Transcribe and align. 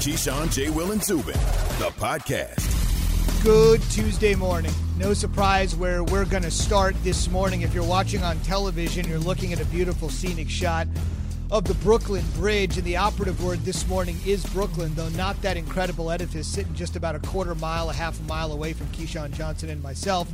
Keyshawn, 0.00 0.50
J. 0.50 0.70
Will, 0.70 0.92
and 0.92 1.04
Zubin, 1.04 1.34
the 1.78 1.92
podcast. 1.98 3.44
Good 3.44 3.82
Tuesday 3.90 4.34
morning. 4.34 4.72
No 4.96 5.12
surprise 5.12 5.76
where 5.76 6.02
we're 6.02 6.24
going 6.24 6.42
to 6.42 6.50
start 6.50 6.96
this 7.04 7.28
morning. 7.28 7.60
If 7.60 7.74
you're 7.74 7.84
watching 7.84 8.22
on 8.22 8.38
television, 8.40 9.06
you're 9.06 9.18
looking 9.18 9.52
at 9.52 9.60
a 9.60 9.66
beautiful 9.66 10.08
scenic 10.08 10.48
shot 10.48 10.88
of 11.50 11.64
the 11.64 11.74
Brooklyn 11.74 12.24
Bridge. 12.34 12.78
And 12.78 12.86
the 12.86 12.96
operative 12.96 13.44
word 13.44 13.58
this 13.58 13.86
morning 13.88 14.16
is 14.24 14.42
Brooklyn, 14.46 14.94
though 14.94 15.10
not 15.10 15.40
that 15.42 15.58
incredible 15.58 16.10
edifice 16.10 16.46
sitting 16.46 16.74
just 16.74 16.96
about 16.96 17.14
a 17.14 17.18
quarter 17.18 17.54
mile, 17.54 17.90
a 17.90 17.92
half 17.92 18.18
a 18.20 18.22
mile 18.22 18.52
away 18.52 18.72
from 18.72 18.86
Keyshawn 18.86 19.32
Johnson 19.34 19.68
and 19.68 19.82
myself. 19.82 20.28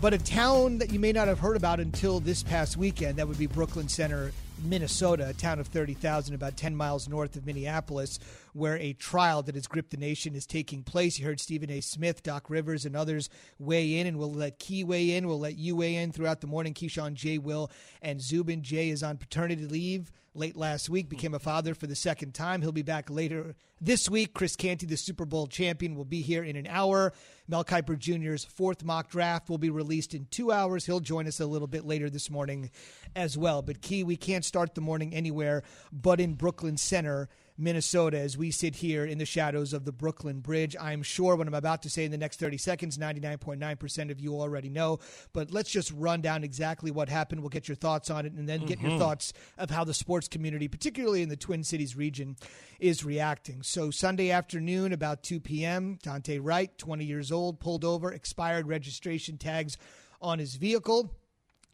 But 0.00 0.14
a 0.14 0.18
town 0.18 0.78
that 0.78 0.90
you 0.90 0.98
may 0.98 1.12
not 1.12 1.28
have 1.28 1.38
heard 1.38 1.58
about 1.58 1.80
until 1.80 2.18
this 2.18 2.42
past 2.42 2.78
weekend, 2.78 3.18
that 3.18 3.28
would 3.28 3.38
be 3.38 3.46
Brooklyn 3.46 3.88
Center, 3.88 4.32
Minnesota, 4.64 5.28
a 5.28 5.32
town 5.32 5.58
of 5.58 5.68
30,000, 5.68 6.34
about 6.34 6.56
10 6.56 6.74
miles 6.74 7.08
north 7.08 7.36
of 7.36 7.46
Minneapolis, 7.46 8.18
where 8.52 8.76
a 8.76 8.92
trial 8.92 9.42
that 9.42 9.54
has 9.54 9.66
gripped 9.66 9.90
the 9.90 9.96
nation 9.96 10.34
is 10.34 10.46
taking 10.46 10.82
place. 10.82 11.18
You 11.18 11.26
heard 11.26 11.40
Stephen 11.40 11.70
A. 11.70 11.80
Smith, 11.80 12.22
Doc 12.22 12.48
Rivers, 12.48 12.84
and 12.84 12.96
others 12.96 13.28
weigh 13.58 13.98
in, 13.98 14.06
and 14.06 14.18
we'll 14.18 14.32
let 14.32 14.58
Key 14.58 14.84
weigh 14.84 15.12
in. 15.12 15.26
We'll 15.26 15.40
let 15.40 15.56
you 15.56 15.76
weigh 15.76 15.96
in 15.96 16.12
throughout 16.12 16.40
the 16.40 16.46
morning. 16.46 16.74
Keyshawn 16.74 17.14
J. 17.14 17.38
Will 17.38 17.70
and 18.00 18.20
Zubin 18.20 18.62
J. 18.62 18.90
is 18.90 19.02
on 19.02 19.16
paternity 19.16 19.66
leave 19.66 20.12
late 20.34 20.56
last 20.56 20.88
week, 20.88 21.08
became 21.08 21.34
a 21.34 21.38
father 21.38 21.74
for 21.74 21.86
the 21.86 21.94
second 21.94 22.34
time. 22.34 22.62
He'll 22.62 22.72
be 22.72 22.82
back 22.82 23.10
later 23.10 23.54
this 23.80 24.08
week. 24.08 24.34
Chris 24.34 24.56
Canty, 24.56 24.86
the 24.86 24.96
Super 24.96 25.24
Bowl 25.24 25.46
champion, 25.46 25.94
will 25.94 26.04
be 26.04 26.22
here 26.22 26.42
in 26.42 26.56
an 26.56 26.66
hour. 26.66 27.12
Mel 27.48 27.64
Kiper 27.64 27.98
Jr.'s 27.98 28.44
fourth 28.44 28.84
mock 28.84 29.10
draft 29.10 29.48
will 29.48 29.58
be 29.58 29.70
released 29.70 30.14
in 30.14 30.26
two 30.30 30.52
hours. 30.52 30.86
He'll 30.86 31.00
join 31.00 31.26
us 31.26 31.40
a 31.40 31.46
little 31.46 31.68
bit 31.68 31.84
later 31.84 32.08
this 32.08 32.30
morning 32.30 32.70
as 33.14 33.36
well. 33.36 33.62
But, 33.62 33.82
Key, 33.82 34.04
we 34.04 34.16
can't 34.16 34.44
start 34.44 34.74
the 34.74 34.80
morning 34.80 35.14
anywhere 35.14 35.62
but 35.92 36.20
in 36.20 36.34
Brooklyn 36.34 36.76
Center 36.76 37.28
Minnesota 37.58 38.18
as 38.18 38.36
we 38.36 38.50
sit 38.50 38.76
here 38.76 39.04
in 39.04 39.18
the 39.18 39.26
shadows 39.26 39.72
of 39.72 39.84
the 39.84 39.92
Brooklyn 39.92 40.40
Bridge. 40.40 40.74
I'm 40.80 41.02
sure 41.02 41.36
what 41.36 41.46
I'm 41.46 41.54
about 41.54 41.82
to 41.82 41.90
say 41.90 42.04
in 42.04 42.10
the 42.10 42.18
next 42.18 42.40
30 42.40 42.56
seconds, 42.58 42.98
99.9% 42.98 44.10
of 44.10 44.20
you 44.20 44.40
already 44.40 44.68
know. 44.68 44.98
But 45.32 45.50
let's 45.50 45.70
just 45.70 45.92
run 45.92 46.20
down 46.20 46.44
exactly 46.44 46.90
what 46.90 47.08
happened. 47.08 47.40
We'll 47.42 47.50
get 47.50 47.68
your 47.68 47.76
thoughts 47.76 48.10
on 48.10 48.26
it 48.26 48.32
and 48.32 48.48
then 48.48 48.64
get 48.64 48.78
mm-hmm. 48.78 48.90
your 48.90 48.98
thoughts 48.98 49.32
of 49.58 49.70
how 49.70 49.84
the 49.84 49.94
sports 49.94 50.28
community, 50.28 50.68
particularly 50.68 51.22
in 51.22 51.28
the 51.28 51.36
Twin 51.36 51.64
Cities 51.64 51.96
region, 51.96 52.36
is 52.80 53.04
reacting. 53.04 53.62
So, 53.62 53.90
Sunday 53.90 54.30
afternoon, 54.30 54.92
about 54.92 55.22
2 55.22 55.40
p.m., 55.40 55.98
Daunte 56.02 56.40
Wright, 56.42 56.76
20 56.78 57.04
years 57.04 57.30
old, 57.30 57.60
pulled 57.60 57.84
over, 57.84 58.12
expired 58.12 58.66
registration 58.66 59.38
tags 59.38 59.76
on 60.20 60.38
his 60.38 60.56
vehicle. 60.56 61.10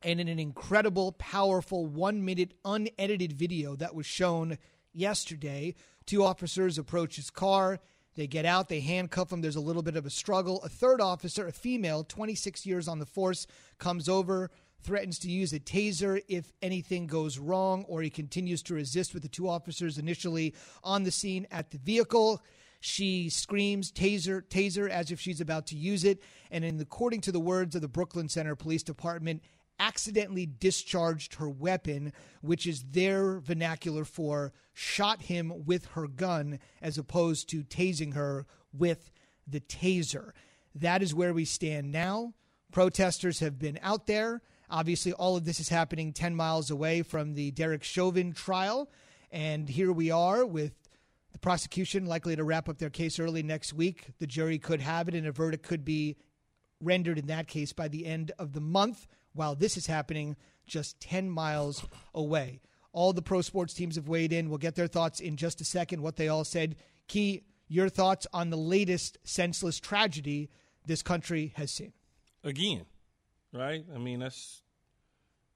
And 0.03 0.21
in 0.21 0.29
an 0.29 0.39
incredible, 0.39 1.13
powerful, 1.13 1.87
one 1.87 2.25
minute 2.25 2.55
unedited 2.65 3.33
video 3.33 3.75
that 3.77 3.97
was 3.97 4.07
shown 4.07 4.59
yesterday. 4.99 5.75
Two 6.07 6.25
officers 6.25 6.79
approach 6.79 7.17
his 7.17 7.31
car. 7.31 7.81
They 8.15 8.27
get 8.27 8.45
out, 8.45 8.69
they 8.69 8.81
handcuff 8.81 9.33
him. 9.33 9.43
There's 9.43 9.57
a 9.57 9.61
little 9.61 9.83
bit 9.83 9.97
of 9.97 10.05
a 10.05 10.11
struggle. 10.11 10.61
A 10.65 10.69
third 10.69 11.01
officer, 11.01 11.47
a 11.47 11.53
female, 11.53 12.03
26 12.03 12.67
years 12.67 12.89
on 12.89 12.99
the 12.99 13.07
force, 13.07 13.47
comes 13.79 14.09
over, 14.09 14.51
threatens 14.83 15.21
to 15.21 15.31
use 15.31 15.53
a 15.53 15.61
taser 15.61 16.21
if 16.29 16.53
anything 16.61 17.07
goes 17.07 17.39
wrong, 17.39 17.85
or 17.89 18.03
he 18.03 18.11
continues 18.11 18.63
to 18.65 18.75
resist 18.75 19.15
with 19.15 19.23
the 19.23 19.29
two 19.29 19.49
officers 19.49 19.99
initially 19.99 20.55
on 20.83 21.05
the 21.05 21.13
scene 21.13 21.47
at 21.53 21.71
the 21.71 21.79
vehicle. 21.79 22.43
She 22.81 23.29
screams, 23.29 23.91
taser, 23.93 24.43
taser, 24.43 24.89
as 24.89 25.11
if 25.11 25.21
she's 25.21 25.41
about 25.41 25.67
to 25.69 25.77
use 25.77 26.05
it. 26.05 26.23
And 26.51 26.65
in, 26.65 26.81
according 26.81 27.23
to 27.23 27.33
the 27.33 27.41
words 27.41 27.75
of 27.75 27.83
the 27.83 27.89
Brooklyn 27.89 28.29
Center 28.29 28.57
Police 28.57 28.83
Department, 28.83 29.43
accidentally 29.79 30.47
discharged 30.47 31.35
her 31.35 31.49
weapon, 31.49 32.13
which 32.41 32.67
is 32.67 32.83
their 32.83 33.39
vernacular 33.41 34.05
for 34.05 34.53
shot 34.73 35.23
him 35.23 35.65
with 35.67 35.87
her 35.87 36.07
gun 36.07 36.59
as 36.81 36.99
opposed 36.99 37.49
to 37.51 37.63
tasing 37.65 38.15
her 38.15 38.47
with 38.73 39.11
the 39.47 39.61
taser. 39.61 40.33
That 40.75 41.03
is 41.03 41.15
where 41.15 41.35
we 41.35 41.45
stand 41.45 41.91
now. 41.91 42.35
Protesters 42.73 43.41
have 43.41 43.59
been 43.59 43.79
out 43.83 44.07
there. 44.07 44.43
Obviously, 44.71 45.13
all 45.13 45.37
of 45.37 45.45
this 45.45 45.61
is 45.61 45.71
happening 45.71 46.13
10 46.13 46.35
miles 46.35 46.71
away 46.71 47.03
from 47.03 47.35
the 47.35 47.51
Derek 47.53 47.83
Chauvin 47.83 48.33
trial. 48.33 48.91
And 49.31 49.69
here 49.69 49.93
we 49.93 50.11
are 50.11 50.45
with 50.45 50.73
the 51.33 51.39
prosecution 51.39 52.07
likely 52.07 52.37
to 52.37 52.45
wrap 52.45 52.69
up 52.69 52.79
their 52.79 52.91
case 52.91 53.19
early 53.19 53.43
next 53.43 53.73
week. 53.73 54.09
The 54.19 54.27
jury 54.27 54.59
could 54.59 54.81
have 54.81 55.09
it, 55.09 55.15
and 55.15 55.27
a 55.27 55.33
verdict 55.33 55.67
could 55.67 55.85
be 55.85 56.17
rendered 56.81 57.19
in 57.19 57.27
that 57.27 57.49
case 57.49 57.73
by 57.73 57.89
the 57.89 58.07
end 58.07 58.33
of 58.39 58.53
the 58.53 58.61
month 58.61 59.07
while 59.39 59.55
this 59.55 59.77
is 59.77 59.87
happening 59.87 60.37
just 60.67 61.01
10 61.01 61.31
miles 61.31 61.87
away. 62.15 62.61
All 62.93 63.13
the 63.13 63.23
pro 63.23 63.41
sports 63.41 63.73
teams 63.73 63.97
have 63.97 64.09
weighed 64.09 64.33
in. 64.33 64.49
We'll 64.49 64.59
get 64.59 64.75
their 64.75 64.87
thoughts 64.89 65.21
in 65.21 65.37
just 65.37 65.61
a 65.61 65.65
second, 65.65 66.03
what 66.03 66.17
they 66.17 66.29
all 66.29 66.45
said. 66.45 66.77
Key, 67.07 67.45
your 67.69 67.89
thoughts 67.89 68.27
on 68.33 68.51
the 68.51 68.57
latest 68.57 69.19
senseless 69.25 69.79
tragedy 69.79 70.51
this 70.85 71.03
country 71.03 71.53
has 71.57 71.71
seen. 71.71 71.93
Again, 72.43 72.85
right? 73.53 73.85
I 73.95 73.99
mean, 73.99 74.19
that's 74.21 74.63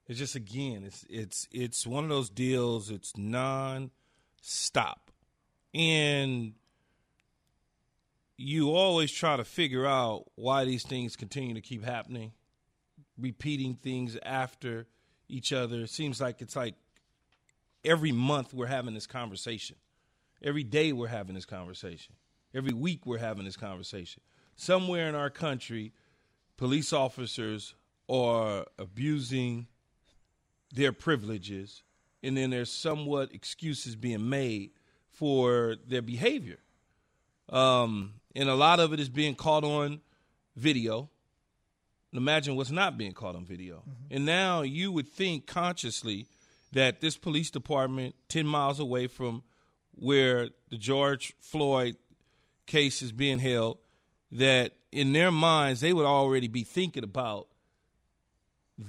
it's 0.06 0.18
just 0.18 0.34
again, 0.36 0.84
it's 0.84 1.04
it's 1.08 1.48
it's 1.50 1.86
one 1.86 2.04
of 2.04 2.10
those 2.10 2.30
deals, 2.30 2.90
it's 2.90 3.16
non-stop. 3.16 3.90
And 5.74 6.52
you 8.36 8.70
always 8.70 9.10
try 9.10 9.36
to 9.36 9.44
figure 9.44 9.86
out 9.86 10.24
why 10.34 10.64
these 10.64 10.84
things 10.84 11.16
continue 11.16 11.54
to 11.54 11.60
keep 11.60 11.84
happening 11.84 12.32
repeating 13.18 13.74
things 13.74 14.16
after 14.22 14.86
each 15.28 15.52
other. 15.52 15.80
It 15.82 15.90
seems 15.90 16.20
like 16.20 16.40
it's 16.40 16.56
like 16.56 16.74
every 17.84 18.12
month 18.12 18.52
we're 18.54 18.66
having 18.66 18.94
this 18.94 19.06
conversation. 19.06 19.76
Every 20.42 20.64
day 20.64 20.92
we're 20.92 21.08
having 21.08 21.34
this 21.34 21.44
conversation. 21.44 22.14
Every 22.54 22.72
week 22.72 23.06
we're 23.06 23.18
having 23.18 23.44
this 23.44 23.56
conversation. 23.56 24.22
Somewhere 24.56 25.08
in 25.08 25.14
our 25.14 25.30
country, 25.30 25.92
police 26.56 26.92
officers 26.92 27.74
are 28.08 28.66
abusing 28.78 29.66
their 30.74 30.92
privileges, 30.92 31.82
and 32.22 32.36
then 32.36 32.50
there's 32.50 32.70
somewhat 32.70 33.32
excuses 33.32 33.96
being 33.96 34.28
made 34.28 34.70
for 35.10 35.76
their 35.86 36.02
behavior. 36.02 36.58
Um, 37.48 38.14
and 38.34 38.48
a 38.48 38.54
lot 38.54 38.80
of 38.80 38.92
it 38.92 39.00
is 39.00 39.08
being 39.08 39.34
caught 39.34 39.64
on 39.64 40.00
video 40.56 41.10
imagine 42.12 42.56
what's 42.56 42.70
not 42.70 42.98
being 42.98 43.12
caught 43.12 43.34
on 43.34 43.44
video. 43.44 43.76
Mm-hmm. 43.76 44.14
And 44.14 44.26
now 44.26 44.62
you 44.62 44.92
would 44.92 45.08
think 45.08 45.46
consciously 45.46 46.26
that 46.72 47.00
this 47.00 47.16
police 47.16 47.50
department, 47.50 48.14
10 48.28 48.46
miles 48.46 48.80
away 48.80 49.06
from 49.06 49.42
where 49.94 50.48
the 50.70 50.78
George 50.78 51.34
Floyd 51.40 51.96
case 52.66 53.02
is 53.02 53.12
being 53.12 53.38
held, 53.38 53.78
that 54.30 54.72
in 54.90 55.12
their 55.12 55.30
minds, 55.30 55.80
they 55.80 55.92
would 55.92 56.06
already 56.06 56.48
be 56.48 56.64
thinking 56.64 57.04
about 57.04 57.48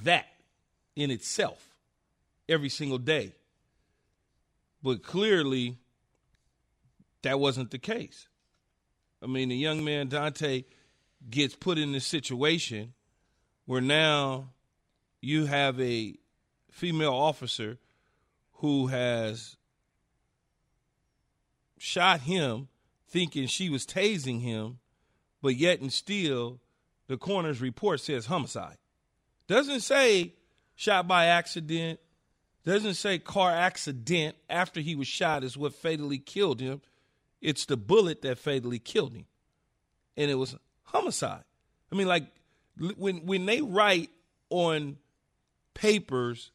that 0.04 0.28
in 0.96 1.12
itself 1.12 1.70
every 2.48 2.70
single 2.70 2.98
day. 2.98 3.34
But 4.82 5.04
clearly, 5.04 5.78
that 7.22 7.40
wasn't 7.40 7.72
the 7.72 7.80
case. 7.80 8.28
I 9.22 9.28
mean, 9.28 9.50
the 9.50 9.56
young 9.56 9.84
man, 9.84 10.10
Daunte, 10.10 10.66
gets 11.30 11.56
put 11.56 11.78
in 11.78 11.94
this 11.94 12.06
situation 12.06 12.94
where 13.66 13.82
now 13.82 14.50
you 15.22 15.46
have 15.46 15.80
a 15.80 16.16
female 16.72 17.14
officer 17.14 17.78
who 18.54 18.88
has 18.88 19.56
shot 21.78 22.22
him 22.22 22.68
thinking 23.08 23.48
she 23.48 23.70
was 23.70 23.86
tasing 23.86 24.42
him, 24.42 24.80
but 25.42 25.56
yet 25.56 25.80
and 25.80 25.94
still 25.94 26.60
the 27.08 27.18
coroner's 27.18 27.62
report 27.62 28.00
says 28.00 28.26
homicide. 28.26 28.78
Doesn't 29.48 29.82
say 29.82 30.34
shot 30.76 31.08
by 31.08 31.26
accident, 31.26 32.00
doesn't 32.66 32.96
say 32.96 33.20
car 33.20 33.52
accident 33.52 34.36
after 34.50 34.80
he 34.80 34.96
was 34.96 35.08
shot 35.08 35.44
is 35.44 35.58
what 35.58 35.74
fatally 35.74 36.18
killed 36.18 36.60
him. 36.60 36.82
It's 37.42 37.66
the 37.66 37.78
bullet 37.78 38.22
that 38.22 38.40
fatally 38.40 38.80
killed 38.80 39.14
him. 39.14 39.26
And 40.16 40.32
it 40.32 40.36
was 40.36 40.56
homicide. 40.84 41.44
I 41.92 41.96
mean, 41.96 42.08
like, 42.08 42.26
when 42.78 43.26
when 43.26 43.46
they 43.46 43.62
write 43.62 44.10
on 44.50 44.98
papers 45.74 46.52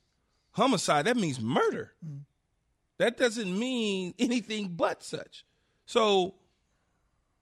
homicide, 0.53 1.06
that 1.06 1.17
means 1.17 1.41
murder. 1.41 1.93
Mm. 2.05 2.20
That 2.99 3.17
doesn't 3.17 3.59
mean 3.59 4.15
anything 4.19 4.69
but 4.69 5.03
such. 5.03 5.44
So 5.87 6.35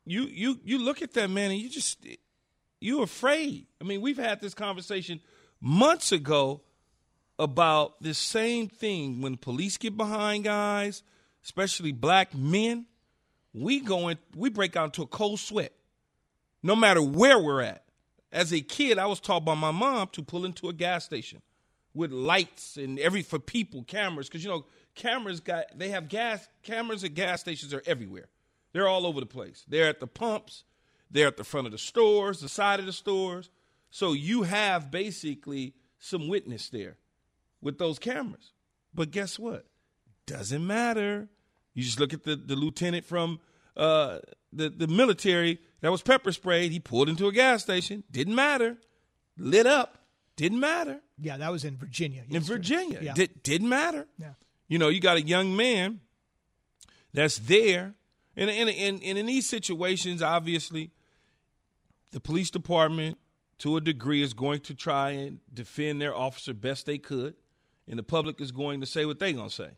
you 0.05 0.23
you 0.23 0.61
you 0.65 0.79
look 0.79 1.03
at 1.03 1.15
that 1.15 1.31
man 1.31 1.51
and 1.51 1.61
you 1.61 1.69
just 1.69 2.07
you're 2.81 3.03
afraid. 3.03 3.67
I 3.81 3.85
mean, 3.85 4.01
we've 4.01 4.19
had 4.19 4.41
this 4.41 4.55
conversation 4.55 5.21
months 5.61 6.13
ago 6.13 6.63
about 7.39 8.03
this 8.03 8.19
same 8.19 8.69
thing 8.69 9.21
when 9.21 9.37
police 9.37 9.77
get 9.77 9.97
behind 9.97 10.45
guys, 10.45 11.03
especially 11.45 11.93
black 11.93 12.35
men, 12.35 12.87
we 13.53 13.81
go 13.81 14.09
in, 14.09 14.19
we 14.35 14.49
break 14.49 14.77
out 14.77 14.87
into 14.87 15.03
a 15.03 15.07
cold 15.07 15.41
sweat. 15.41 15.73
No 16.63 16.75
matter 16.75 17.03
where 17.03 17.39
we're 17.39 17.63
at 17.63 17.86
as 18.37 18.53
a 18.53 18.61
kid, 18.61 18.99
I 18.99 19.07
was 19.07 19.19
taught 19.19 19.47
by 19.47 19.55
my 19.55 19.71
mom 19.71 20.09
to 20.13 20.23
pull 20.23 20.45
into 20.45 20.69
a 20.69 20.75
gas 20.75 21.07
station 21.07 21.41
with 21.95 22.13
lights 22.13 22.77
and 22.77 22.99
every 22.99 23.23
for 23.23 23.39
people, 23.39 23.83
cameras, 23.83 24.29
because 24.29 24.45
you 24.45 24.51
know 24.51 24.67
cameras 24.95 25.41
got 25.41 25.67
they 25.75 25.89
have 25.89 26.09
gas 26.09 26.47
cameras 26.63 27.03
at 27.03 27.15
gas 27.15 27.41
stations 27.41 27.73
are 27.73 27.83
everywhere. 27.87 28.29
They're 28.73 28.89
all 28.89 29.07
over 29.07 29.21
the 29.21 29.27
place. 29.27 29.65
They're 29.67 29.89
at 29.89 30.01
the 30.01 30.07
pumps, 30.07 30.65
they're 31.11 31.29
at 31.29 31.39
the 31.39 31.45
front 31.45 31.67
of 31.67 31.73
the 31.73 31.79
stores, 31.79 32.41
the 32.41 32.49
side 32.51 32.79
of 32.79 32.85
the 32.85 32.93
stores. 32.93 33.49
So 33.91 34.13
you 34.13 34.43
have 34.43 34.91
basically 34.91 35.73
some 35.99 36.29
witness 36.29 36.69
there 36.69 36.99
with 37.63 37.79
those 37.79 37.99
cameras. 37.99 38.53
But 38.95 39.13
guess 39.13 39.39
what? 39.39 39.65
Doesn't 40.27 40.67
matter. 40.67 41.31
You 41.73 41.83
just 41.83 41.99
look 41.99 42.13
at 42.13 42.25
the, 42.25 42.37
the 42.37 42.57
lieutenant 42.57 43.07
from 43.07 43.41
uh, 43.79 44.19
the, 44.53 44.69
the 44.69 44.89
military 44.89 45.59
that 45.81 45.91
was 45.91 46.03
pepper 46.03 46.33
sprayed. 46.33 46.73
He 46.73 46.81
pulled 46.81 47.09
into 47.09 47.27
a 47.27 47.33
gas 47.33 47.63
station. 47.63 48.05
Didn't 48.11 48.35
matter. 48.35 48.79
Lit 49.37 49.67
up. 49.67 49.99
Didn't 50.37 50.61
matter. 50.61 51.01
Yeah, 51.19 51.37
that 51.39 51.51
was 51.51 51.65
in 51.65 51.77
Virginia. 51.77 52.25
In 52.29 52.43
Virginia. 52.43 53.01
Yeah. 53.03 53.15
Did, 53.15 53.43
didn't 53.43 53.69
matter. 53.69 54.07
Yeah. 54.19 54.33
You 54.69 54.79
know, 54.79 54.89
you 54.89 55.01
got 55.01 55.17
a 55.17 55.23
young 55.23 55.57
man 55.57 56.01
that's 57.13 57.39
there. 57.39 57.95
And, 58.37 58.51
and, 58.51 58.69
and, 58.69 59.03
and 59.03 59.19
in 59.19 59.27
these 59.27 59.49
situations, 59.49 60.23
obviously, 60.23 60.91
the 62.13 62.21
police 62.21 62.51
department, 62.51 63.19
to 63.59 63.77
a 63.77 63.81
degree, 63.81 64.23
is 64.23 64.35
going 64.35 64.61
to 64.61 64.75
try 64.75 65.11
and 65.11 65.41
defend 65.53 66.03
their 66.03 66.15
officer 66.15 66.53
best 66.53 66.85
they 66.85 66.99
could. 66.99 67.35
And 67.89 67.99
the 67.99 68.03
public 68.03 68.41
is 68.41 68.53
going 68.53 68.81
to 68.81 68.87
say 68.87 69.07
what 69.07 69.19
they're 69.19 69.33
going 69.33 69.49
to 69.49 69.55
say. 69.55 69.71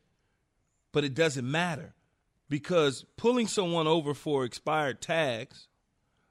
But 0.90 1.04
it 1.04 1.14
doesn't 1.14 1.48
matter 1.48 1.94
because 2.48 3.04
pulling 3.16 3.46
someone 3.46 3.86
over 3.86 4.14
for 4.14 4.44
expired 4.44 5.00
tags 5.00 5.68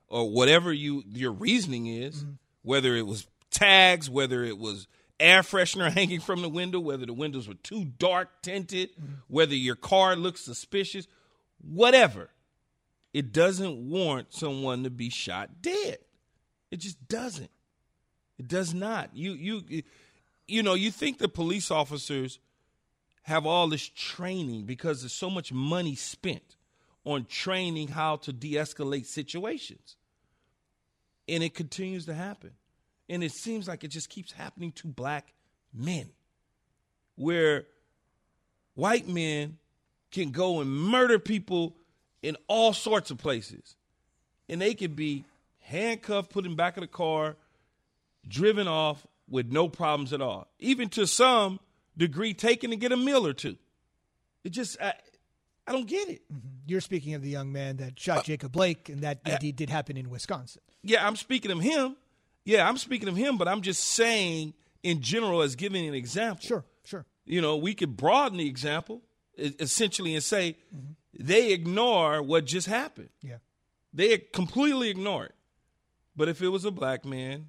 or 0.08 0.30
whatever 0.30 0.72
you 0.72 1.04
your 1.08 1.32
reasoning 1.32 1.88
is, 1.88 2.24
mm-hmm. 2.24 2.34
whether 2.62 2.96
it 2.96 3.06
was 3.06 3.28
tags, 3.52 4.10
whether 4.10 4.44
it 4.44 4.58
was 4.58 4.88
air 5.20 5.42
freshener 5.42 5.92
hanging 5.94 6.20
from 6.20 6.42
the 6.42 6.50
window, 6.50 6.80
whether 6.80 7.06
the 7.06 7.14
windows 7.14 7.48
were 7.48 7.56
too 7.56 7.86
dark 7.86 8.42
tinted, 8.42 8.92
mm-hmm. 8.92 9.14
whether 9.28 9.56
your 9.56 9.76
car 9.76 10.16
looks 10.16 10.42
suspicious, 10.42 11.08
whatever. 11.62 12.30
It 13.14 13.32
doesn't 13.32 13.90
warrant 13.90 14.34
someone 14.34 14.84
to 14.84 14.90
be 14.90 15.10
shot 15.10 15.62
dead. 15.62 15.98
It 16.70 16.78
just 16.82 17.08
doesn't. 17.08 17.50
It 18.38 18.48
does 18.48 18.74
not. 18.74 19.16
You 19.16 19.34
you 19.34 19.84
you 20.48 20.64
know, 20.64 20.76
you 20.76 20.92
think 20.92 21.18
the 21.18 21.28
police 21.28 21.72
officers 21.72 22.40
have 23.24 23.46
all 23.46 23.68
this 23.68 23.90
training 23.90 24.66
because 24.66 25.02
there's 25.02 25.14
so 25.14 25.30
much 25.30 25.52
money 25.52 25.96
spent 25.96 26.57
on 27.08 27.24
training 27.24 27.88
how 27.88 28.18
to 28.18 28.34
de-escalate 28.34 29.06
situations. 29.06 29.96
And 31.30 31.42
it 31.42 31.54
continues 31.54 32.06
to 32.08 32.14
happen. 32.14 32.52
And 33.08 33.24
it 33.24 33.32
seems 33.32 33.66
like 33.66 33.86
it 33.86 33.88
just 33.88 34.10
keeps 34.10 34.34
happening 34.34 34.74
to 34.74 34.88
black 34.88 35.34
men, 35.74 36.10
where 37.16 37.66
white 38.76 39.08
men 39.08 39.58
can 40.12 40.32
go 40.32 40.60
and 40.60 40.70
murder 40.70 41.18
people 41.18 41.78
in 42.22 42.36
all 42.48 42.74
sorts 42.74 43.10
of 43.10 43.18
places. 43.18 43.76
And 44.50 44.62
they 44.62 44.74
can 44.74 44.94
be 44.94 45.24
handcuffed, 45.60 46.30
put 46.30 46.46
in 46.46 46.56
back 46.56 46.76
of 46.76 46.82
the 46.82 46.88
car, 46.88 47.38
driven 48.28 48.68
off 48.68 49.08
with 49.30 49.50
no 49.50 49.70
problems 49.70 50.12
at 50.12 50.22
all. 50.22 50.48
Even 50.60 50.90
to 50.90 51.08
some 51.08 51.62
degree, 51.96 52.34
taken 52.34 52.72
to 52.72 52.76
get 52.76 52.92
a 52.92 52.98
meal 52.98 53.26
or 53.26 53.34
two. 53.34 53.56
It 54.44 54.50
just, 54.50 54.78
I 55.68 55.74
don't 55.74 55.88
get 55.88 56.10
it. 56.10 56.22
Mm-hmm. 56.32 56.48
You're 56.66 56.82
speaking 56.82 57.14
of 57.14 57.22
the 57.22 57.30
young 57.30 57.52
man 57.52 57.78
that 57.78 58.00
shot 58.00 58.20
uh, 58.20 58.24
Jacob 58.24 58.52
Blake, 58.52 58.90
and 58.90 59.02
that 59.02 59.20
indeed 59.26 59.56
did 59.56 59.70
happen 59.70 59.98
in 59.98 60.10
Wisconsin. 60.10 60.62
Yeah, 60.84 61.06
I'm 61.06 61.16
speaking 61.16 61.52
of 61.52 61.60
him. 61.60 61.96
Yeah, 62.46 62.68
I'm 62.68 62.78
speaking 62.78 63.10
of 63.10 63.18
him, 63.18 63.38
but 63.38 63.48
I'm 63.48 63.62
just 63.62 63.84
saying 63.84 64.54
in 64.84 65.02
general 65.02 65.42
as 65.42 65.56
giving 65.56 65.86
an 65.86 65.94
example. 65.94 66.42
Sure, 66.48 66.66
sure. 66.86 67.06
You 67.26 67.42
know, 67.42 67.58
we 67.58 67.74
could 67.74 67.98
broaden 67.98 68.38
the 68.38 68.48
example 68.48 69.02
essentially 69.38 70.16
and 70.16 70.24
say 70.24 70.56
mm-hmm. 70.74 70.94
they 71.20 71.52
ignore 71.52 72.24
what 72.24 72.46
just 72.46 72.68
happened. 72.68 73.10
Yeah. 73.22 73.38
They 73.94 74.18
completely 74.18 74.90
ignore 74.90 75.26
it. 75.26 75.36
But 76.16 76.30
if 76.30 76.42
it 76.42 76.50
was 76.50 76.66
a 76.66 76.72
black 76.72 77.06
man, 77.06 77.48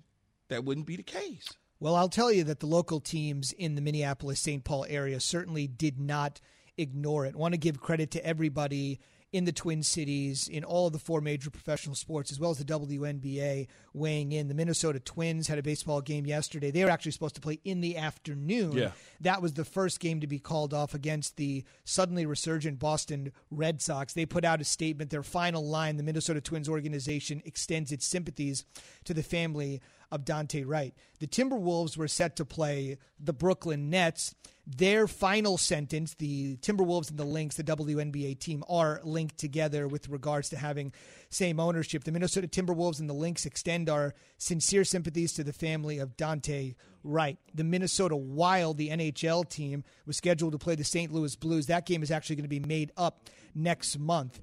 that 0.49 0.65
wouldn't 0.65 0.87
be 0.87 0.97
the 0.97 1.03
case. 1.03 1.49
Well, 1.81 1.95
I'll 1.95 2.09
tell 2.09 2.33
you 2.33 2.45
that 2.45 2.61
the 2.61 2.67
local 2.67 3.01
teams 3.01 3.53
in 3.53 3.77
the 3.77 3.81
Minneapolis 3.81 4.41
St. 4.41 4.65
Paul 4.65 4.85
area 4.89 5.21
certainly 5.21 5.67
did 5.67 6.01
not 6.01 6.41
ignore 6.79 7.27
it. 7.27 7.37
Want 7.37 7.53
to 7.53 7.59
give 7.59 7.81
credit 7.81 8.11
to 8.13 8.25
everybody 8.25 9.01
in 9.31 9.45
the 9.45 9.53
Twin 9.53 9.83
Cities, 9.83 10.49
in 10.49 10.65
all 10.65 10.87
of 10.87 10.95
the 10.95 10.99
four 10.99 11.21
major 11.21 11.51
professional 11.51 11.95
sports, 11.95 12.33
as 12.33 12.41
well 12.41 12.51
as 12.51 12.59
the 12.59 12.65
WNBA 12.65 13.67
weighing 13.93 14.33
in. 14.33 14.49
The 14.49 14.55
Minnesota 14.55 15.01
Twins 15.01 15.49
had 15.49 15.59
a 15.59 15.63
baseball 15.63 16.01
game 16.01 16.25
yesterday. 16.25 16.71
They 16.71 16.83
were 16.83 16.91
actually 16.91 17.13
supposed 17.13 17.35
to 17.35 17.41
play 17.43 17.61
in 17.63 17.83
the 17.83 17.99
afternoon. 17.99 18.73
Yeah. 18.73 18.93
That 19.21 19.43
was 19.43 19.53
the 19.53 19.67
first 19.67 20.01
game 20.01 20.21
to 20.21 20.27
be 20.27 20.39
called 20.39 20.73
off 20.73 20.95
against 20.95 21.37
the 21.37 21.65
suddenly 21.85 22.25
resurgent 22.25 22.79
Boston 22.79 23.33
Red 23.51 23.83
Sox. 23.83 24.15
They 24.15 24.25
put 24.25 24.47
out 24.47 24.63
a 24.63 24.65
statement. 24.65 25.11
Their 25.11 25.23
final 25.23 25.67
line 25.67 25.99
the 25.99 26.03
Minnesota 26.03 26.41
Twins 26.41 26.69
organization 26.69 27.43
extends 27.45 27.93
its 27.93 28.07
sympathies 28.07 28.65
to 29.05 29.13
the 29.13 29.23
family 29.23 29.83
of 30.11 30.25
Daunte 30.25 30.65
Wright. 30.67 30.95
The 31.19 31.27
Timberwolves 31.27 31.97
were 31.97 32.09
set 32.09 32.37
to 32.37 32.45
play 32.45 32.99
the 33.19 33.33
Brooklyn 33.33 33.91
Nets 33.91 34.35
their 34.77 35.09
final 35.09 35.57
sentence, 35.57 36.15
the 36.15 36.57
Timberwolves 36.57 37.09
and 37.09 37.19
the 37.19 37.25
Lynx, 37.25 37.57
the 37.57 37.65
WNBA 37.65 38.39
team, 38.39 38.63
are 38.69 39.01
linked 39.03 39.39
together 39.39 39.89
with 39.89 40.11
regards 40.11 40.51
to 40.51 40.59
having 40.59 40.93
same 41.31 41.59
ownership. 41.59 42.05
The 42.05 42.13
Minnesota 42.13 42.49
Timberwolves 42.49 43.01
and 43.01 43.09
the 43.09 43.15
Lynx 43.15 43.47
extend 43.47 43.89
our 43.89 44.15
sincere 44.37 44.85
sympathies 44.85 45.33
to 45.35 45.45
the 45.45 45.55
family 45.55 45.99
of 45.99 46.19
Daunte 46.19 46.75
Wright. 47.03 47.39
The 47.55 47.65
Minnesota 47.65 48.15
Wild, 48.15 48.77
the 48.77 48.91
NHL 48.91 49.49
team, 49.49 49.85
was 50.05 50.19
scheduled 50.19 50.53
to 50.53 50.59
play 50.59 50.75
the 50.75 50.85
St. 50.85 51.11
Louis 51.11 51.35
Blues. 51.35 51.67
That 51.67 51.87
game 51.87 52.03
is 52.03 52.11
actually 52.11 52.37
going 52.37 52.45
to 52.45 52.49
be 52.49 52.61
made 52.61 52.93
up 52.95 53.31
next 53.55 53.99
month 53.99 54.39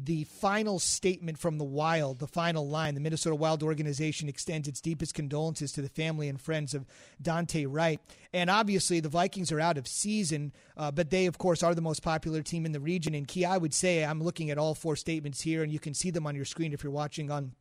the 0.00 0.24
final 0.24 0.78
statement 0.78 1.38
from 1.38 1.58
the 1.58 1.64
Wild, 1.64 2.20
the 2.20 2.28
final 2.28 2.68
line, 2.68 2.94
the 2.94 3.00
Minnesota 3.00 3.34
Wild 3.34 3.62
organization 3.62 4.28
extends 4.28 4.68
its 4.68 4.80
deepest 4.80 5.14
condolences 5.14 5.72
to 5.72 5.82
the 5.82 5.88
family 5.88 6.28
and 6.28 6.40
friends 6.40 6.72
of 6.72 6.86
Daunte 7.20 7.66
Wright. 7.68 8.00
And 8.32 8.48
obviously, 8.48 9.00
the 9.00 9.08
Vikings 9.08 9.50
are 9.50 9.60
out 9.60 9.76
of 9.76 9.88
season, 9.88 10.52
uh, 10.76 10.92
but 10.92 11.10
they, 11.10 11.26
of 11.26 11.38
course, 11.38 11.62
are 11.62 11.74
the 11.74 11.80
most 11.80 12.02
popular 12.02 12.42
team 12.42 12.64
in 12.64 12.72
the 12.72 12.80
region. 12.80 13.14
And 13.14 13.26
Key, 13.26 13.44
I 13.44 13.58
would 13.58 13.74
say, 13.74 14.04
I'm 14.04 14.22
looking 14.22 14.50
at 14.50 14.58
all 14.58 14.74
four 14.74 14.94
statements 14.94 15.40
here, 15.40 15.62
and 15.62 15.72
you 15.72 15.80
can 15.80 15.94
see 15.94 16.10
them 16.10 16.26
on 16.26 16.36
your 16.36 16.44
screen 16.44 16.72
if 16.72 16.84
you're 16.84 16.92
watching 16.92 17.30
on. 17.30 17.52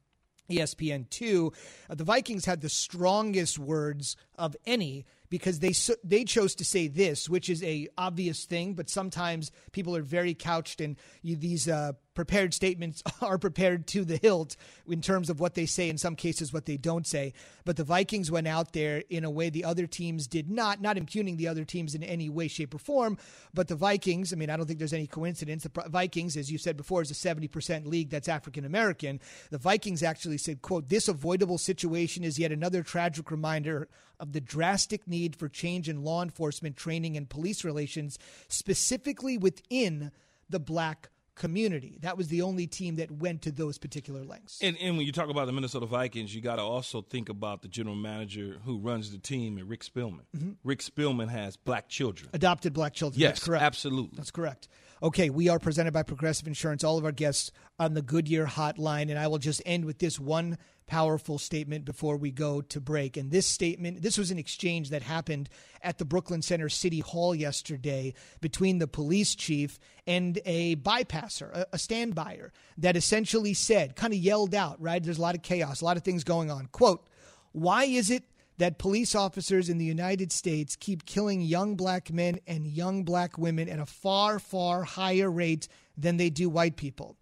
ESPN2, 0.49 1.53
uh, 1.89 1.95
the 1.95 2.05
Vikings 2.05 2.45
had 2.45 2.61
the 2.61 2.69
strongest 2.69 3.59
words 3.59 4.15
of 4.37 4.55
any 4.65 5.05
because 5.29 5.59
they 5.59 5.73
they 6.03 6.23
chose 6.23 6.55
to 6.55 6.65
say 6.65 6.87
this, 6.87 7.29
which 7.29 7.49
is 7.49 7.61
a 7.63 7.87
obvious 7.97 8.45
thing, 8.45 8.73
but 8.73 8.89
sometimes 8.89 9.51
people 9.71 9.93
are 9.95 10.01
very 10.01 10.33
couched 10.33 10.79
in 10.79 10.95
these 11.21 11.67
uh, 11.67 11.91
prepared 12.17 12.51
statements 12.51 13.03
are 13.21 13.37
prepared 13.37 13.85
to 13.85 14.03
the 14.03 14.17
hilt 14.17 14.57
in 14.89 15.01
terms 15.01 15.29
of 15.29 15.39
what 15.39 15.53
they 15.53 15.67
say, 15.67 15.87
in 15.87 15.99
some 15.99 16.15
cases, 16.15 16.51
what 16.51 16.65
they 16.65 16.75
don't 16.75 17.05
say. 17.05 17.31
But 17.63 17.77
the 17.77 17.83
Vikings 17.83 18.31
went 18.31 18.47
out 18.47 18.73
there 18.73 19.03
in 19.11 19.23
a 19.23 19.29
way 19.29 19.51
the 19.51 19.63
other 19.63 19.85
teams 19.85 20.25
did 20.25 20.49
not, 20.49 20.81
not 20.81 20.97
impugning 20.97 21.37
the 21.37 21.47
other 21.47 21.63
teams 21.63 21.93
in 21.93 22.01
any 22.01 22.27
way, 22.27 22.47
shape, 22.47 22.73
or 22.73 22.79
form. 22.79 23.19
But 23.53 23.67
the 23.67 23.75
Vikings, 23.75 24.33
I 24.33 24.35
mean, 24.35 24.49
I 24.49 24.57
don't 24.57 24.65
think 24.65 24.79
there's 24.79 24.93
any 24.93 25.05
coincidence. 25.05 25.63
The 25.63 25.83
Vikings, 25.89 26.35
as 26.35 26.51
you 26.51 26.57
said 26.57 26.75
before, 26.75 27.03
is 27.03 27.11
a 27.11 27.13
70% 27.13 27.85
league 27.85 28.09
that's 28.09 28.27
African 28.27 28.65
American. 28.65 29.21
The 29.51 29.59
Vikings 29.59 30.01
actually 30.01 30.39
said, 30.39 30.63
quote, 30.63 30.89
this 30.89 31.07
avoidable 31.07 31.59
situation 31.59 32.23
is 32.23 32.39
yet 32.39 32.51
another 32.51 32.81
tragic 32.81 33.29
reminder 33.29 33.89
of 34.19 34.31
the 34.31 34.41
drastic 34.41 35.07
need 35.07 35.35
for 35.35 35.47
change 35.47 35.87
in 35.87 36.03
law 36.03 36.23
enforcement 36.23 36.77
training 36.77 37.15
and 37.15 37.29
police 37.29 37.63
relations, 37.63 38.17
specifically 38.47 39.37
within 39.37 40.11
the 40.49 40.59
black 40.59 41.09
community. 41.37 41.97
That 42.01 42.17
was 42.17 42.27
the 42.27 42.41
only 42.41 42.67
team 42.67 42.95
that 42.97 43.11
went 43.11 43.43
to 43.43 43.51
those 43.51 43.77
particular 43.77 44.23
lengths. 44.23 44.59
And, 44.61 44.77
and 44.81 44.97
when 44.97 45.05
you 45.05 45.11
talk 45.11 45.29
about 45.29 45.45
the 45.45 45.53
Minnesota 45.53 45.85
Vikings, 45.85 46.33
you 46.33 46.41
got 46.41 46.57
to 46.57 46.63
also 46.63 47.01
think 47.01 47.29
about 47.29 47.61
the 47.61 47.67
general 47.67 47.95
manager 47.95 48.57
who 48.65 48.77
runs 48.79 49.11
the 49.11 49.17
team, 49.17 49.57
and 49.57 49.69
Rick 49.69 49.83
Spielman. 49.83 50.21
Mm-hmm. 50.35 50.51
Rick 50.63 50.79
Spielman 50.79 51.29
has 51.29 51.55
black 51.55 51.87
children, 51.87 52.29
adopted 52.33 52.73
black 52.73 52.93
children. 52.93 53.21
Yes, 53.21 53.31
That's 53.31 53.45
correct. 53.45 53.63
Absolutely, 53.63 54.17
That's 54.17 54.31
correct. 54.31 54.67
Okay, 55.01 55.29
we 55.29 55.47
are 55.47 55.59
presented 55.59 55.93
by 55.93 56.01
Progressive 56.01 56.47
Insurance. 56.47 56.83
All 56.83 56.97
of 56.97 57.05
our 57.05 57.11
guests 57.11 57.51
on 57.77 57.93
the 57.93 58.01
Goodyear 58.01 58.47
Hotline, 58.47 59.09
and 59.09 59.19
I 59.19 59.27
will 59.27 59.37
just 59.37 59.61
end 59.65 59.85
with 59.85 59.99
this 59.99 60.19
one 60.19 60.57
powerful 60.87 61.37
statement 61.37 61.85
before 61.85 62.17
we 62.17 62.31
go 62.31 62.61
to 62.61 62.79
break. 62.79 63.17
And 63.17 63.29
this 63.29 63.45
statement, 63.45 64.01
this 64.01 64.17
was 64.17 64.31
an 64.31 64.39
exchange 64.39 64.89
that 64.89 65.03
happened 65.03 65.49
at 65.83 65.97
the 65.97 66.05
Brooklyn 66.05 66.41
Center 66.41 66.69
City 66.69 67.01
Hall 67.01 67.35
yesterday 67.35 68.13
between 68.41 68.79
the 68.79 68.87
police 68.87 69.35
chief 69.35 69.77
and 70.07 70.39
a 70.45 70.77
bypasser, 70.77 71.53
a, 71.53 71.67
a 71.73 71.77
standbyer, 71.77 72.51
that 72.77 72.95
essentially 72.95 73.53
said, 73.53 73.95
kind 73.95 74.13
of 74.13 74.19
yelled 74.19 74.55
out, 74.55 74.81
right? 74.81 75.03
There's 75.03 75.19
a 75.19 75.21
lot 75.21 75.35
of 75.35 75.43
chaos, 75.43 75.81
a 75.81 75.85
lot 75.85 75.97
of 75.97 76.03
things 76.03 76.23
going 76.23 76.49
on. 76.49 76.67
Quote, 76.71 77.05
why 77.51 77.83
is 77.83 78.09
it 78.09 78.23
that 78.57 78.79
police 78.79 79.13
officers 79.13 79.69
in 79.69 79.77
the 79.77 79.85
United 79.85 80.31
States 80.31 80.75
keep 80.75 81.05
killing 81.05 81.41
young 81.41 81.75
black 81.75 82.11
men 82.11 82.39
and 82.47 82.65
young 82.65 83.03
black 83.03 83.37
women 83.37 83.69
at 83.69 83.79
a 83.79 83.85
far, 83.85 84.39
far 84.39 84.83
higher 84.83 85.29
rate 85.29 85.67
than 85.97 86.17
they 86.17 86.29
do 86.29 86.49
white 86.49 86.77
people? 86.77 87.17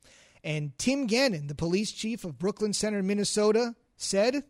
And 0.46 0.78
Tim 0.78 1.08
Gannon, 1.08 1.48
the 1.48 1.56
police 1.56 1.92
chief 1.92 2.24
of 2.24 2.38
Brooklyn 2.38 2.72
Center, 2.72 3.02
Minnesota, 3.02 3.74
said, 3.98 4.44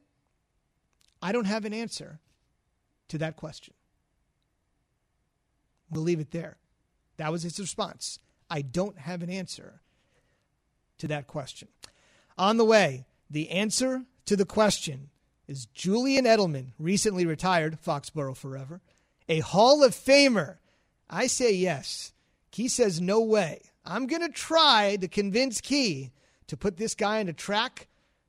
I 1.22 1.32
don't 1.32 1.46
have 1.46 1.64
an 1.64 1.74
answer 1.74 2.20
to 3.08 3.18
that 3.20 3.38
question. 3.38 3.74
We'll 5.90 6.04
leave 6.04 6.20
it 6.20 6.32
there. 6.32 6.58
That 7.16 7.32
was 7.32 7.44
his 7.44 7.58
response. 7.62 8.20
I 8.50 8.62
don't 8.62 9.00
have 9.00 9.24
an 9.24 9.30
answer 9.30 9.80
to 10.98 11.08
that 11.08 11.28
question. 11.28 11.70
On 12.38 12.58
the 12.58 12.66
way, 12.66 13.06
the 13.30 13.50
answer 13.52 14.04
to 14.26 14.36
the 14.36 14.46
question 14.46 15.10
is 15.48 15.68
Julian 15.68 16.26
Edelman, 16.26 16.74
recently 16.78 17.26
retired, 17.26 17.80
Foxborough 17.82 18.36
forever, 18.36 18.82
a 19.30 19.40
Hall 19.40 19.82
of 19.82 19.94
Famer. 19.94 20.58
I 21.10 21.28
say 21.28 21.54
yes. 21.54 22.12
Key 22.52 22.68
says 22.68 23.00
no 23.00 23.22
way. 23.22 23.62
I'm 23.86 24.08
going 24.08 24.22
to 24.22 24.30
try 24.30 24.98
to 25.00 25.08
convince 25.08 25.62
Key 25.62 26.12
to 26.48 26.58
put 26.58 26.78
this 26.78 26.96
guy 26.96 27.20
on 27.20 27.28
a 27.28 27.34
track 27.34 27.88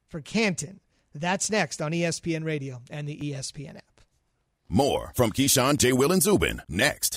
for 0.09 0.21
Canton. 0.21 0.81
That's 1.15 1.51
next 1.51 1.81
on 1.81 1.93
ESPN 1.93 2.45
Radio 2.45 2.83
and 2.91 3.09
the 3.09 3.19
ESPN 3.19 3.77
app. 3.77 4.01
More 4.69 5.13
from 5.15 5.33
Keyshawn, 5.33 5.79
J. 5.79 5.93
Will, 5.93 6.13
and 6.13 6.23
Zubin 6.23 6.63
next. 6.69 7.17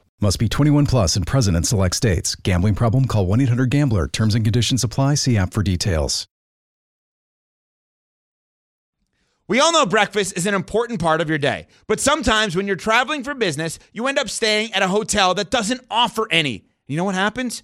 Must 0.23 0.37
be 0.37 0.47
21 0.47 0.85
plus 0.85 1.15
and 1.15 1.25
present 1.25 1.57
in 1.57 1.63
select 1.63 1.95
states. 1.95 2.35
Gambling 2.35 2.75
problem? 2.75 3.05
Call 3.05 3.25
1 3.25 3.41
800 3.41 3.71
GAMBLER. 3.71 4.07
Terms 4.07 4.35
and 4.35 4.45
conditions 4.45 4.83
apply. 4.83 5.15
See 5.15 5.35
app 5.35 5.51
for 5.51 5.63
details. 5.63 6.27
We 9.47 9.59
all 9.59 9.73
know 9.73 9.85
breakfast 9.87 10.37
is 10.37 10.45
an 10.45 10.53
important 10.53 11.01
part 11.01 11.19
of 11.19 11.27
your 11.27 11.39
day, 11.39 11.67
but 11.87 11.99
sometimes 11.99 12.55
when 12.55 12.67
you're 12.67 12.77
traveling 12.77 13.23
for 13.23 13.33
business, 13.33 13.79
you 13.91 14.07
end 14.07 14.17
up 14.17 14.29
staying 14.29 14.71
at 14.71 14.81
a 14.83 14.87
hotel 14.87 15.33
that 15.33 15.49
doesn't 15.49 15.81
offer 15.89 16.25
any. 16.31 16.65
You 16.87 16.95
know 16.97 17.03
what 17.03 17.15
happens? 17.15 17.63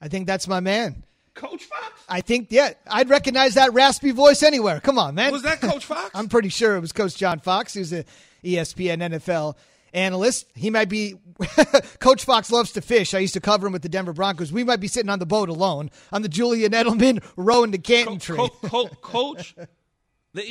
I 0.00 0.08
think 0.08 0.26
that's 0.26 0.46
my 0.48 0.60
man. 0.60 1.04
Coach 1.34 1.64
Fox? 1.64 1.92
I 2.08 2.20
think, 2.20 2.48
yeah, 2.50 2.72
I'd 2.90 3.08
recognize 3.08 3.54
that 3.54 3.72
raspy 3.72 4.10
voice 4.10 4.42
anywhere. 4.42 4.80
Come 4.80 4.98
on, 4.98 5.14
man. 5.14 5.30
Was 5.32 5.42
that 5.42 5.60
Coach 5.60 5.84
Fox? 5.84 6.10
I'm 6.14 6.28
pretty 6.28 6.48
sure 6.48 6.74
it 6.76 6.80
was 6.80 6.92
Coach 6.92 7.16
John 7.16 7.38
Fox, 7.38 7.74
who's 7.74 7.92
a 7.92 8.04
E 8.42 8.56
ESPN 8.56 8.98
NFL 8.98 9.54
analyst. 9.94 10.46
He 10.54 10.68
might 10.70 10.88
be, 10.88 11.14
Coach 12.00 12.24
Fox 12.24 12.50
loves 12.50 12.72
to 12.72 12.80
fish. 12.80 13.14
I 13.14 13.18
used 13.20 13.34
to 13.34 13.40
cover 13.40 13.66
him 13.68 13.72
with 13.72 13.82
the 13.82 13.88
Denver 13.88 14.12
Broncos. 14.12 14.50
We 14.52 14.64
might 14.64 14.80
be 14.80 14.88
sitting 14.88 15.10
on 15.10 15.18
the 15.20 15.26
boat 15.26 15.48
alone 15.48 15.90
on 16.12 16.22
the 16.22 16.28
Julian 16.28 16.72
Edelman 16.72 17.22
rowing 17.36 17.70
to 17.72 17.78
Canton 17.78 18.18
tree. 18.18 18.36
Co- 18.36 18.48
co- 18.48 18.88
coach, 19.00 19.54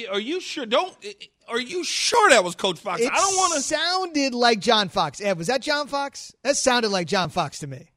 are 0.10 0.20
you 0.20 0.39
sure? 0.39 0.66
Don't. 0.66 0.94
Are 1.50 1.60
you 1.60 1.84
sure 1.84 2.30
that 2.30 2.44
was 2.44 2.56
Coach 2.56 2.80
Fox? 2.80 3.01
It 3.01 3.12
I 3.12 3.16
don't 3.16 3.36
want 3.38 3.54
to. 3.56 3.62
sounded 3.62 4.34
like 4.34 4.60
John 4.60 4.89
Fox. 4.89 5.22
Ed, 5.22 5.38
was 5.38 5.48
that 5.48 5.62
John 5.62 5.88
Fox? 5.88 6.34
That 6.44 6.58
sounded 6.58 6.89
like 6.89 7.08
John 7.08 7.30
Fox 7.30 7.60
to 7.60 7.68
me. 7.68 7.89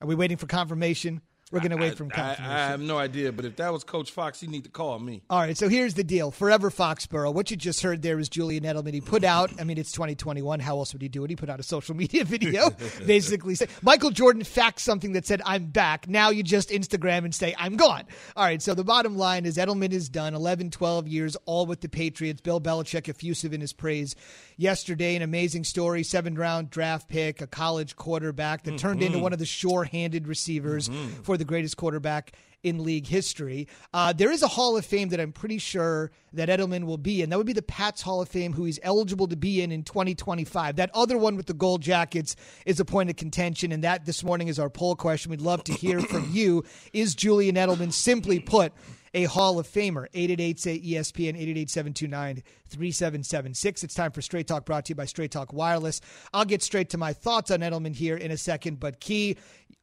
Are 0.00 0.06
we 0.06 0.14
waiting 0.14 0.36
for 0.36 0.46
confirmation? 0.46 1.20
We're 1.50 1.58
going 1.58 1.72
to 1.72 1.78
wait 1.78 1.96
for 1.96 2.04
I, 2.04 2.08
confirmation. 2.08 2.44
I 2.44 2.68
have 2.68 2.80
no 2.80 2.96
idea, 2.96 3.32
but 3.32 3.44
if 3.44 3.56
that 3.56 3.72
was 3.72 3.82
Coach 3.82 4.12
Fox, 4.12 4.40
he 4.40 4.46
need 4.46 4.64
to 4.64 4.70
call 4.70 4.96
me. 5.00 5.22
All 5.28 5.40
right, 5.40 5.58
so 5.58 5.68
here's 5.68 5.94
the 5.94 6.04
deal. 6.04 6.30
Forever 6.30 6.70
Foxborough. 6.70 7.34
What 7.34 7.50
you 7.50 7.56
just 7.56 7.82
heard 7.82 8.02
there 8.02 8.20
is 8.20 8.28
Julian 8.28 8.62
Edelman. 8.62 8.94
He 8.94 9.00
put 9.00 9.24
out, 9.24 9.50
I 9.60 9.64
mean, 9.64 9.76
it's 9.76 9.90
2021. 9.90 10.60
How 10.60 10.78
else 10.78 10.92
would 10.92 11.02
he 11.02 11.08
do 11.08 11.24
it? 11.24 11.30
He 11.30 11.34
put 11.34 11.50
out 11.50 11.58
a 11.58 11.64
social 11.64 11.96
media 11.96 12.24
video 12.24 12.70
basically 13.06 13.56
say 13.56 13.66
Michael 13.82 14.10
Jordan 14.10 14.42
faxed 14.42 14.80
something 14.80 15.12
that 15.14 15.26
said, 15.26 15.42
I'm 15.44 15.66
back. 15.66 16.08
Now 16.08 16.30
you 16.30 16.44
just 16.44 16.70
Instagram 16.70 17.24
and 17.24 17.34
say, 17.34 17.54
I'm 17.58 17.76
gone. 17.76 18.04
All 18.36 18.44
right, 18.44 18.62
so 18.62 18.74
the 18.74 18.84
bottom 18.84 19.16
line 19.16 19.44
is 19.44 19.56
Edelman 19.56 19.92
is 19.92 20.08
done 20.08 20.34
11, 20.34 20.70
12 20.70 21.08
years, 21.08 21.36
all 21.46 21.66
with 21.66 21.80
the 21.80 21.88
Patriots. 21.88 22.40
Bill 22.40 22.60
Belichick 22.60 23.08
effusive 23.08 23.52
in 23.52 23.60
his 23.60 23.72
praise. 23.72 24.14
Yesterday, 24.60 25.16
an 25.16 25.22
amazing 25.22 25.64
story 25.64 26.02
seven 26.02 26.34
round 26.34 26.68
draft 26.68 27.08
pick, 27.08 27.40
a 27.40 27.46
college 27.46 27.96
quarterback 27.96 28.64
that 28.64 28.76
turned 28.76 29.02
into 29.02 29.18
one 29.18 29.32
of 29.32 29.38
the 29.38 29.46
sure 29.46 29.84
handed 29.84 30.28
receivers 30.28 30.90
for 31.22 31.38
the 31.38 31.46
greatest 31.46 31.78
quarterback 31.78 32.32
in 32.62 32.84
league 32.84 33.06
history. 33.06 33.68
Uh, 33.94 34.12
there 34.12 34.30
is 34.30 34.42
a 34.42 34.48
Hall 34.48 34.76
of 34.76 34.84
Fame 34.84 35.08
that 35.08 35.20
I'm 35.20 35.32
pretty 35.32 35.56
sure 35.56 36.10
that 36.34 36.50
Edelman 36.50 36.84
will 36.84 36.98
be 36.98 37.22
in. 37.22 37.30
That 37.30 37.38
would 37.38 37.46
be 37.46 37.54
the 37.54 37.62
Pats 37.62 38.02
Hall 38.02 38.20
of 38.20 38.28
Fame, 38.28 38.52
who 38.52 38.64
he's 38.64 38.78
eligible 38.82 39.28
to 39.28 39.36
be 39.36 39.62
in 39.62 39.72
in 39.72 39.82
2025. 39.82 40.76
That 40.76 40.90
other 40.92 41.16
one 41.16 41.36
with 41.36 41.46
the 41.46 41.54
gold 41.54 41.80
jackets 41.80 42.36
is 42.66 42.78
a 42.80 42.84
point 42.84 43.08
of 43.08 43.16
contention, 43.16 43.72
and 43.72 43.82
that 43.84 44.04
this 44.04 44.22
morning 44.22 44.48
is 44.48 44.58
our 44.58 44.68
poll 44.68 44.94
question. 44.94 45.30
We'd 45.30 45.40
love 45.40 45.64
to 45.64 45.72
hear 45.72 46.00
from 46.00 46.28
you. 46.32 46.64
Is 46.92 47.14
Julian 47.14 47.56
Edelman, 47.56 47.94
simply 47.94 48.40
put, 48.40 48.74
a 49.14 49.24
Hall 49.24 49.58
of 49.58 49.66
Famer. 49.66 50.06
888 50.14 50.60
say 50.60 50.78
ESPN 50.78 51.30
888 51.30 51.70
729 51.70 52.42
3776. 52.68 53.84
It's 53.84 53.94
time 53.94 54.12
for 54.12 54.22
Straight 54.22 54.46
Talk 54.46 54.64
brought 54.64 54.84
to 54.86 54.90
you 54.90 54.94
by 54.94 55.04
Straight 55.04 55.30
Talk 55.30 55.52
Wireless. 55.52 56.00
I'll 56.32 56.44
get 56.44 56.62
straight 56.62 56.90
to 56.90 56.98
my 56.98 57.12
thoughts 57.12 57.50
on 57.50 57.60
Edelman 57.60 57.94
here 57.94 58.16
in 58.16 58.30
a 58.30 58.36
second, 58.36 58.80
but 58.80 59.00
Key, 59.00 59.36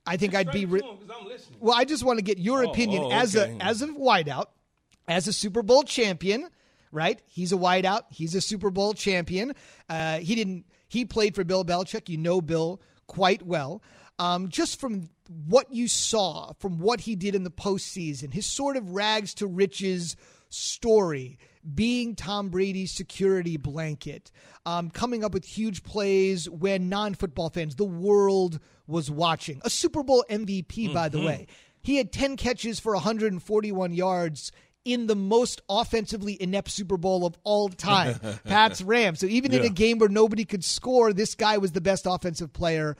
I 0.06 0.18
think 0.18 0.36
I'd 0.36 0.52
be. 0.52 0.66
Re- 0.66 0.80
to 0.82 0.86
him, 0.88 0.98
'cause 0.98 1.10
I'm 1.20 1.28
listening. 1.28 1.60
well, 1.62 1.76
I 1.78 1.86
just 1.86 2.04
want 2.04 2.20
to 2.20 2.24
get 2.24 2.38
your 2.38 2.66
Oh, 2.66 2.70
opinion 2.72 3.04
oh, 3.06 3.12
as 3.12 3.36
okay. 3.36 3.58
a 3.60 3.64
as 3.64 3.82
a 3.82 3.88
wideout, 3.88 4.46
as 5.08 5.28
a 5.28 5.34
Super 5.34 5.62
Bowl 5.62 5.84
champion, 5.84 6.48
right? 6.92 7.22
He's 7.28 7.52
a 7.52 7.58
wideout. 7.58 8.04
He's 8.10 8.34
a 8.36 8.42
Super 8.42 8.70
Bowl 8.70 8.94
champion. 8.94 9.54
Uh, 9.90 10.20
he 10.20 10.36
didn't. 10.36 10.66
He 10.88 11.04
played 11.04 11.36
for 11.36 11.44
Bill 11.44 11.66
Belichick. 11.66 12.08
You 12.08 12.18
know 12.18 12.40
Bill 12.42 12.82
quite 13.08 13.44
well. 13.44 13.82
Um, 14.20 14.48
just 14.50 14.80
from 14.80 15.10
what 15.30 15.74
you 15.74 15.88
saw, 15.88 16.54
from 16.60 16.80
what 16.80 17.02
he 17.02 17.16
did 17.16 17.36
in 17.36 17.44
the 17.44 17.52
postseason, 17.52 18.34
his 18.34 18.46
sort 18.46 18.78
of 18.78 18.92
rags 18.92 19.34
to 19.36 19.48
riches 19.48 20.16
story, 20.50 21.38
being 21.74 22.16
Tom 22.16 22.50
Brady's 22.50 22.92
security 22.92 23.58
blanket, 23.58 24.32
um, 24.66 24.90
coming 24.90 25.24
up 25.24 25.34
with 25.34 25.46
huge 25.46 25.84
plays 25.84 26.50
when 26.50 26.90
non 26.90 27.14
football 27.14 27.50
fans, 27.50 27.76
the 27.76 27.86
world 27.86 28.60
was 28.88 29.12
watching. 29.12 29.62
A 29.66 29.70
Super 29.70 30.04
Bowl 30.04 30.24
MVP, 30.30 30.94
by 30.94 31.10
the 31.10 31.20
way. 31.20 31.48
He 31.82 31.98
had 31.98 32.12
10 32.12 32.38
catches 32.38 32.80
for 32.80 32.94
141 32.94 33.94
yards 33.94 34.52
in 34.84 35.08
the 35.08 35.16
most 35.16 35.62
offensively 35.70 36.42
inept 36.42 36.70
Super 36.70 36.98
Bowl 36.98 37.26
of 37.26 37.38
all 37.44 37.68
time, 37.68 38.20
Pats 38.46 38.82
Rams. 38.82 39.20
So 39.20 39.26
even 39.26 39.54
in 39.54 39.66
a 39.66 39.70
game 39.70 39.98
where 39.98 40.10
nobody 40.10 40.46
could 40.46 40.64
score, 40.64 41.12
this 41.12 41.36
guy 41.36 41.58
was 41.58 41.74
the 41.74 41.82
best 41.82 42.06
offensive 42.06 42.54
player 42.54 42.96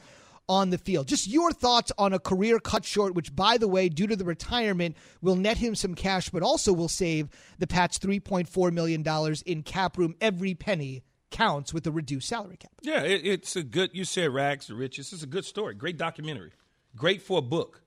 on 0.50 0.70
the 0.70 0.78
field. 0.78 1.08
Just 1.08 1.28
your 1.28 1.52
thoughts 1.52 1.92
on 1.98 2.14
a 2.14 2.20
career 2.20 2.60
cut 2.60 2.86
short, 2.86 3.14
which, 3.16 3.36
by 3.36 3.58
the 3.58 3.68
way, 3.68 3.90
due 3.90 4.08
to 4.08 4.16
the 4.16 4.26
retirement, 4.26 4.96
will 5.22 5.36
net 5.36 5.58
him 5.58 5.76
some 5.76 5.96
cash, 5.96 6.30
but 6.30 6.44
also 6.44 6.72
will 6.74 6.88
save 6.88 7.30
the 7.60 7.68
Pats 7.68 8.00
$3.4 8.00 8.72
million 8.72 9.06
in 9.46 9.64
cap 9.64 9.98
room. 9.98 10.16
Every 10.22 10.54
penny 10.54 11.04
counts 11.30 11.74
with 11.74 11.84
the 11.84 11.92
reduced 11.92 12.30
salary 12.30 12.58
cap. 12.58 12.72
Yeah, 12.82 13.02
it, 13.04 13.26
it's 13.26 13.56
a 13.56 13.64
good. 13.64 13.92
You 13.94 14.06
said 14.06 14.30
rags 14.32 14.68
to 14.68 14.76
riches. 14.76 15.12
It's 15.12 15.24
a 15.24 15.28
good 15.28 15.46
story. 15.46 15.76
Great 15.76 15.98
documentary. 15.98 16.52
Great 16.96 17.22
for 17.22 17.40
a 17.40 17.42
book. 17.42 17.82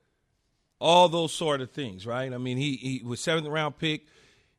All 0.80 1.08
those 1.08 1.32
sort 1.32 1.60
of 1.60 1.70
things, 1.70 2.06
right? 2.06 2.32
I 2.32 2.38
mean, 2.38 2.56
he 2.56 2.76
he 2.76 3.02
was 3.04 3.20
seventh 3.20 3.46
round 3.46 3.78
pick. 3.78 4.06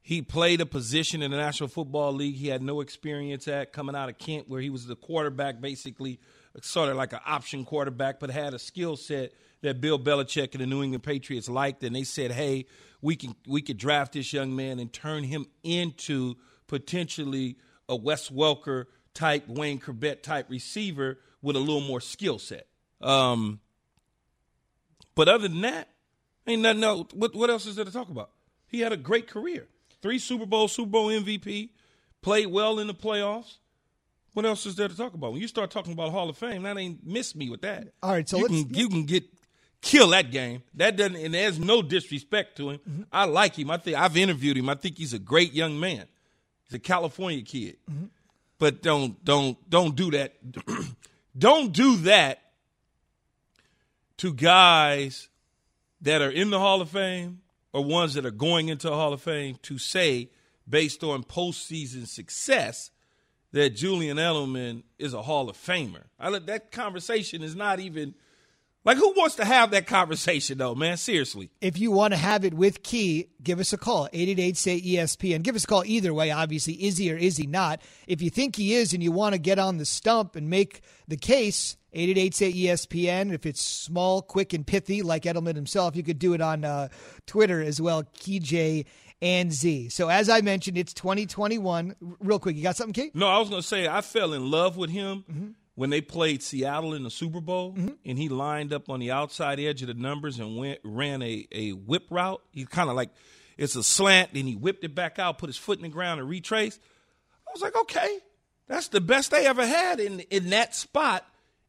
He 0.04 0.22
played 0.22 0.62
a 0.62 0.66
position 0.66 1.22
in 1.22 1.30
the 1.30 1.38
National 1.38 1.70
Football 1.70 2.14
League 2.14 2.36
he 2.36 2.48
had 2.48 2.64
no 2.64 2.82
experience 2.82 3.48
at, 3.48 3.72
coming 3.72 3.96
out 3.96 4.10
of 4.10 4.18
Kent, 4.18 4.50
where 4.50 4.60
he 4.60 4.72
was 4.72 4.88
the 4.88 4.96
quarterback, 4.96 5.62
basically 5.62 6.20
sort 6.62 6.90
of 6.90 6.98
like 6.98 7.14
an 7.14 7.20
option 7.26 7.66
quarterback, 7.66 8.20
but 8.20 8.30
had 8.30 8.54
a 8.54 8.60
skill 8.60 8.98
set 8.98 9.34
that 9.62 9.80
Bill 9.80 10.00
Belichick 10.00 10.54
and 10.54 10.62
the 10.62 10.66
New 10.66 10.84
England 10.84 11.04
Patriots 11.04 11.50
liked, 11.50 11.84
and 11.84 11.96
they 11.96 12.04
said, 12.04 12.32
"Hey, 12.32 12.66
we 13.02 13.16
can 13.16 13.36
we 13.48 13.62
could 13.62 13.78
draft 13.78 14.14
this 14.14 14.34
young 14.34 14.56
man 14.56 14.80
and 14.80 14.92
turn 14.92 15.24
him 15.24 15.46
into 15.64 16.36
potentially 16.68 17.58
a 17.88 17.96
Wes 17.96 18.30
Welker 18.30 18.86
type, 19.14 19.48
Wayne 19.48 19.80
Chrebet 19.80 20.24
type 20.24 20.50
receiver 20.50 21.20
with 21.42 21.56
a 21.56 21.60
little 21.60 21.82
more 21.82 22.02
skill 22.02 22.40
set." 22.40 22.68
Um, 23.02 23.60
but 25.16 25.28
other 25.28 25.48
than 25.48 25.62
that, 25.62 25.90
ain't 26.48 26.62
nothing 26.62 26.84
else. 26.84 27.14
What, 27.14 27.36
what 27.36 27.50
else 27.50 27.66
is 27.66 27.76
there 27.76 27.86
to 27.86 27.92
talk 27.92 28.10
about? 28.10 28.32
He 28.68 28.80
had 28.80 28.94
a 28.94 28.98
great 28.98 29.28
career. 29.28 29.68
Three 30.02 30.20
Super 30.20 30.46
Bowl, 30.46 30.68
Super 30.68 30.90
Bowl 30.90 31.08
MVP, 31.10 31.70
played 32.22 32.48
well 32.48 32.80
in 32.80 32.88
the 32.88 32.94
playoffs. 32.94 33.58
What 34.34 34.46
else 34.46 34.66
is 34.66 34.76
there 34.76 34.88
to 34.88 34.96
talk 34.96 35.14
about? 35.14 35.34
When 35.34 35.42
you 35.42 35.48
start 35.48 35.72
talking 35.72 35.94
about 35.94 36.12
Hall 36.12 36.30
of 36.30 36.38
Fame, 36.38 36.64
that 36.64 36.78
ain't 36.78 37.06
miss 37.06 37.36
me 37.36 37.50
with 37.50 37.62
that. 37.62 37.90
All 38.02 38.12
right, 38.12 38.28
so 38.28 38.38
you 38.38 38.44
let's- 38.48 38.64
can 38.64 38.74
you 38.74 38.90
can 38.90 39.06
get 39.06 39.24
kill 39.82 40.10
that 40.10 40.32
game. 40.32 40.64
That 40.76 40.96
doesn't, 40.96 41.16
and 41.16 41.34
there's 41.34 41.60
no 41.60 41.82
disrespect 41.82 42.58
to 42.58 42.70
him. 42.72 42.80
Mm-hmm. 42.80 43.02
I 43.12 43.26
like 43.26 43.58
him. 43.58 43.72
I 43.72 43.78
think 43.78 43.98
I've 43.98 44.16
interviewed 44.16 44.58
him. 44.58 44.70
I 44.70 44.76
think 44.76 44.98
he's 44.98 45.14
a 45.14 45.20
great 45.20 45.54
young 45.54 45.80
man. 45.80 46.06
He's 46.66 46.76
a 46.76 46.80
California 46.80 47.42
kid. 47.42 47.78
Mm-hmm. 47.90 48.06
But 48.58 48.82
don't 48.82 49.24
don't 49.26 49.58
don't 49.70 49.96
do 49.96 50.12
that. 50.12 50.36
don't 51.38 51.74
do 51.74 51.98
that 51.98 52.40
to 54.18 54.34
guys 54.34 55.30
that 56.02 56.22
are 56.22 56.30
in 56.30 56.52
the 56.52 56.60
Hall 56.60 56.82
of 56.82 56.90
Fame 56.90 57.42
or 57.74 57.84
ones 57.84 58.14
that 58.14 58.26
are 58.26 58.32
going 58.32 58.70
into 58.70 58.88
the 58.88 58.96
Hall 58.96 59.14
of 59.14 59.22
Fame 59.22 59.58
to 59.64 59.78
say, 59.78 60.30
based 60.70 61.04
on 61.04 61.24
postseason 61.24 62.08
success, 62.08 62.92
that 63.54 63.72
Julian 63.72 64.18
Edelman 64.18 64.84
is 64.98 65.14
a 65.14 65.22
Hall 65.22 65.50
of 65.50 65.58
Famer. 65.58 66.04
I, 66.20 66.38
that 66.40 66.72
conversation 66.72 67.44
is 67.44 67.56
not 67.56 67.80
even 67.80 68.16
like 68.84 68.98
who 68.98 69.14
wants 69.16 69.36
to 69.36 69.46
have 69.46 69.72
that 69.72 69.86
conversation 69.86 70.58
though, 70.58 70.74
man? 70.74 70.98
Seriously. 70.98 71.52
If 71.62 71.78
you 71.78 71.92
want 71.92 72.14
to 72.14 72.18
have 72.18 72.44
it 72.44 72.54
with 72.54 72.82
Key, 72.82 73.28
give 73.44 73.60
us 73.60 73.74
a 73.74 73.78
call. 73.78 74.10
888 74.12 74.58
say 74.58 74.82
ESPN. 74.82 75.44
Give 75.44 75.56
us 75.56 75.66
a 75.66 75.68
call 75.68 75.86
either 75.86 76.14
way, 76.14 76.32
obviously. 76.32 76.74
Is 76.74 76.98
he 76.98 77.12
or 77.14 77.18
is 77.18 77.38
he 77.38 77.46
not? 77.46 77.82
If 78.08 78.22
you 78.22 78.32
think 78.32 78.56
he 78.56 78.74
is 78.74 78.94
and 78.94 79.04
you 79.04 79.12
want 79.12 79.34
to 79.34 79.40
get 79.40 79.60
on 79.60 79.78
the 79.78 79.86
stump 79.86 80.36
and 80.36 80.50
make 80.50 80.82
the 81.08 81.18
case, 81.18 81.78
888 81.94 82.34
say 82.36 82.54
ESPN. 82.54 83.34
If 83.34 83.46
it's 83.46 83.62
small, 83.62 84.24
quick, 84.24 84.54
and 84.54 84.66
pithy, 84.66 85.04
like 85.04 85.24
Edelman 85.24 85.56
himself, 85.56 85.96
you 85.96 86.04
could 86.04 86.20
do 86.20 86.34
it 86.34 86.42
on 86.42 86.64
uh, 86.64 86.88
Twitter 87.28 87.62
as 87.62 87.80
well, 87.80 88.04
KeyJ 88.04 88.86
and 89.22 89.52
Z. 89.52 89.90
So 89.90 90.08
as 90.10 90.30
I 90.30 90.42
mentioned, 90.42 90.78
it's 90.78 90.94
2021. 90.94 91.96
Real 92.20 92.40
quick, 92.40 92.56
you 92.56 92.64
got 92.64 92.76
something, 92.76 92.94
Kate? 92.94 93.16
No, 93.16 93.28
I 93.28 93.40
was 93.40 93.50
going 93.50 93.62
to 93.62 93.68
say 93.68 93.88
I 93.88 94.02
fell 94.02 94.34
in 94.34 94.50
love 94.50 94.78
with 94.78 94.90
him 94.90 95.24
Mm-hmm. 95.32 95.48
when 95.76 95.90
they 95.90 96.02
played 96.02 96.42
Seattle 96.44 96.94
in 96.94 97.04
the 97.04 97.10
Super 97.12 97.40
Bowl, 97.42 97.76
and 98.06 98.18
he 98.18 98.30
lined 98.30 98.74
up 98.74 98.90
on 98.90 99.00
the 99.00 99.12
outside 99.12 99.60
edge 99.60 99.82
of 99.82 99.88
the 99.88 99.94
numbers 99.94 100.40
and 100.40 100.58
went 100.58 100.80
ran 100.84 101.22
a, 101.22 101.48
a 101.52 101.72
whip 101.72 102.08
route. 102.10 102.42
He 102.52 102.66
kind 102.66 102.90
of 102.90 102.96
like 102.96 103.10
it's 103.58 103.76
a 103.76 103.84
slant, 103.84 104.34
then 104.34 104.46
he 104.48 104.56
whipped 104.56 104.84
it 104.84 104.96
back 104.96 105.20
out, 105.20 105.38
put 105.38 105.48
his 105.50 105.58
foot 105.58 105.78
in 105.78 105.84
the 105.84 105.90
ground, 105.90 106.20
and 106.20 106.28
retraced. 106.30 106.80
I 107.48 107.52
was 107.54 107.62
like, 107.62 107.76
okay, 107.76 108.20
that's 108.68 108.88
the 108.88 109.02
best 109.02 109.32
they 109.32 109.46
ever 109.46 109.66
had 109.66 110.00
in 110.00 110.20
in 110.22 110.50
that 110.52 110.74
spot 110.76 111.26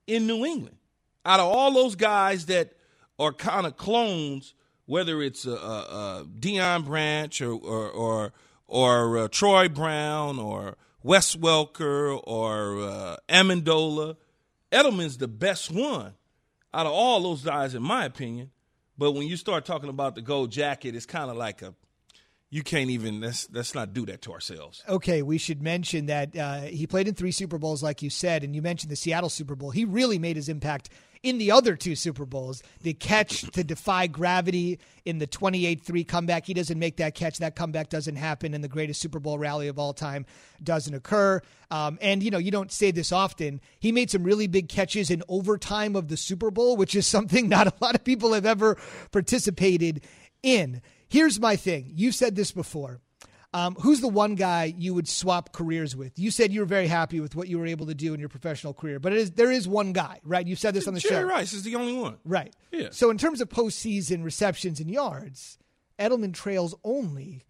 in 0.06 0.26
New 0.26 0.44
England. 0.44 0.76
Out 1.24 1.38
of 1.40 1.46
all 1.46 1.72
those 1.72 1.94
guys 1.94 2.46
that 2.46 2.72
are 3.18 3.32
kind 3.32 3.66
of 3.66 3.76
clones, 3.76 4.54
whether 4.92 5.22
it's 5.22 5.46
a, 5.46 5.52
a, 5.52 5.54
a 5.54 6.26
Deion 6.38 6.84
Branch 6.84 7.40
or 7.40 7.54
or 7.54 7.90
or, 7.90 8.32
or 8.68 9.18
uh, 9.18 9.28
Troy 9.28 9.66
Brown 9.70 10.38
or 10.38 10.76
Wes 11.02 11.34
Welker 11.34 12.20
or 12.22 12.78
uh, 12.78 13.16
Amendola, 13.26 14.16
Edelman's 14.70 15.16
the 15.16 15.28
best 15.28 15.70
one 15.70 16.12
out 16.74 16.84
of 16.84 16.92
all 16.92 17.22
those 17.22 17.42
guys, 17.42 17.74
in 17.74 17.82
my 17.82 18.04
opinion. 18.04 18.50
But 18.98 19.12
when 19.12 19.26
you 19.26 19.38
start 19.38 19.64
talking 19.64 19.88
about 19.88 20.14
the 20.14 20.20
gold 20.20 20.52
jacket, 20.52 20.94
it's 20.94 21.06
kind 21.06 21.30
of 21.30 21.38
like 21.38 21.62
a 21.62 21.74
you 22.50 22.62
can't 22.62 22.90
even 22.90 23.22
let's 23.22 23.48
let's 23.50 23.74
not 23.74 23.94
do 23.94 24.04
that 24.04 24.20
to 24.22 24.32
ourselves. 24.32 24.84
Okay, 24.86 25.22
we 25.22 25.38
should 25.38 25.62
mention 25.62 26.04
that 26.06 26.36
uh, 26.36 26.60
he 26.60 26.86
played 26.86 27.08
in 27.08 27.14
three 27.14 27.32
Super 27.32 27.56
Bowls, 27.56 27.82
like 27.82 28.02
you 28.02 28.10
said, 28.10 28.44
and 28.44 28.54
you 28.54 28.60
mentioned 28.60 28.92
the 28.92 28.96
Seattle 28.96 29.30
Super 29.30 29.54
Bowl. 29.54 29.70
He 29.70 29.86
really 29.86 30.18
made 30.18 30.36
his 30.36 30.50
impact 30.50 30.90
in 31.22 31.38
the 31.38 31.52
other 31.52 31.76
two 31.76 31.94
Super 31.94 32.24
Bowls. 32.24 32.62
The 32.82 32.94
catch 32.94 33.42
to 33.52 33.62
defy 33.62 34.06
gravity 34.06 34.78
in 35.04 35.18
the 35.18 35.26
28 35.26 35.82
3 35.82 36.04
comeback. 36.04 36.46
He 36.46 36.54
doesn't 36.54 36.78
make 36.78 36.96
that 36.96 37.14
catch. 37.14 37.38
That 37.38 37.56
comeback 37.56 37.88
doesn't 37.90 38.16
happen, 38.16 38.54
and 38.54 38.62
the 38.62 38.68
greatest 38.68 39.00
Super 39.00 39.20
Bowl 39.20 39.38
rally 39.38 39.68
of 39.68 39.78
all 39.78 39.92
time 39.92 40.26
doesn't 40.62 40.94
occur. 40.94 41.40
Um, 41.70 41.98
and, 42.00 42.22
you 42.22 42.30
know, 42.30 42.38
you 42.38 42.50
don't 42.50 42.72
say 42.72 42.90
this 42.90 43.12
often. 43.12 43.60
He 43.78 43.92
made 43.92 44.10
some 44.10 44.24
really 44.24 44.46
big 44.46 44.68
catches 44.68 45.10
in 45.10 45.22
overtime 45.28 45.96
of 45.96 46.08
the 46.08 46.16
Super 46.16 46.50
Bowl, 46.50 46.76
which 46.76 46.94
is 46.94 47.06
something 47.06 47.48
not 47.50 47.66
a 47.66 47.74
lot 47.80 47.94
of 47.94 48.04
people 48.04 48.32
have 48.32 48.46
ever 48.46 48.76
participated 49.10 50.02
in. 50.42 50.80
Here's 51.08 51.38
my 51.38 51.56
thing. 51.56 51.92
You've 51.94 52.14
said 52.14 52.36
this 52.36 52.52
before. 52.52 53.01
Um, 53.54 53.74
who's 53.74 54.00
the 54.00 54.08
one 54.08 54.34
guy 54.34 54.74
you 54.76 54.94
would 54.94 55.06
swap 55.06 55.52
careers 55.52 55.94
with? 55.94 56.18
You 56.18 56.30
said 56.30 56.52
you 56.52 56.60
were 56.60 56.66
very 56.66 56.86
happy 56.86 57.20
with 57.20 57.34
what 57.36 57.48
you 57.48 57.58
were 57.58 57.66
able 57.66 57.86
to 57.86 57.94
do 57.94 58.14
in 58.14 58.20
your 58.20 58.30
professional 58.30 58.72
career, 58.72 58.98
but 58.98 59.12
it 59.12 59.18
is, 59.18 59.30
there 59.32 59.50
is 59.50 59.68
one 59.68 59.92
guy, 59.92 60.20
right? 60.24 60.46
You 60.46 60.56
said 60.56 60.72
this 60.72 60.88
on 60.88 60.94
the 60.94 61.00
Jerry 61.00 61.10
show. 61.10 61.18
Jerry 61.20 61.30
Rice 61.30 61.52
is 61.52 61.62
the 61.62 61.76
only 61.76 61.92
one. 61.92 62.16
Right. 62.24 62.54
Yeah. 62.70 62.88
So 62.92 63.10
in 63.10 63.18
terms 63.18 63.42
of 63.42 63.50
postseason 63.50 64.24
receptions 64.24 64.80
and 64.80 64.90
yards, 64.90 65.58
Edelman 65.98 66.32
trails 66.32 66.74
only 66.82 67.44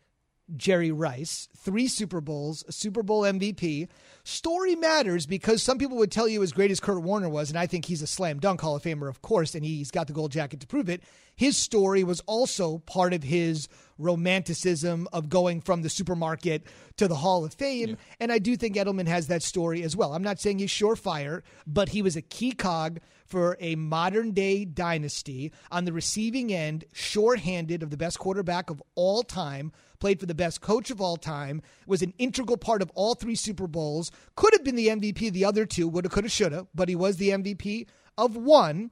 Jerry 0.56 0.90
Rice, 0.90 1.48
three 1.56 1.86
Super 1.88 2.20
Bowls, 2.20 2.64
a 2.66 2.72
Super 2.72 3.02
Bowl 3.02 3.22
MVP. 3.22 3.88
Story 4.24 4.76
matters 4.76 5.26
because 5.26 5.64
some 5.64 5.78
people 5.78 5.96
would 5.96 6.12
tell 6.12 6.28
you 6.28 6.44
as 6.44 6.52
great 6.52 6.70
as 6.70 6.78
Kurt 6.78 7.02
Warner 7.02 7.28
was, 7.28 7.50
and 7.50 7.58
I 7.58 7.66
think 7.66 7.86
he's 7.86 8.02
a 8.02 8.06
slam 8.06 8.38
dunk 8.38 8.60
Hall 8.60 8.76
of 8.76 8.82
Famer, 8.82 9.08
of 9.08 9.20
course, 9.20 9.56
and 9.56 9.64
he's 9.64 9.90
got 9.90 10.06
the 10.06 10.12
gold 10.12 10.30
jacket 10.30 10.60
to 10.60 10.66
prove 10.66 10.88
it. 10.88 11.02
His 11.34 11.56
story 11.56 12.04
was 12.04 12.20
also 12.20 12.78
part 12.78 13.14
of 13.14 13.24
his 13.24 13.66
romanticism 13.98 15.08
of 15.12 15.28
going 15.28 15.60
from 15.60 15.82
the 15.82 15.88
supermarket 15.88 16.64
to 16.98 17.08
the 17.08 17.16
Hall 17.16 17.44
of 17.44 17.54
Fame. 17.54 17.96
And 18.20 18.30
I 18.30 18.38
do 18.38 18.56
think 18.56 18.76
Edelman 18.76 19.08
has 19.08 19.26
that 19.26 19.42
story 19.42 19.82
as 19.82 19.96
well. 19.96 20.12
I'm 20.12 20.22
not 20.22 20.38
saying 20.38 20.60
he's 20.60 20.70
surefire, 20.70 21.42
but 21.66 21.88
he 21.88 22.00
was 22.00 22.14
a 22.14 22.22
key 22.22 22.52
cog 22.52 23.00
for 23.32 23.56
a 23.60 23.76
modern 23.76 24.32
day 24.32 24.62
dynasty 24.62 25.52
on 25.70 25.86
the 25.86 25.92
receiving 25.92 26.52
end, 26.52 26.84
shorthanded 26.92 27.82
of 27.82 27.88
the 27.88 27.96
best 27.96 28.18
quarterback 28.18 28.68
of 28.68 28.82
all 28.94 29.22
time, 29.22 29.72
played 30.00 30.20
for 30.20 30.26
the 30.26 30.34
best 30.34 30.60
coach 30.60 30.90
of 30.90 31.00
all 31.00 31.16
time, 31.16 31.62
was 31.86 32.02
an 32.02 32.12
integral 32.18 32.58
part 32.58 32.82
of 32.82 32.90
all 32.94 33.14
three 33.14 33.34
Super 33.34 33.66
Bowls, 33.66 34.10
could 34.36 34.52
have 34.52 34.62
been 34.62 34.76
the 34.76 34.88
MVP 34.88 35.28
of 35.28 35.32
the 35.32 35.46
other 35.46 35.64
two, 35.64 35.88
woulda, 35.88 36.10
coulda, 36.10 36.28
shoulda, 36.28 36.66
but 36.74 36.90
he 36.90 36.94
was 36.94 37.16
the 37.16 37.30
MVP 37.30 37.86
of 38.18 38.36
one. 38.36 38.90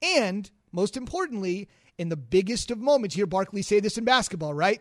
And 0.00 0.50
most 0.72 0.96
importantly, 0.96 1.68
in 1.98 2.08
the 2.08 2.16
biggest 2.16 2.70
of 2.70 2.78
moments, 2.78 3.14
hear 3.14 3.26
Barkley 3.26 3.60
say 3.60 3.78
this 3.78 3.98
in 3.98 4.04
basketball, 4.06 4.54
right? 4.54 4.80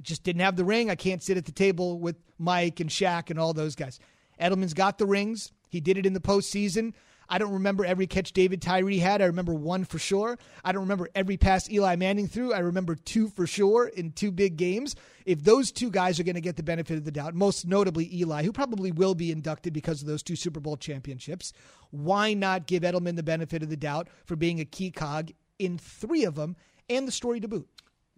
Just 0.00 0.22
didn't 0.22 0.42
have 0.42 0.54
the 0.54 0.64
ring. 0.64 0.90
I 0.90 0.94
can't 0.94 1.24
sit 1.24 1.36
at 1.36 1.44
the 1.44 1.50
table 1.50 1.98
with 1.98 2.14
Mike 2.38 2.78
and 2.78 2.88
Shaq 2.88 3.30
and 3.30 3.38
all 3.40 3.52
those 3.52 3.74
guys. 3.74 3.98
Edelman's 4.40 4.74
got 4.74 4.98
the 4.98 5.06
rings. 5.06 5.50
He 5.70 5.80
did 5.80 5.98
it 5.98 6.06
in 6.06 6.12
the 6.12 6.20
postseason. 6.20 6.92
I 7.28 7.38
don't 7.38 7.52
remember 7.52 7.84
every 7.84 8.06
catch 8.06 8.32
David 8.32 8.62
Tyree 8.62 8.98
had. 8.98 9.20
I 9.20 9.26
remember 9.26 9.52
one 9.54 9.84
for 9.84 9.98
sure. 9.98 10.38
I 10.64 10.72
don't 10.72 10.82
remember 10.82 11.08
every 11.14 11.36
pass 11.36 11.70
Eli 11.70 11.96
Manning 11.96 12.26
threw. 12.26 12.52
I 12.52 12.60
remember 12.60 12.94
two 12.94 13.28
for 13.28 13.46
sure 13.46 13.86
in 13.86 14.12
two 14.12 14.30
big 14.30 14.56
games. 14.56 14.96
If 15.26 15.44
those 15.44 15.70
two 15.70 15.90
guys 15.90 16.18
are 16.18 16.24
going 16.24 16.36
to 16.36 16.40
get 16.40 16.56
the 16.56 16.62
benefit 16.62 16.96
of 16.96 17.04
the 17.04 17.10
doubt, 17.10 17.34
most 17.34 17.66
notably 17.66 18.08
Eli, 18.14 18.44
who 18.44 18.52
probably 18.52 18.90
will 18.92 19.14
be 19.14 19.30
inducted 19.30 19.72
because 19.72 20.00
of 20.00 20.08
those 20.08 20.22
two 20.22 20.36
Super 20.36 20.60
Bowl 20.60 20.76
championships, 20.76 21.52
why 21.90 22.32
not 22.34 22.66
give 22.66 22.82
Edelman 22.82 23.16
the 23.16 23.22
benefit 23.22 23.62
of 23.62 23.68
the 23.68 23.76
doubt 23.76 24.08
for 24.24 24.36
being 24.36 24.60
a 24.60 24.64
key 24.64 24.90
cog 24.90 25.30
in 25.58 25.76
three 25.76 26.24
of 26.24 26.34
them 26.34 26.56
and 26.88 27.06
the 27.06 27.12
story 27.12 27.40
to 27.40 27.48
boot? 27.48 27.68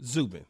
Zubin, 0.05 0.47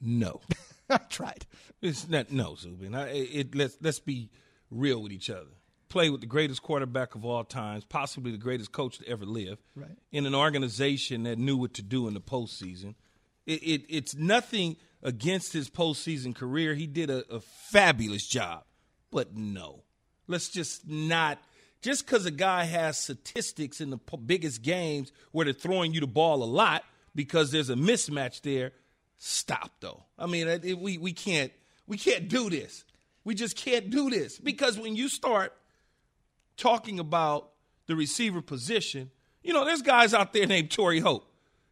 no. 0.00 0.40
I 0.90 0.98
tried. 0.98 1.46
It's 1.82 2.08
not 2.08 2.30
no, 2.30 2.54
Zubin. 2.54 2.94
I, 2.94 3.08
it, 3.08 3.54
let's 3.54 3.76
let's 3.80 3.98
be 3.98 4.30
real 4.70 5.02
with 5.02 5.12
each 5.12 5.30
other. 5.30 5.50
Play 5.88 6.10
with 6.10 6.20
the 6.20 6.26
greatest 6.26 6.62
quarterback 6.62 7.14
of 7.14 7.24
all 7.24 7.44
times, 7.44 7.84
possibly 7.84 8.32
the 8.32 8.38
greatest 8.38 8.72
coach 8.72 8.98
to 8.98 9.08
ever 9.08 9.24
live, 9.24 9.58
Right. 9.74 9.96
in 10.12 10.26
an 10.26 10.34
organization 10.34 11.22
that 11.24 11.38
knew 11.38 11.56
what 11.56 11.74
to 11.74 11.82
do 11.82 12.08
in 12.08 12.14
the 12.14 12.20
postseason. 12.20 12.94
It, 13.46 13.62
it, 13.62 13.84
it's 13.88 14.14
nothing 14.16 14.76
against 15.02 15.52
his 15.52 15.70
postseason 15.70 16.34
career. 16.34 16.74
He 16.74 16.86
did 16.88 17.08
a, 17.10 17.24
a 17.32 17.40
fabulous 17.40 18.26
job, 18.26 18.64
but 19.12 19.36
no, 19.36 19.84
let's 20.26 20.48
just 20.48 20.88
not. 20.88 21.38
Just 21.82 22.04
because 22.04 22.26
a 22.26 22.32
guy 22.32 22.64
has 22.64 22.98
statistics 22.98 23.80
in 23.80 23.90
the 23.90 23.98
p- 23.98 24.16
biggest 24.16 24.62
games 24.62 25.12
where 25.30 25.44
they're 25.44 25.54
throwing 25.54 25.94
you 25.94 26.00
the 26.00 26.06
ball 26.08 26.42
a 26.42 26.44
lot 26.44 26.82
because 27.14 27.52
there's 27.52 27.70
a 27.70 27.76
mismatch 27.76 28.40
there, 28.40 28.72
stop 29.18 29.70
though. 29.80 30.02
I 30.18 30.26
mean, 30.26 30.48
it- 30.48 30.78
we 30.80 30.98
we 30.98 31.12
can't 31.12 31.52
we 31.86 31.96
can't 31.96 32.28
do 32.28 32.50
this. 32.50 32.84
We 33.22 33.34
just 33.36 33.56
can't 33.56 33.90
do 33.90 34.10
this 34.10 34.38
because 34.38 34.78
when 34.78 34.96
you 34.96 35.08
start 35.08 35.52
talking 36.56 36.98
about 36.98 37.50
the 37.86 37.96
receiver 37.96 38.42
position, 38.42 39.10
you 39.42 39.52
know, 39.52 39.64
there's 39.64 39.82
guys 39.82 40.12
out 40.12 40.32
there 40.32 40.46
named 40.46 40.70
Torry 40.70 41.00
Holt, 41.00 41.24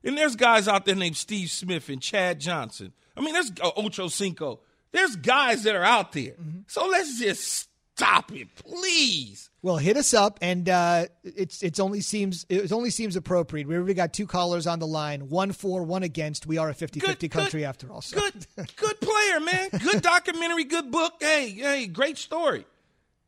and 0.03 0.17
there's 0.17 0.37
guys 0.37 0.69
out 0.69 0.85
there 0.85 0.95
named 0.95 1.17
Steve 1.17 1.51
Smith 1.51 1.89
and 1.89 2.01
Chad 2.01 2.41
Johnson. 2.41 2.93
I 3.17 3.21
mean, 3.21 3.33
there's 3.33 3.53
uh, 3.61 3.71
Ocho 3.77 4.09
Cinco. 4.09 4.61
There's 4.93 5.17
guys 5.17 5.65
that 5.65 5.75
are 5.75 5.85
out 5.85 6.13
there. 6.13 6.35
So 6.69 6.87
let's 6.87 7.19
just 7.19 7.69
stop 7.97 8.33
it, 8.33 8.55
please. 8.55 9.51
Well, 9.63 9.77
hit 9.77 9.97
us 9.97 10.13
up, 10.15 10.39
and 10.43 10.69
uh, 10.69 11.07
it's 11.23 11.63
it's 11.63 11.81
only 11.81 12.01
seems 12.01 12.45
it 12.49 12.71
only 12.71 12.91
seems 12.91 13.17
appropriate. 13.17 13.67
We 13.67 13.77
already 13.77 13.95
got 13.95 14.13
two 14.13 14.27
callers 14.27 14.67
on 14.67 14.79
the 14.79 14.87
line, 14.87 15.31
one 15.31 15.53
for, 15.53 15.83
one 15.83 16.03
against. 16.03 16.47
We 16.47 16.59
are 16.59 16.69
a 16.69 16.75
50-50 16.75 17.31
country 17.31 17.65
after 17.65 17.91
all. 17.91 18.03
So. 18.03 18.21
Good, 18.21 18.47
good 18.77 19.01
player, 19.01 19.41
man. 19.41 19.71
Good 19.71 20.03
documentary, 20.03 20.65
good 20.65 20.91
book. 20.91 21.15
Hey, 21.21 21.51
hey, 21.51 21.87
great 21.87 22.19
story. 22.19 22.67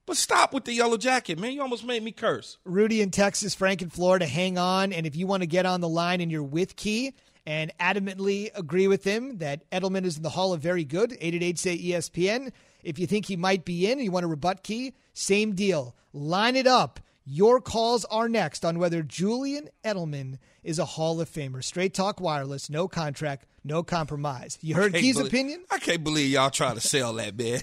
But 0.07 0.17
stop 0.17 0.55
with 0.55 0.65
the 0.65 0.73
yellow 0.73 0.97
jacket, 0.97 1.37
man. 1.37 1.53
You 1.53 1.63
almost 1.63 1.85
made 1.85 2.03
me 2.03 2.13
curse. 2.13 2.59
Rudy 2.65 3.03
in 3.03 3.11
Texas, 3.11 3.57
Frank 3.57 3.83
in 3.83 3.91
Florida, 3.91 4.25
hang 4.25 4.57
on. 4.57 4.93
And 4.93 5.05
if 5.05 5.17
you 5.17 5.27
want 5.27 5.43
to 5.43 5.49
get 5.49 5.67
on 5.67 5.81
the 5.81 5.89
line 5.89 6.21
and 6.21 6.31
you're 6.31 6.45
with 6.45 6.77
Key 6.77 7.13
and 7.45 7.73
adamantly 7.81 8.51
agree 8.55 8.87
with 8.87 9.03
him 9.03 9.39
that 9.39 9.69
Edelman 9.71 10.05
is 10.05 10.17
in 10.17 10.23
the 10.23 10.31
Hall 10.31 10.53
of 10.53 10.61
Very 10.61 10.85
Good, 10.85 11.13
888 11.13 11.59
say 11.59 11.79
ESPN. 11.79 12.53
If 12.85 13.01
you 13.01 13.09
think 13.09 13.27
he 13.27 13.37
might 13.37 13.65
be 13.65 13.87
in 13.87 13.99
and 13.99 14.05
you 14.05 14.13
want 14.13 14.23
to 14.23 14.29
rebut 14.29 14.63
Key, 14.63 14.95
same 15.13 15.55
deal. 15.55 15.97
Line 16.13 16.55
it 16.55 16.69
up. 16.69 17.01
Your 17.29 17.61
calls 17.61 18.05
are 18.05 18.29
next 18.29 18.65
on 18.65 18.79
whether 18.79 19.03
Julian 19.03 19.69
Edelman 19.85 20.39
is 20.63 20.79
a 20.79 20.85
Hall 20.85 21.21
of 21.21 21.29
Famer. 21.29 21.63
Straight 21.63 21.93
Talk 21.93 22.21
Wireless, 22.21 22.71
no 22.71 22.87
contract, 22.87 23.47
no 23.65 23.83
compromise. 23.83 24.59
You 24.61 24.77
heard 24.77 24.95
Key's 24.95 25.17
believe- 25.17 25.33
opinion? 25.33 25.65
I 25.71 25.79
can't 25.79 26.05
believe 26.05 26.31
y'all 26.31 26.51
trying 26.51 26.77
to 26.77 26.81
sell 26.81 27.15
that, 27.15 27.37
man. 27.37 27.61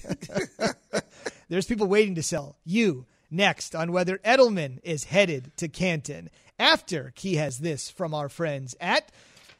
There's 1.49 1.65
people 1.65 1.87
waiting 1.87 2.15
to 2.15 2.23
sell. 2.23 2.57
You 2.65 3.05
next 3.31 3.73
on 3.73 3.93
whether 3.93 4.17
Edelman 4.19 4.79
is 4.83 5.05
headed 5.05 5.51
to 5.57 5.69
Canton. 5.69 6.29
After 6.59 7.13
Key 7.15 7.35
has 7.35 7.59
this 7.59 7.89
from 7.89 8.13
our 8.13 8.27
friends 8.29 8.75
at, 8.81 9.11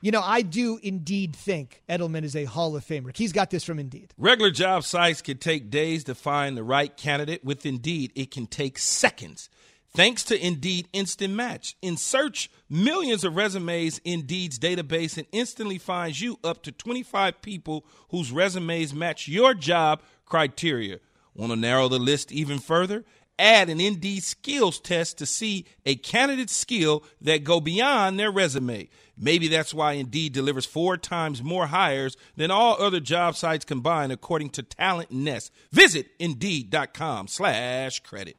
you 0.01 0.11
know, 0.11 0.21
I 0.21 0.41
do 0.41 0.79
indeed 0.83 1.33
think 1.35 1.81
Edelman 1.89 2.23
is 2.23 2.35
a 2.35 2.43
Hall 2.43 2.75
of 2.75 2.85
Famer. 2.85 3.13
Key's 3.13 3.31
got 3.31 3.49
this 3.51 3.63
from 3.63 3.79
Indeed. 3.79 4.13
Regular 4.17 4.51
job 4.51 4.83
sites 4.83 5.21
can 5.21 5.37
take 5.37 5.69
days 5.69 6.03
to 6.05 6.13
find 6.15 6.57
the 6.57 6.63
right 6.63 6.95
candidate. 6.95 7.43
With 7.45 7.65
Indeed, 7.65 8.11
it 8.15 8.31
can 8.31 8.47
take 8.47 8.77
seconds. 8.77 9.49
Thanks 9.95 10.23
to 10.23 10.45
Indeed 10.45 10.87
Instant 10.91 11.35
Match. 11.35 11.75
In 11.83 11.97
search 11.97 12.49
millions 12.67 13.23
of 13.23 13.35
resumes, 13.35 13.99
in 13.99 14.21
Indeed's 14.21 14.57
database 14.57 15.19
and 15.19 15.27
instantly 15.31 15.77
finds 15.77 16.19
you 16.19 16.39
up 16.43 16.63
to 16.63 16.71
25 16.71 17.43
people 17.43 17.85
whose 18.09 18.31
resumes 18.31 18.91
match 18.91 19.27
your 19.27 19.53
job 19.53 20.01
criteria. 20.25 20.97
Want 21.35 21.51
to 21.51 21.55
narrow 21.55 21.89
the 21.89 21.99
list 21.99 22.31
even 22.31 22.57
further? 22.57 23.03
Add 23.37 23.69
an 23.69 23.79
Indeed 23.79 24.23
skills 24.23 24.79
test 24.79 25.19
to 25.19 25.27
see 25.27 25.65
a 25.85 25.93
candidate's 25.93 26.55
skill 26.55 27.03
that 27.21 27.43
go 27.43 27.59
beyond 27.59 28.19
their 28.19 28.31
resume. 28.31 28.89
Maybe 29.15 29.47
that's 29.47 29.75
why 29.75 29.93
Indeed 29.93 30.33
delivers 30.33 30.65
four 30.65 30.97
times 30.97 31.43
more 31.43 31.67
hires 31.67 32.17
than 32.35 32.49
all 32.49 32.81
other 32.81 32.99
job 32.99 33.35
sites 33.35 33.63
combined, 33.63 34.11
according 34.11 34.49
to 34.51 34.63
Talent 34.63 35.11
Nest. 35.11 35.51
Visit 35.71 36.07
Indeed.com 36.19 37.27
slash 37.27 37.99
credit. 37.99 38.37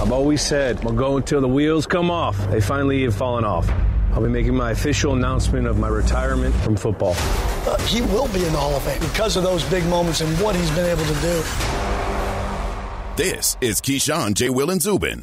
I've 0.00 0.12
always 0.12 0.42
said, 0.42 0.84
I'll 0.84 0.92
go 0.92 1.16
until 1.16 1.40
the 1.40 1.48
wheels 1.48 1.86
come 1.86 2.10
off. 2.10 2.36
They 2.50 2.60
finally 2.60 3.02
have 3.04 3.14
fallen 3.14 3.44
off. 3.44 3.68
I'll 4.12 4.22
be 4.22 4.28
making 4.28 4.54
my 4.54 4.70
official 4.70 5.14
announcement 5.14 5.66
of 5.66 5.78
my 5.78 5.88
retirement 5.88 6.54
from 6.56 6.76
football. 6.76 7.14
Uh, 7.16 7.78
he 7.82 8.02
will 8.02 8.28
be 8.28 8.44
in 8.44 8.52
the 8.52 8.58
Hall 8.58 8.74
of 8.74 8.82
Fame 8.82 9.00
because 9.00 9.36
of 9.36 9.42
those 9.42 9.64
big 9.64 9.84
moments 9.86 10.20
and 10.20 10.30
what 10.40 10.54
he's 10.54 10.70
been 10.70 10.86
able 10.86 11.04
to 11.04 11.20
do. 11.20 11.42
This 13.16 13.56
is 13.60 13.80
Keyshawn, 13.80 14.34
J. 14.34 14.50
Will, 14.50 14.70
and 14.70 14.80
Zubin. 14.80 15.22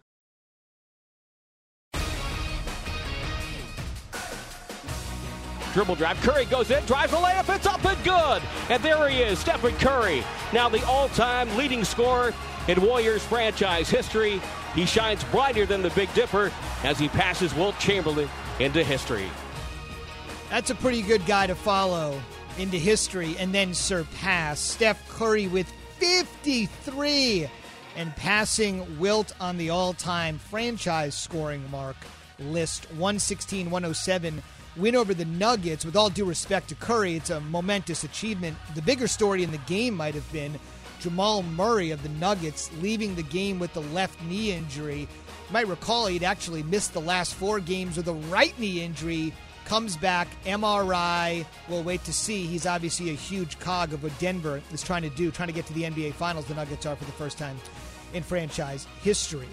Dribble 5.73 5.95
drive. 5.95 6.19
Curry 6.21 6.45
goes 6.45 6.69
in, 6.69 6.83
drives 6.85 7.11
the 7.11 7.17
layup. 7.17 7.53
It's 7.55 7.65
up 7.65 7.83
and 7.85 8.03
good. 8.03 8.41
And 8.69 8.83
there 8.83 9.07
he 9.07 9.19
is, 9.19 9.39
Stephen 9.39 9.73
Curry. 9.75 10.23
Now 10.53 10.69
the 10.69 10.85
all 10.85 11.09
time 11.09 11.55
leading 11.55 11.83
scorer 11.83 12.33
in 12.67 12.81
Warriors 12.81 13.23
franchise 13.23 13.89
history. 13.89 14.41
He 14.75 14.85
shines 14.85 15.23
brighter 15.25 15.65
than 15.65 15.81
the 15.81 15.89
Big 15.91 16.13
Dipper 16.13 16.51
as 16.83 16.99
he 16.99 17.09
passes 17.09 17.53
Wilt 17.53 17.77
Chamberlain 17.79 18.29
into 18.59 18.83
history. 18.83 19.29
That's 20.49 20.69
a 20.69 20.75
pretty 20.75 21.01
good 21.01 21.25
guy 21.25 21.47
to 21.47 21.55
follow 21.55 22.21
into 22.57 22.77
history 22.77 23.35
and 23.37 23.53
then 23.53 23.73
surpass 23.73 24.59
Steph 24.59 25.07
Curry 25.09 25.47
with 25.47 25.71
53 25.99 27.49
and 27.95 28.15
passing 28.15 28.99
Wilt 28.99 29.33
on 29.39 29.57
the 29.57 29.69
all 29.69 29.93
time 29.93 30.37
franchise 30.37 31.15
scoring 31.15 31.63
mark 31.71 31.95
list 32.39 32.85
116 32.91 33.69
107 33.69 34.41
win 34.75 34.95
over 34.95 35.13
the 35.13 35.25
Nuggets. 35.25 35.85
With 35.85 35.95
all 35.95 36.09
due 36.09 36.25
respect 36.25 36.69
to 36.69 36.75
Curry, 36.75 37.15
it's 37.15 37.29
a 37.29 37.41
momentous 37.41 38.03
achievement. 38.03 38.57
The 38.75 38.81
bigger 38.81 39.07
story 39.07 39.43
in 39.43 39.51
the 39.51 39.57
game 39.59 39.95
might 39.95 40.15
have 40.15 40.31
been 40.31 40.59
Jamal 40.99 41.43
Murray 41.43 41.91
of 41.91 42.03
the 42.03 42.09
Nuggets 42.09 42.69
leaving 42.79 43.15
the 43.15 43.23
game 43.23 43.59
with 43.59 43.73
the 43.73 43.81
left 43.81 44.21
knee 44.23 44.51
injury. 44.51 45.01
You 45.01 45.53
might 45.53 45.67
recall 45.67 46.05
he'd 46.07 46.23
actually 46.23 46.63
missed 46.63 46.93
the 46.93 47.01
last 47.01 47.33
four 47.33 47.59
games 47.59 47.97
with 47.97 48.07
a 48.07 48.13
right 48.13 48.57
knee 48.59 48.81
injury. 48.81 49.33
Comes 49.65 49.97
back, 49.97 50.27
MRI. 50.45 51.45
We'll 51.67 51.83
wait 51.83 52.03
to 52.05 52.13
see. 52.13 52.45
He's 52.45 52.65
obviously 52.65 53.09
a 53.09 53.13
huge 53.13 53.59
cog 53.59 53.93
of 53.93 54.03
what 54.03 54.17
Denver 54.19 54.61
is 54.71 54.83
trying 54.83 55.03
to 55.03 55.09
do, 55.09 55.31
trying 55.31 55.47
to 55.47 55.53
get 55.53 55.65
to 55.67 55.73
the 55.73 55.83
NBA 55.83 56.13
Finals. 56.13 56.45
The 56.45 56.55
Nuggets 56.55 56.85
are 56.85 56.95
for 56.95 57.05
the 57.05 57.11
first 57.13 57.37
time 57.37 57.57
in 58.13 58.23
franchise 58.23 58.87
history. 59.01 59.47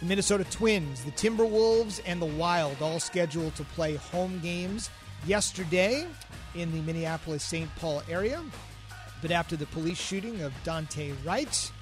The 0.00 0.06
Minnesota 0.06 0.44
Twins, 0.44 1.02
the 1.04 1.10
Timberwolves, 1.12 2.02
and 2.04 2.20
the 2.20 2.26
Wild 2.26 2.82
all 2.82 3.00
scheduled 3.00 3.54
to 3.54 3.64
play 3.64 3.96
home 3.96 4.38
games 4.40 4.90
yesterday 5.26 6.06
in 6.54 6.70
the 6.72 6.82
Minneapolis 6.82 7.42
St. 7.42 7.74
Paul 7.76 8.02
area. 8.08 8.42
But 9.22 9.30
after 9.30 9.56
the 9.56 9.64
police 9.66 9.98
shooting 9.98 10.42
of 10.42 10.52
Daunte 10.64 11.14
Wright, 11.24 11.72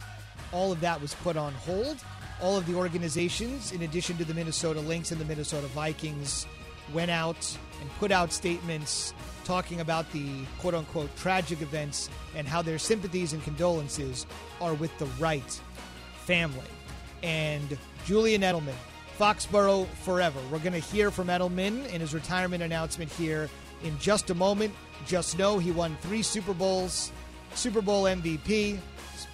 all 0.52 0.70
of 0.70 0.80
that 0.80 1.00
was 1.02 1.14
put 1.14 1.36
on 1.36 1.52
hold. 1.54 1.96
All 2.40 2.56
of 2.56 2.66
the 2.66 2.74
organizations, 2.74 3.72
in 3.72 3.82
addition 3.82 4.16
to 4.18 4.24
the 4.24 4.34
Minnesota 4.34 4.80
Lynx 4.80 5.10
and 5.10 5.20
the 5.20 5.24
Minnesota 5.24 5.66
Vikings, 5.68 6.46
went 6.92 7.10
out 7.10 7.58
and 7.80 7.90
put 7.98 8.12
out 8.12 8.32
statements 8.32 9.12
talking 9.44 9.80
about 9.80 10.10
the 10.12 10.44
quote 10.60 10.74
unquote 10.74 11.14
tragic 11.16 11.62
events 11.62 12.10
and 12.36 12.46
how 12.46 12.62
their 12.62 12.78
sympathies 12.78 13.32
and 13.32 13.42
condolences 13.42 14.24
are 14.60 14.74
with 14.74 14.96
the 14.98 15.06
Wright 15.18 15.60
family. 16.24 16.60
And 17.22 17.76
Julian 18.04 18.42
Edelman, 18.42 18.74
Foxborough 19.18 19.86
forever. 20.02 20.40
We're 20.50 20.58
going 20.58 20.72
to 20.72 20.78
hear 20.78 21.10
from 21.10 21.28
Edelman 21.28 21.88
in 21.92 22.00
his 22.00 22.12
retirement 22.12 22.62
announcement 22.62 23.10
here 23.12 23.48
in 23.82 23.98
just 23.98 24.30
a 24.30 24.34
moment. 24.34 24.74
Just 25.06 25.38
know 25.38 25.58
he 25.58 25.70
won 25.70 25.96
three 26.02 26.22
Super 26.22 26.52
Bowls, 26.52 27.12
Super 27.54 27.80
Bowl 27.80 28.04
MVP, 28.04 28.78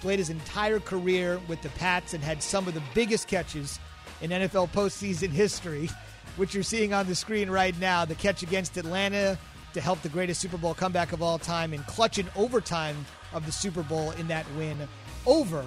played 0.01 0.19
his 0.19 0.29
entire 0.29 0.79
career 0.79 1.39
with 1.47 1.61
the 1.61 1.69
Pats, 1.69 2.13
and 2.13 2.23
had 2.23 2.41
some 2.41 2.67
of 2.67 2.73
the 2.73 2.81
biggest 2.93 3.27
catches 3.27 3.79
in 4.21 4.31
NFL 4.31 4.69
postseason 4.71 5.29
history, 5.31 5.89
which 6.37 6.53
you're 6.53 6.63
seeing 6.63 6.93
on 6.93 7.07
the 7.07 7.15
screen 7.15 7.49
right 7.49 7.77
now. 7.79 8.03
The 8.03 8.15
catch 8.15 8.41
against 8.41 8.77
Atlanta 8.77 9.37
to 9.73 9.81
help 9.81 10.01
the 10.01 10.09
greatest 10.09 10.41
Super 10.41 10.57
Bowl 10.57 10.73
comeback 10.73 11.13
of 11.13 11.21
all 11.21 11.37
time 11.37 11.73
and 11.73 11.85
clutch 11.87 12.17
in 12.17 12.27
overtime 12.35 13.05
of 13.33 13.45
the 13.45 13.51
Super 13.51 13.83
Bowl 13.83 14.11
in 14.11 14.27
that 14.27 14.45
win 14.57 14.77
over 15.25 15.65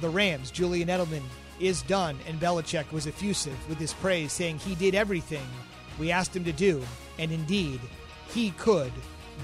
the 0.00 0.08
Rams. 0.08 0.50
Julian 0.50 0.88
Edelman 0.88 1.22
is 1.60 1.82
done, 1.82 2.18
and 2.26 2.40
Belichick 2.40 2.90
was 2.92 3.06
effusive 3.06 3.68
with 3.68 3.78
his 3.78 3.92
praise, 3.94 4.32
saying 4.32 4.58
he 4.58 4.74
did 4.74 4.94
everything 4.94 5.46
we 5.98 6.10
asked 6.10 6.34
him 6.34 6.44
to 6.44 6.52
do, 6.52 6.82
and 7.18 7.32
indeed, 7.32 7.80
he 8.28 8.50
could 8.52 8.92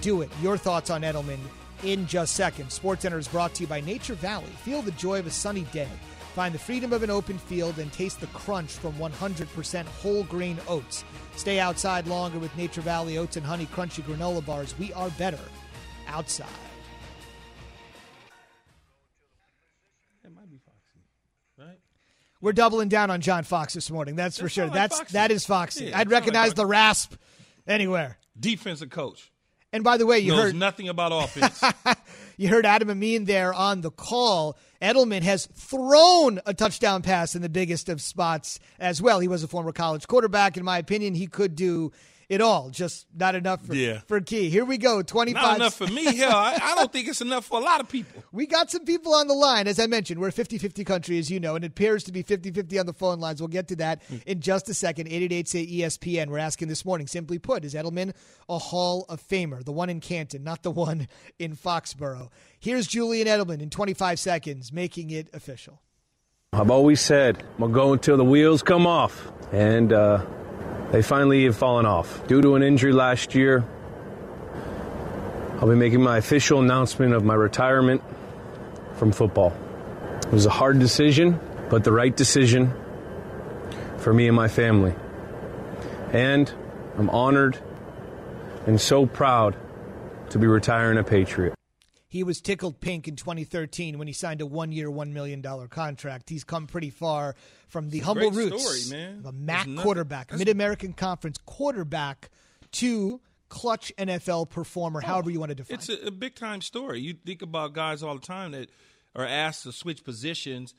do 0.01 0.23
it. 0.23 0.31
Your 0.41 0.57
thoughts 0.57 0.91
on 0.91 1.03
Edelman 1.03 1.39
in 1.83 2.07
just 2.07 2.35
seconds. 2.35 2.79
SportsCenter 2.79 3.19
is 3.19 3.29
brought 3.29 3.55
to 3.55 3.63
you 3.63 3.67
by 3.67 3.81
Nature 3.81 4.15
Valley. 4.15 4.51
Feel 4.63 4.83
the 4.83 4.93
joy 4.93 5.19
of 5.19 5.27
a 5.27 5.31
sunny 5.31 5.63
day. 5.73 5.89
Find 6.35 6.55
the 6.55 6.59
freedom 6.59 6.93
of 6.93 7.03
an 7.03 7.11
open 7.11 7.39
field 7.39 7.79
and 7.79 7.93
taste 7.93 8.21
the 8.21 8.27
crunch 8.29 8.73
from 8.73 8.93
100% 8.95 9.87
whole 9.87 10.25
grain 10.25 10.59
oats. 10.69 11.05
Stay 11.37 11.61
outside 11.61 12.07
longer 12.07 12.39
with 12.39 12.57
Nature 12.57 12.81
Valley 12.81 13.19
Oats 13.19 13.37
and 13.37 13.47
Honey 13.47 13.67
Crunchy 13.67 14.03
Granola 14.03 14.45
Bars. 14.45 14.77
We 14.79 14.93
are 14.95 15.11
better 15.11 15.39
outside. 16.09 16.49
We're 22.45 22.53
doubling 22.53 22.91
down 22.91 23.11
on 23.11 23.23
John 23.23 23.43
Fox 23.43 23.73
this 23.73 23.91
morning. 23.91 24.17
That's, 24.17 24.39
for 24.39 24.51
sure. 24.51 24.67
like 24.67 24.75
That's 24.75 24.99
Foxy. 24.99 25.13
that 25.15 25.31
is 25.31 25.47
Foxy. 25.47 25.85
Yeah, 25.87 25.93
I'd 25.93 25.93
sound 25.93 26.11
like 26.11 26.21
recognize 26.21 26.53
the 26.53 26.67
rasp 26.67 27.15
anywhere. 27.67 28.19
Defensive 28.39 28.91
coach. 28.91 29.33
And 29.73 29.83
by 29.83 29.97
the 29.97 30.05
way, 30.05 30.19
you 30.19 30.33
knows 30.33 30.45
heard 30.45 30.55
nothing 30.55 30.91
about 30.91 31.11
offense. 31.25 31.63
you 32.37 32.49
heard 32.49 32.67
Adam 32.67 32.91
Amin 32.91 33.25
there 33.25 33.55
on 33.55 33.81
the 33.81 33.91
call. 33.91 34.59
Edelman 34.83 35.23
has 35.23 35.47
thrown 35.47 36.39
a 36.45 36.53
touchdown 36.53 37.01
pass 37.01 37.35
in 37.35 37.41
the 37.41 37.49
biggest 37.49 37.89
of 37.89 38.03
spots 38.03 38.61
as 38.79 39.01
well. 39.01 39.21
He 39.21 39.29
was 39.29 39.43
a 39.43 39.49
former 39.49 39.73
college 39.73 40.07
quarterback. 40.07 40.59
In 40.59 40.65
my 40.67 40.77
opinion, 40.77 41.15
he 41.15 41.27
could 41.27 41.57
do 41.57 41.93
it 42.29 42.41
all, 42.41 42.71
just 42.71 43.07
not 43.15 43.35
enough 43.35 43.65
for, 43.67 43.75
Yeah. 43.75 44.01
for 44.07 44.21
Key. 44.21 44.49
Here 44.49 44.65
we 44.65 44.79
go. 44.79 45.03
25 45.03 45.43
Not 45.43 45.57
enough 45.57 45.75
for 45.75 45.87
me. 45.87 46.17
Hell, 46.17 46.31
I, 46.37 46.59
I 46.63 46.75
don't 46.75 46.93
think 46.93 47.09
it's 47.09 47.21
enough 47.21 47.45
for 47.47 47.61
a 47.61 47.63
lot 47.65 47.81
of 47.81 47.89
people. 47.89 48.23
We 48.33 48.47
got 48.47 48.71
some 48.71 48.85
people 48.85 49.15
on 49.15 49.27
the 49.29 49.35
line. 49.35 49.67
As 49.69 49.79
I 49.79 49.87
mentioned, 49.87 50.21
we're 50.21 50.29
a 50.29 50.33
50 50.33 50.59
50 50.59 50.85
country, 50.85 51.19
as 51.19 51.31
you 51.31 51.41
know, 51.41 51.55
and 51.57 51.65
it 51.65 51.69
appears 51.69 52.05
to 52.05 52.13
be 52.13 52.23
50 52.23 52.51
50 52.51 52.79
on 52.79 52.87
the 52.87 52.93
phone 52.93 53.21
lines. 53.21 53.41
We'll 53.41 53.49
get 53.49 53.69
to 53.69 53.77
that 53.77 54.03
in 54.27 54.41
just 54.41 54.69
a 54.69 54.75
second. 54.75 55.09
888 55.09 55.49
say 55.49 55.67
ESPN. 55.67 56.29
We're 56.29 56.39
asking 56.39 56.69
this 56.69 56.85
morning, 56.85 57.07
simply 57.07 57.39
put, 57.39 57.65
is 57.65 57.75
Edelman 57.75 58.15
a 58.49 58.59
Hall 58.59 59.05
of 59.09 59.21
Famer? 59.21 59.65
The 59.65 59.73
one 59.73 59.91
in 59.91 60.01
Canton, 60.01 60.43
not 60.45 60.63
the 60.63 60.71
one 60.71 61.09
in 61.39 61.55
Foxborough. 61.57 62.31
Here's 62.59 62.87
Julian 62.87 63.27
Edelman 63.29 63.61
in 63.61 63.71
25 63.71 64.19
seconds, 64.19 64.73
making 64.73 65.11
it 65.11 65.29
official. 65.35 65.81
I've 66.53 66.71
always 66.71 67.01
said 67.01 67.43
I'm 67.55 67.61
gonna 67.63 67.73
go 67.75 67.93
until 67.93 68.17
the 68.17 68.25
wheels 68.25 68.63
come 68.63 68.87
off, 68.87 69.31
and 69.53 69.93
uh, 69.93 70.25
they 70.95 71.03
finally 71.03 71.43
have 71.43 71.57
fallen 71.57 71.87
off. 71.87 72.25
Due 72.29 72.41
to 72.41 72.55
an 72.55 72.63
injury 72.63 72.93
last 72.93 73.35
year, 73.35 73.65
I'll 75.59 75.67
be 75.67 75.75
making 75.75 76.01
my 76.01 76.19
official 76.19 76.61
announcement 76.61 77.15
of 77.15 77.25
my 77.25 77.35
retirement 77.35 78.01
from 78.93 79.11
football. 79.11 79.53
It 80.21 80.31
was 80.31 80.47
a 80.47 80.51
hard 80.51 80.79
decision, 80.79 81.41
but 81.69 81.83
the 81.83 81.91
right 81.91 82.17
decision 82.17 82.73
for 83.99 84.15
me 84.15 84.29
and 84.29 84.37
my 84.37 84.47
family. 84.47 84.95
And 86.13 86.49
I'm 86.97 87.11
honored 87.11 87.59
and 88.69 88.81
so 88.81 89.05
proud 89.05 89.57
to 90.31 90.39
be 90.39 90.47
retiring 90.47 90.97
a 90.99 91.03
Patriot. 91.03 91.55
He 92.15 92.23
was 92.23 92.41
tickled 92.41 92.81
pink 92.81 93.09
in 93.09 93.17
2013 93.17 93.99
when 93.99 94.07
he 94.07 94.13
signed 94.13 94.41
a 94.41 94.47
one 94.47 94.71
year, 94.71 94.89
$1 94.89 95.11
million 95.11 95.43
contract. 95.69 96.31
He's 96.31 96.45
come 96.45 96.69
pretty 96.69 96.91
far 96.91 97.35
from 97.67 97.91
the 97.91 97.99
humble 97.99 98.31
roots 98.31 98.63
story, 98.63 98.97
man. 98.97 99.19
of 99.19 99.27
a 99.27 99.33
MAC 99.33 99.67
nothing- 99.67 99.77
quarterback, 99.79 100.33
Mid 100.33 100.49
American 100.49 100.93
Conference 100.93 101.39
quarterback, 101.45 102.31
to 102.71 103.21
clutch 103.49 103.93
NFL 103.99 104.49
performer, 104.49 105.01
oh, 105.03 105.07
however 105.09 105.29
you 105.33 105.41
want 105.41 105.49
to 105.49 105.57
define 105.57 105.75
It's 105.75 105.89
a, 105.89 106.07
a 106.07 106.13
big 106.13 106.37
time 106.37 106.61
story. 106.61 107.01
You 107.01 107.15
think 107.15 107.43
about 107.43 107.73
guys 107.73 108.05
all 108.05 108.15
the 108.15 108.25
time 108.25 108.53
that 108.53 108.71
are 109.17 109.27
asked 109.27 109.65
to 109.65 109.73
switch 109.73 110.05
positions 110.05 110.73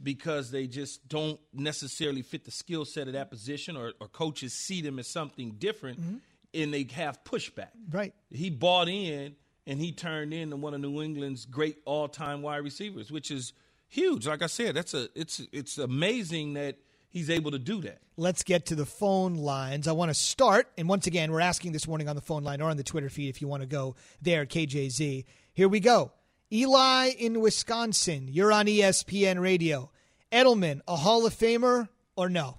because 0.00 0.52
they 0.52 0.68
just 0.68 1.08
don't 1.08 1.40
necessarily 1.52 2.22
fit 2.22 2.44
the 2.44 2.52
skill 2.52 2.84
set 2.84 3.08
of 3.08 3.14
that 3.14 3.28
position, 3.28 3.76
or, 3.76 3.94
or 4.00 4.06
coaches 4.06 4.52
see 4.52 4.82
them 4.82 5.00
as 5.00 5.08
something 5.08 5.56
different, 5.58 6.00
mm-hmm. 6.00 6.16
and 6.54 6.72
they 6.72 6.86
have 6.92 7.24
pushback. 7.24 7.70
Right. 7.90 8.14
He 8.30 8.50
bought 8.50 8.88
in 8.88 9.34
and 9.66 9.80
he 9.80 9.92
turned 9.92 10.32
into 10.32 10.56
one 10.56 10.74
of 10.74 10.80
New 10.80 11.02
England's 11.02 11.44
great 11.44 11.78
all 11.84 12.08
time 12.08 12.42
wide 12.42 12.58
receivers, 12.58 13.10
which 13.10 13.30
is 13.30 13.52
huge. 13.88 14.26
Like 14.26 14.42
I 14.42 14.46
said, 14.46 14.74
that's 14.74 14.94
a 14.94 15.08
it's 15.14 15.42
it's 15.52 15.78
amazing 15.78 16.54
that 16.54 16.76
he's 17.08 17.30
able 17.30 17.50
to 17.50 17.58
do 17.58 17.80
that. 17.82 17.98
Let's 18.16 18.42
get 18.42 18.66
to 18.66 18.74
the 18.74 18.86
phone 18.86 19.36
lines. 19.36 19.88
I 19.88 19.92
want 19.92 20.10
to 20.10 20.14
start, 20.14 20.68
and 20.78 20.88
once 20.88 21.06
again, 21.06 21.32
we're 21.32 21.40
asking 21.40 21.72
this 21.72 21.86
morning 21.88 22.08
on 22.08 22.16
the 22.16 22.22
phone 22.22 22.44
line 22.44 22.60
or 22.60 22.70
on 22.70 22.76
the 22.76 22.84
Twitter 22.84 23.08
feed 23.08 23.28
if 23.28 23.40
you 23.42 23.48
want 23.48 23.62
to 23.62 23.66
go 23.66 23.96
there, 24.22 24.46
KJZ. 24.46 25.24
Here 25.52 25.68
we 25.68 25.80
go. 25.80 26.12
Eli 26.52 27.08
in 27.18 27.40
Wisconsin, 27.40 28.28
you're 28.28 28.52
on 28.52 28.66
ESPN 28.66 29.40
Radio. 29.40 29.90
Edelman, 30.30 30.80
a 30.86 30.96
Hall 30.96 31.26
of 31.26 31.34
Famer 31.34 31.88
or 32.16 32.28
no? 32.28 32.58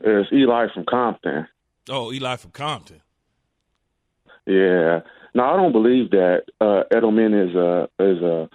It's 0.00 0.32
Eli 0.32 0.66
from 0.72 0.84
Compton. 0.84 1.46
Oh, 1.88 2.12
Eli 2.12 2.36
from 2.36 2.50
Compton. 2.50 3.02
Yeah. 4.46 5.00
No, 5.34 5.44
I 5.44 5.56
don't 5.56 5.72
believe 5.72 6.10
that 6.10 6.44
uh, 6.60 6.82
Edelman 6.92 7.48
is 7.48 7.54
a 7.54 7.88
is 7.98 8.22
a 8.22 8.48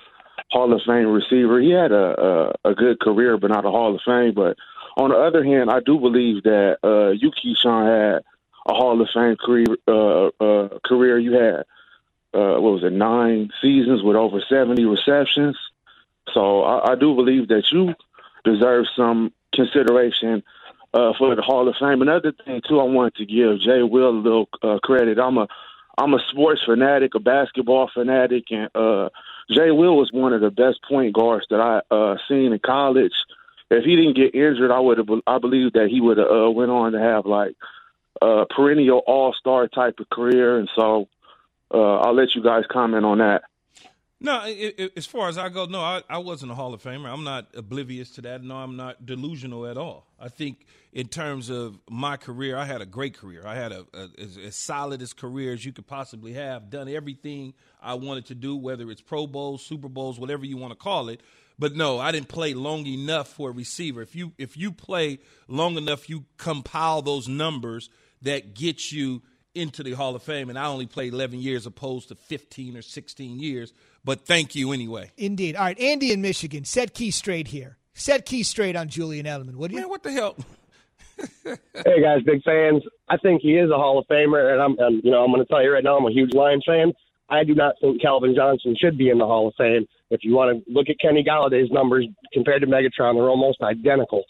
Hall 0.51 0.71
of 0.73 0.81
Fame 0.85 1.07
receiver. 1.07 1.59
He 1.59 1.71
had 1.71 1.91
a, 1.91 2.53
a 2.65 2.69
a 2.71 2.75
good 2.75 2.99
career, 2.99 3.37
but 3.37 3.51
not 3.51 3.65
a 3.65 3.71
Hall 3.71 3.95
of 3.95 4.01
Fame. 4.05 4.33
But 4.35 4.57
on 4.95 5.09
the 5.09 5.17
other 5.17 5.43
hand, 5.43 5.71
I 5.71 5.79
do 5.79 5.99
believe 5.99 6.43
that 6.43 6.77
uh, 6.83 7.09
you, 7.11 7.31
Keyshawn, 7.31 7.85
had 7.85 8.23
a 8.67 8.73
Hall 8.73 9.01
of 9.01 9.07
Fame 9.13 9.37
career. 9.37 9.65
Uh, 9.87 10.27
uh, 10.39 10.79
career. 10.85 11.17
You 11.17 11.33
had 11.33 11.59
uh, 12.33 12.59
what 12.61 12.73
was 12.73 12.83
it, 12.83 12.93
nine 12.93 13.49
seasons 13.61 14.03
with 14.03 14.15
over 14.15 14.39
seventy 14.47 14.85
receptions. 14.85 15.57
So 16.33 16.63
I, 16.63 16.91
I 16.91 16.95
do 16.95 17.15
believe 17.15 17.47
that 17.47 17.63
you 17.71 17.95
deserve 18.43 18.85
some 18.95 19.33
consideration 19.53 20.43
uh, 20.93 21.13
for 21.17 21.35
the 21.35 21.41
Hall 21.41 21.67
of 21.67 21.75
Fame. 21.79 22.01
Another 22.01 22.33
thing 22.45 22.61
too, 22.67 22.79
I 22.79 22.83
wanted 22.83 23.15
to 23.15 23.25
give 23.25 23.59
Jay 23.61 23.81
Will 23.81 24.09
a 24.09 24.11
little 24.11 24.49
uh, 24.61 24.77
credit. 24.83 25.17
I'm 25.17 25.37
a 25.37 25.47
I'm 25.97 26.13
a 26.13 26.19
sports 26.29 26.61
fanatic, 26.65 27.15
a 27.15 27.19
basketball 27.19 27.89
fanatic, 27.91 28.45
and 28.51 28.69
uh, 28.75 29.09
Jay 29.49 29.71
Will 29.71 29.97
was 29.97 30.11
one 30.11 30.33
of 30.33 30.41
the 30.41 30.51
best 30.51 30.81
point 30.87 31.13
guards 31.13 31.47
that 31.49 31.59
I 31.59 31.81
uh, 31.93 32.17
seen 32.27 32.53
in 32.53 32.59
college. 32.59 33.13
If 33.69 33.83
he 33.83 33.95
didn't 33.95 34.15
get 34.15 34.35
injured, 34.35 34.71
I 34.71 34.79
would 34.79 34.99
have. 34.99 35.09
I 35.25 35.39
believe 35.39 35.73
that 35.73 35.89
he 35.89 35.99
would 35.99 36.17
have 36.17 36.27
uh, 36.31 36.51
went 36.51 36.71
on 36.71 36.91
to 36.93 36.99
have 36.99 37.25
like 37.25 37.55
a 38.21 38.45
perennial 38.45 38.99
All 39.05 39.33
Star 39.33 39.67
type 39.67 39.99
of 39.99 40.09
career. 40.09 40.59
And 40.59 40.69
so 40.75 41.09
uh, 41.73 41.97
I'll 41.97 42.15
let 42.15 42.35
you 42.35 42.43
guys 42.43 42.63
comment 42.71 43.05
on 43.05 43.17
that. 43.17 43.43
No, 44.19 44.33
i 44.33 44.73
i 44.79 44.89
as 44.97 45.05
far 45.05 45.29
as 45.29 45.37
I 45.37 45.49
go, 45.49 45.65
no, 45.65 45.79
I, 45.79 46.01
I 46.09 46.17
wasn't 46.17 46.51
a 46.51 46.55
Hall 46.55 46.73
of 46.73 46.81
Famer. 46.81 47.11
I'm 47.11 47.23
not 47.23 47.49
oblivious 47.53 48.09
to 48.11 48.21
that. 48.21 48.43
No, 48.43 48.55
I'm 48.55 48.75
not 48.75 49.05
delusional 49.05 49.67
at 49.67 49.77
all. 49.77 50.07
I 50.19 50.29
think 50.29 50.65
in 50.91 51.07
terms 51.07 51.51
of 51.51 51.79
my 51.87 52.17
career, 52.17 52.57
I 52.57 52.65
had 52.65 52.81
a 52.81 52.85
great 52.85 53.15
career. 53.15 53.43
I 53.45 53.55
had 53.55 53.71
a, 53.71 53.85
a 53.93 54.09
as, 54.19 54.37
as 54.37 54.55
solid 54.55 55.03
as 55.03 55.13
career 55.13 55.53
as 55.53 55.63
you 55.63 55.71
could 55.71 55.85
possibly 55.85 56.33
have. 56.33 56.71
Done 56.71 56.89
everything 56.89 57.53
I 57.79 57.93
wanted 57.93 58.25
to 58.27 58.35
do, 58.35 58.55
whether 58.55 58.89
it's 58.89 59.01
Pro 59.01 59.27
Bowls, 59.27 59.63
Super 59.63 59.89
Bowls, 59.89 60.19
whatever 60.19 60.45
you 60.45 60.57
want 60.57 60.71
to 60.71 60.77
call 60.77 61.09
it. 61.09 61.21
But 61.59 61.75
no, 61.75 61.99
I 61.99 62.11
didn't 62.11 62.27
play 62.27 62.55
long 62.55 62.87
enough 62.87 63.27
for 63.27 63.49
a 63.49 63.53
receiver. 63.53 64.01
If 64.01 64.15
you 64.15 64.33
if 64.39 64.57
you 64.57 64.71
play 64.71 65.19
long 65.47 65.77
enough, 65.77 66.09
you 66.09 66.25
compile 66.37 67.03
those 67.03 67.27
numbers 67.27 67.89
that 68.23 68.55
get 68.55 68.91
you 68.91 69.21
into 69.57 69.83
the 69.83 69.93
Hall 69.93 70.15
of 70.15 70.23
Fame. 70.23 70.49
And 70.49 70.57
I 70.57 70.67
only 70.67 70.85
played 70.85 71.13
11 71.13 71.39
years 71.39 71.65
opposed 71.65 72.09
to 72.09 72.15
15 72.15 72.77
or 72.77 72.81
16 72.81 73.39
years. 73.39 73.73
But 74.05 74.21
thank 74.21 74.55
you 74.55 74.71
anyway. 74.71 75.11
Indeed. 75.17 75.55
All 75.55 75.65
right, 75.65 75.79
Andy 75.79 76.11
in 76.11 76.21
Michigan, 76.21 76.63
set 76.63 76.93
key 76.93 77.11
straight 77.11 77.47
here. 77.47 77.77
Set 77.93 78.25
key 78.25 78.43
straight 78.43 78.75
on 78.75 78.89
Julian 78.89 79.25
Edelman, 79.25 79.55
would 79.55 79.71
you? 79.71 79.79
Man, 79.79 79.89
what 79.89 80.03
the 80.03 80.11
hell? 80.11 80.35
hey 81.43 82.01
guys, 82.01 82.21
big 82.23 82.43
fans. 82.43 82.83
I 83.09 83.17
think 83.17 83.41
he 83.41 83.57
is 83.57 83.71
a 83.71 83.75
Hall 83.75 83.97
of 83.97 84.07
Famer, 84.07 84.53
and 84.53 84.61
I'm, 84.61 84.77
and, 84.79 85.03
you 85.03 85.09
know, 85.09 85.23
I'm 85.23 85.31
going 85.31 85.43
to 85.43 85.47
tell 85.47 85.63
you 85.63 85.73
right 85.73 85.83
now, 85.83 85.97
I'm 85.97 86.05
a 86.05 86.11
huge 86.11 86.33
Lions 86.33 86.63
fan. 86.65 86.93
I 87.29 87.43
do 87.43 87.55
not 87.55 87.75
think 87.81 88.01
Calvin 88.01 88.35
Johnson 88.35 88.75
should 88.79 88.97
be 88.97 89.09
in 89.09 89.17
the 89.17 89.25
Hall 89.25 89.47
of 89.47 89.55
Fame. 89.57 89.87
If 90.09 90.23
you 90.23 90.33
want 90.33 90.63
to 90.63 90.71
look 90.71 90.89
at 90.89 90.99
Kenny 90.99 91.23
Golladay's 91.23 91.71
numbers 91.71 92.07
compared 92.33 92.61
to 92.61 92.67
Megatron, 92.67 93.15
they're 93.15 93.29
almost 93.29 93.61
identical. 93.61 94.23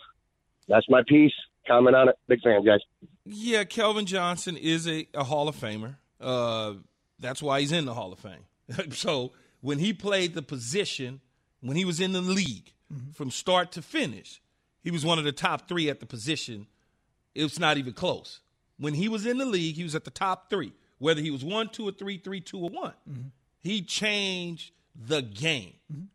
That's 0.68 0.90
my 0.90 1.02
piece. 1.08 1.34
Comment 1.68 1.96
on 1.96 2.10
it. 2.10 2.16
Big 2.28 2.42
fan, 2.42 2.64
guys. 2.64 2.80
Yeah, 3.26 3.64
Calvin 3.66 4.06
Johnson 4.06 4.56
is 4.58 4.88
a, 4.88 5.08
a 5.14 5.24
Hall 5.24 5.48
of 5.48 5.56
Famer. 5.56 5.96
Uh, 6.20 6.76
that's 7.20 7.42
why 7.42 7.60
he's 7.60 7.72
in 7.72 7.86
the 7.86 7.94
Hall 7.94 8.14
of 8.14 8.20
Fame. 8.20 8.92
so 8.94 9.34
when 9.62 9.80
he 9.80 9.94
played 9.94 10.34
the 10.34 10.42
position, 10.42 11.20
when 11.62 11.76
he 11.76 11.86
was 11.86 12.00
in 12.00 12.14
the 12.14 12.22
league 12.22 12.74
mm-hmm. 12.94 13.12
from 13.12 13.32
start 13.32 13.72
to 13.74 13.82
finish, 13.82 14.42
he 14.84 14.92
was 14.92 15.06
one 15.06 15.20
of 15.20 15.26
the 15.26 15.32
top 15.32 15.68
three 15.68 15.90
at 15.90 16.00
the 16.00 16.06
position. 16.06 16.68
It's 17.36 17.60
not 17.60 17.78
even 17.78 17.94
close. 17.94 18.40
When 18.80 18.94
he 18.94 19.10
was 19.10 19.26
in 19.26 19.38
the 19.38 19.46
league, 19.46 19.76
he 19.76 19.84
was 19.84 19.96
at 19.96 20.06
the 20.06 20.12
top 20.12 20.50
three, 20.50 20.74
whether 21.00 21.22
he 21.22 21.32
was 21.32 21.44
one, 21.44 21.70
two, 21.70 21.88
or 21.88 21.92
three, 21.92 22.18
three, 22.18 22.40
two, 22.40 22.60
or 22.60 22.70
one. 22.70 22.94
Mm-hmm. 23.10 23.28
He 23.60 23.82
changed 23.82 24.72
the 24.96 25.22
game. 25.22 25.74
Mm-hmm. 25.92 26.06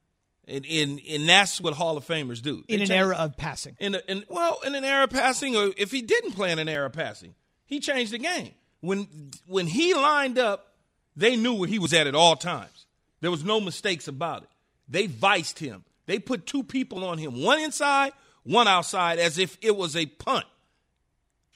And, 0.48 0.66
and 0.66 1.00
and 1.08 1.28
that's 1.28 1.60
what 1.60 1.74
Hall 1.74 1.96
of 1.96 2.04
Famers 2.06 2.42
do. 2.42 2.64
They 2.68 2.74
In 2.74 2.80
an 2.82 2.88
change- 2.88 2.98
era 2.98 3.16
of 3.16 3.36
passing. 3.36 3.76
in, 3.78 3.94
a, 3.94 4.00
in 4.08 4.24
well, 4.28 4.58
in 4.66 4.74
an 4.74 4.84
era 4.84 5.04
of 5.04 5.10
passing, 5.10 5.54
or 5.56 5.70
if 5.76 5.90
he 5.92 6.02
didn't 6.02 6.32
play 6.32 6.50
in 6.50 6.58
an 6.58 6.68
era 6.68 6.86
of 6.86 6.92
passing, 6.92 7.34
he 7.64 7.78
changed 7.80 8.12
the 8.12 8.18
game. 8.18 8.50
When 8.80 9.30
when 9.46 9.68
he 9.68 9.94
lined 9.94 10.38
up, 10.38 10.74
they 11.14 11.36
knew 11.36 11.54
where 11.54 11.68
he 11.68 11.78
was 11.78 11.92
at 11.94 12.06
at 12.08 12.14
all 12.16 12.34
times. 12.36 12.86
There 13.20 13.30
was 13.30 13.44
no 13.44 13.60
mistakes 13.60 14.08
about 14.08 14.42
it. 14.42 14.48
They 14.88 15.06
viced 15.06 15.60
him. 15.60 15.84
They 16.06 16.18
put 16.18 16.44
two 16.46 16.64
people 16.64 17.04
on 17.04 17.18
him, 17.18 17.40
one 17.40 17.60
inside, 17.60 18.12
one 18.42 18.66
outside, 18.66 19.20
as 19.20 19.38
if 19.38 19.56
it 19.62 19.76
was 19.76 19.94
a 19.94 20.06
punt. 20.06 20.44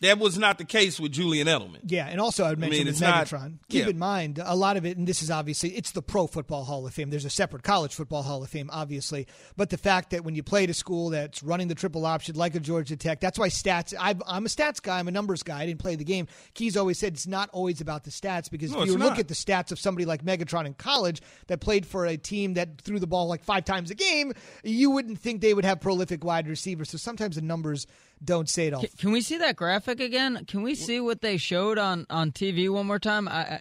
That 0.03 0.19
was 0.19 0.37
not 0.37 0.59
the 0.59 0.65
case 0.67 1.01
with 1.01 1.13
Julian 1.13 1.47
Edelman. 1.47 1.81
Yeah, 1.87 2.07
and 2.07 2.21
also 2.21 2.45
I 2.45 2.51
would 2.51 2.59
I 2.59 2.61
mention 2.61 2.79
mean, 2.81 2.87
with 2.87 2.95
it's 2.97 3.01
not- 3.01 3.27
Megatron. 3.27 3.59
Keep 3.71 3.85
yeah. 3.85 3.91
in 3.91 3.99
mind 3.99 4.39
a 4.45 4.55
lot 4.55 4.77
of 4.77 4.85
it, 4.85 4.99
and 4.99 5.09
this 5.09 5.23
is 5.23 5.31
obviously 5.31 5.71
it's 5.71 5.93
the 5.93 6.03
Pro 6.03 6.27
Football 6.27 6.65
Hall 6.65 6.87
of 6.87 6.93
Fame. 6.93 7.09
There's 7.09 7.25
a 7.25 7.31
separate 7.31 7.63
College 7.63 7.95
Football 7.95 8.23
Hall 8.23 8.43
of 8.43 8.51
Fame, 8.51 8.69
obviously, 8.71 9.27
but 9.57 9.71
the 9.71 9.79
fact 9.79 10.11
that 10.11 10.23
when 10.23 10.35
you 10.35 10.43
play 10.43 10.65
at 10.65 10.71
a 10.71 10.75
school 10.75 11.11
that's 11.11 11.43
running 11.43 11.69
the 11.69 11.75
triple 11.75 12.05
option 12.05 12.35
like 12.35 12.55
a 12.55 12.61
Georgia 12.61 12.97
Tech, 12.97 13.21
that's 13.21 13.39
why 13.39 13.49
stats. 13.49 13.95
i 13.99 14.15
I'm 14.27 14.45
a 14.45 14.49
stats 14.49 14.83
guy. 14.83 14.99
I'm 14.99 15.09
a 15.09 15.13
numbers 15.13 15.43
guy. 15.43 15.61
I 15.61 15.67
didn't 15.67 15.81
play 15.81 15.97
the 15.97 16.05
game. 16.05 16.27
Keys 16.53 16.77
always 16.77 16.99
said 16.99 17.15
it's 17.15 17.27
not 17.27 17.49
always 17.55 17.81
about 17.81 18.05
the 18.05 18.11
stats 18.11 18.51
because 18.51 18.73
No, 18.73 18.83
if 18.83 18.89
you 18.89 18.99
look 18.99 19.11
not. 19.13 19.21
at 19.21 19.29
the 19.29 19.35
stats 19.35 19.73
of 19.73 19.79
somebody 19.79 20.05
like 20.05 20.23
Megatron 20.23 20.67
in 20.67 20.75
college 20.75 21.23
that 21.47 21.61
played 21.61 21.87
for 21.87 22.05
a 22.05 22.19
team 22.19 22.55
that 22.55 22.83
threw 22.83 22.99
the 22.99 23.07
ball 23.07 23.29
like 23.29 23.45
five 23.45 23.65
times 23.65 23.91
a 23.91 23.95
game, 23.95 24.35
you 24.63 24.91
wouldn't 24.91 25.19
think 25.19 25.41
they 25.41 25.55
would 25.55 25.65
have 25.65 25.81
prolific 25.81 26.23
wide 26.23 26.49
receivers. 26.49 26.91
So 26.91 26.99
sometimes 26.99 27.37
the 27.37 27.43
numbers 27.43 27.87
don't 28.25 28.49
say 28.49 28.69
it 28.69 28.75
all. 28.75 28.81
Can, 28.81 28.91
can 28.99 29.13
we 29.13 29.21
see 29.21 29.39
that 29.39 29.57
graphic 29.57 30.01
again? 30.01 30.45
Can 30.47 30.63
we 30.63 30.75
see 30.75 31.01
what 31.01 31.21
they 31.21 31.37
showed 31.37 31.79
on, 31.79 32.07
on 32.11 32.33
TV 32.33 32.69
one 32.71 32.87
more 32.87 32.99
time? 32.99 33.29
I, 33.29 33.33
I, 33.33 33.61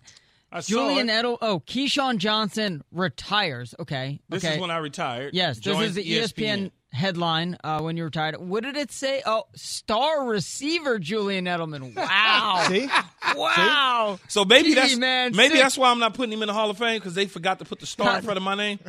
I 0.51 0.59
saw 0.61 0.69
Julian 0.69 1.09
it. 1.09 1.13
Edel. 1.13 1.37
Oh, 1.41 1.59
Keyshawn 1.59 2.17
Johnson 2.17 2.83
retires. 2.91 3.75
Okay. 3.79 4.21
This 4.29 4.43
okay. 4.43 4.55
is 4.55 4.61
when 4.61 4.71
I 4.71 4.77
retired. 4.77 5.33
Yes, 5.33 5.59
this 5.59 5.79
is 5.79 5.95
the 5.95 6.09
E 6.09 6.19
ESPN, 6.19 6.71
headline 6.95 7.57
uh, 7.63 7.81
when 7.81 7.97
you 7.97 8.05
retired. 8.05 8.37
What 8.37 8.63
did 8.63 8.75
it 8.75 8.91
say? 8.91 9.21
Oh, 9.25 9.43
star 9.55 10.25
receiver 10.25 10.97
Julian 10.97 11.45
Edelman. 11.45 11.93
Wow. 12.05 12.65
See? 12.69 12.89
Wow. 13.35 14.19
So 14.27 14.45
maybe 14.45 14.69
Gee, 14.69 14.75
that's 14.75 14.95
man, 14.95 15.35
maybe 15.35 15.55
sick. 15.55 15.63
that's 15.63 15.77
why 15.77 15.91
I'm 15.91 15.99
not 15.99 16.13
putting 16.13 16.31
him 16.31 16.41
in 16.41 16.47
the 16.47 16.53
Hall 16.53 16.69
of 16.69 16.77
Fame 16.77 16.97
because 16.97 17.13
they 17.13 17.25
forgot 17.25 17.59
to 17.59 17.65
put 17.65 17.79
the 17.79 17.85
star 17.85 18.17
in 18.17 18.23
front 18.23 18.37
of 18.37 18.43
my 18.43 18.55
name. 18.55 18.79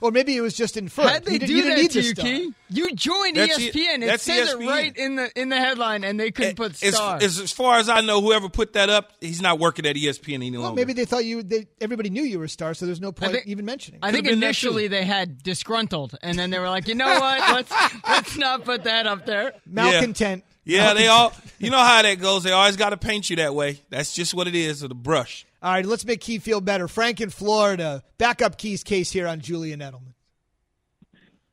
Or 0.00 0.10
maybe 0.10 0.36
it 0.36 0.40
was 0.40 0.54
just 0.54 0.76
inferred. 0.76 1.08
How'd 1.08 1.24
they 1.24 1.32
You 1.34 1.38
do 1.40 1.46
you 1.46 1.62
didn't 1.62 1.76
that 1.76 1.82
need 1.82 1.90
to 1.92 2.02
you, 2.02 2.10
star. 2.10 2.24
Key? 2.24 2.54
You 2.70 2.94
joined 2.94 3.36
That's 3.36 3.58
ESPN. 3.58 4.02
It 4.02 4.06
that's 4.06 4.22
says 4.22 4.52
it 4.52 4.58
right 4.58 4.96
in 4.96 5.16
the 5.16 5.30
in 5.40 5.48
the 5.48 5.56
headline, 5.56 6.04
and 6.04 6.18
they 6.20 6.30
couldn't 6.30 6.56
put 6.56 6.82
As, 6.82 6.94
star. 6.94 7.18
as, 7.20 7.40
as 7.40 7.50
far 7.52 7.78
as 7.78 7.88
I 7.88 8.00
know, 8.00 8.20
whoever 8.20 8.48
put 8.48 8.74
that 8.74 8.90
up, 8.90 9.12
he's 9.20 9.40
not 9.42 9.58
working 9.58 9.86
at 9.86 9.96
ESPN 9.96 10.34
any 10.36 10.50
longer. 10.52 10.60
Well, 10.62 10.74
maybe 10.74 10.92
they 10.92 11.04
thought 11.04 11.24
you. 11.24 11.42
They, 11.42 11.66
everybody 11.80 12.10
knew 12.10 12.22
you 12.22 12.38
were 12.38 12.44
a 12.44 12.48
star, 12.48 12.74
so 12.74 12.86
there's 12.86 13.00
no 13.00 13.12
point 13.12 13.32
think- 13.32 13.46
even 13.46 13.64
mentioning. 13.64 14.00
I 14.02 14.12
think 14.12 14.26
Could've 14.26 14.38
initially 14.42 14.88
they 14.88 15.04
had 15.04 15.42
disgruntled, 15.42 16.16
and 16.22 16.38
then 16.38 16.50
they 16.50 16.58
were 16.58 16.68
like, 16.70 16.88
you 16.88 16.94
know 16.94 17.06
what? 17.06 17.38
Let's 17.58 17.72
let's 18.06 18.36
not 18.36 18.64
put 18.64 18.84
that 18.84 19.06
up 19.06 19.26
there. 19.26 19.52
Malcontent. 19.66 20.44
Yeah, 20.64 20.92
they 20.92 21.06
all. 21.06 21.32
You 21.58 21.70
know 21.70 21.78
how 21.78 22.02
that 22.02 22.20
goes. 22.20 22.42
They 22.44 22.52
always 22.52 22.76
got 22.76 22.90
to 22.90 22.98
paint 22.98 23.30
you 23.30 23.36
that 23.36 23.54
way. 23.54 23.80
That's 23.88 24.12
just 24.12 24.34
what 24.34 24.46
it 24.46 24.54
is 24.54 24.82
with 24.82 24.92
a 24.92 24.94
brush. 24.94 25.46
All 25.60 25.72
right, 25.72 25.84
let's 25.84 26.04
make 26.04 26.20
Key 26.20 26.38
feel 26.38 26.60
better. 26.60 26.86
Frank 26.86 27.20
in 27.20 27.30
Florida, 27.30 28.04
back 28.16 28.42
up 28.42 28.58
Key's 28.58 28.84
case 28.84 29.10
here 29.10 29.26
on 29.26 29.40
Julian 29.40 29.80
Edelman. 29.80 30.14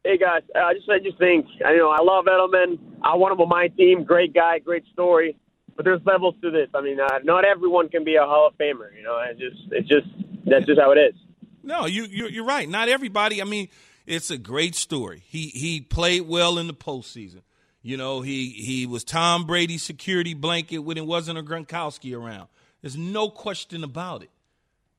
Hey 0.04 0.20
guys, 0.20 0.44
I 0.56 0.76
just 0.76 0.88
I 0.88 1.00
just 1.00 1.18
think 1.18 1.48
you 1.60 1.78
know 1.78 1.90
I 1.90 2.04
love 2.04 2.26
Edelman. 2.26 2.78
I 3.02 3.16
want 3.16 3.34
him 3.34 3.42
on 3.42 3.50
my 3.50 3.70
team. 3.70 4.04
Great 4.04 4.34
guy, 4.34 4.60
great 4.60 4.84
story. 4.94 5.36
But 5.76 5.84
there's 5.84 6.02
levels 6.06 6.36
to 6.44 6.52
this. 6.52 6.70
I 6.76 6.82
mean, 6.82 7.00
uh, 7.00 7.20
not 7.24 7.44
everyone 7.44 7.90
can 7.90 8.04
be 8.04 8.16
a 8.16 8.22
Hall 8.22 8.48
of 8.48 8.58
Famer. 8.58 8.96
You 8.96 9.04
know, 9.04 9.20
it 9.28 9.40
just 9.40 9.62
it's 9.72 9.88
just 9.88 10.08
that's 10.46 10.66
just 10.68 10.80
how 10.80 10.92
it 10.92 10.98
is. 10.98 11.16
No, 11.64 11.88
you 11.88 12.04
you're, 12.04 12.30
you're 12.30 12.46
right. 12.46 12.70
Not 12.70 12.88
everybody. 12.88 13.42
I 13.42 13.46
mean, 13.46 13.70
it's 14.06 14.30
a 14.30 14.38
great 14.38 14.76
story. 14.76 15.24
He 15.26 15.48
he 15.48 15.82
played 15.82 16.28
well 16.28 16.60
in 16.60 16.68
the 16.68 16.76
postseason. 16.76 17.42
You 17.82 17.98
know, 17.98 18.22
he 18.22 18.50
he 18.50 18.86
was 18.86 19.04
Tom 19.04 19.48
Brady's 19.48 19.82
security 19.82 20.36
blanket 20.36 20.80
when 20.80 20.98
it 20.98 21.06
wasn't 21.08 21.40
a 21.40 21.44
Gronkowski 21.44 22.16
around. 22.16 22.48
There's 22.86 22.96
no 22.96 23.32
question 23.32 23.84
about 23.84 24.22
it. 24.22 24.30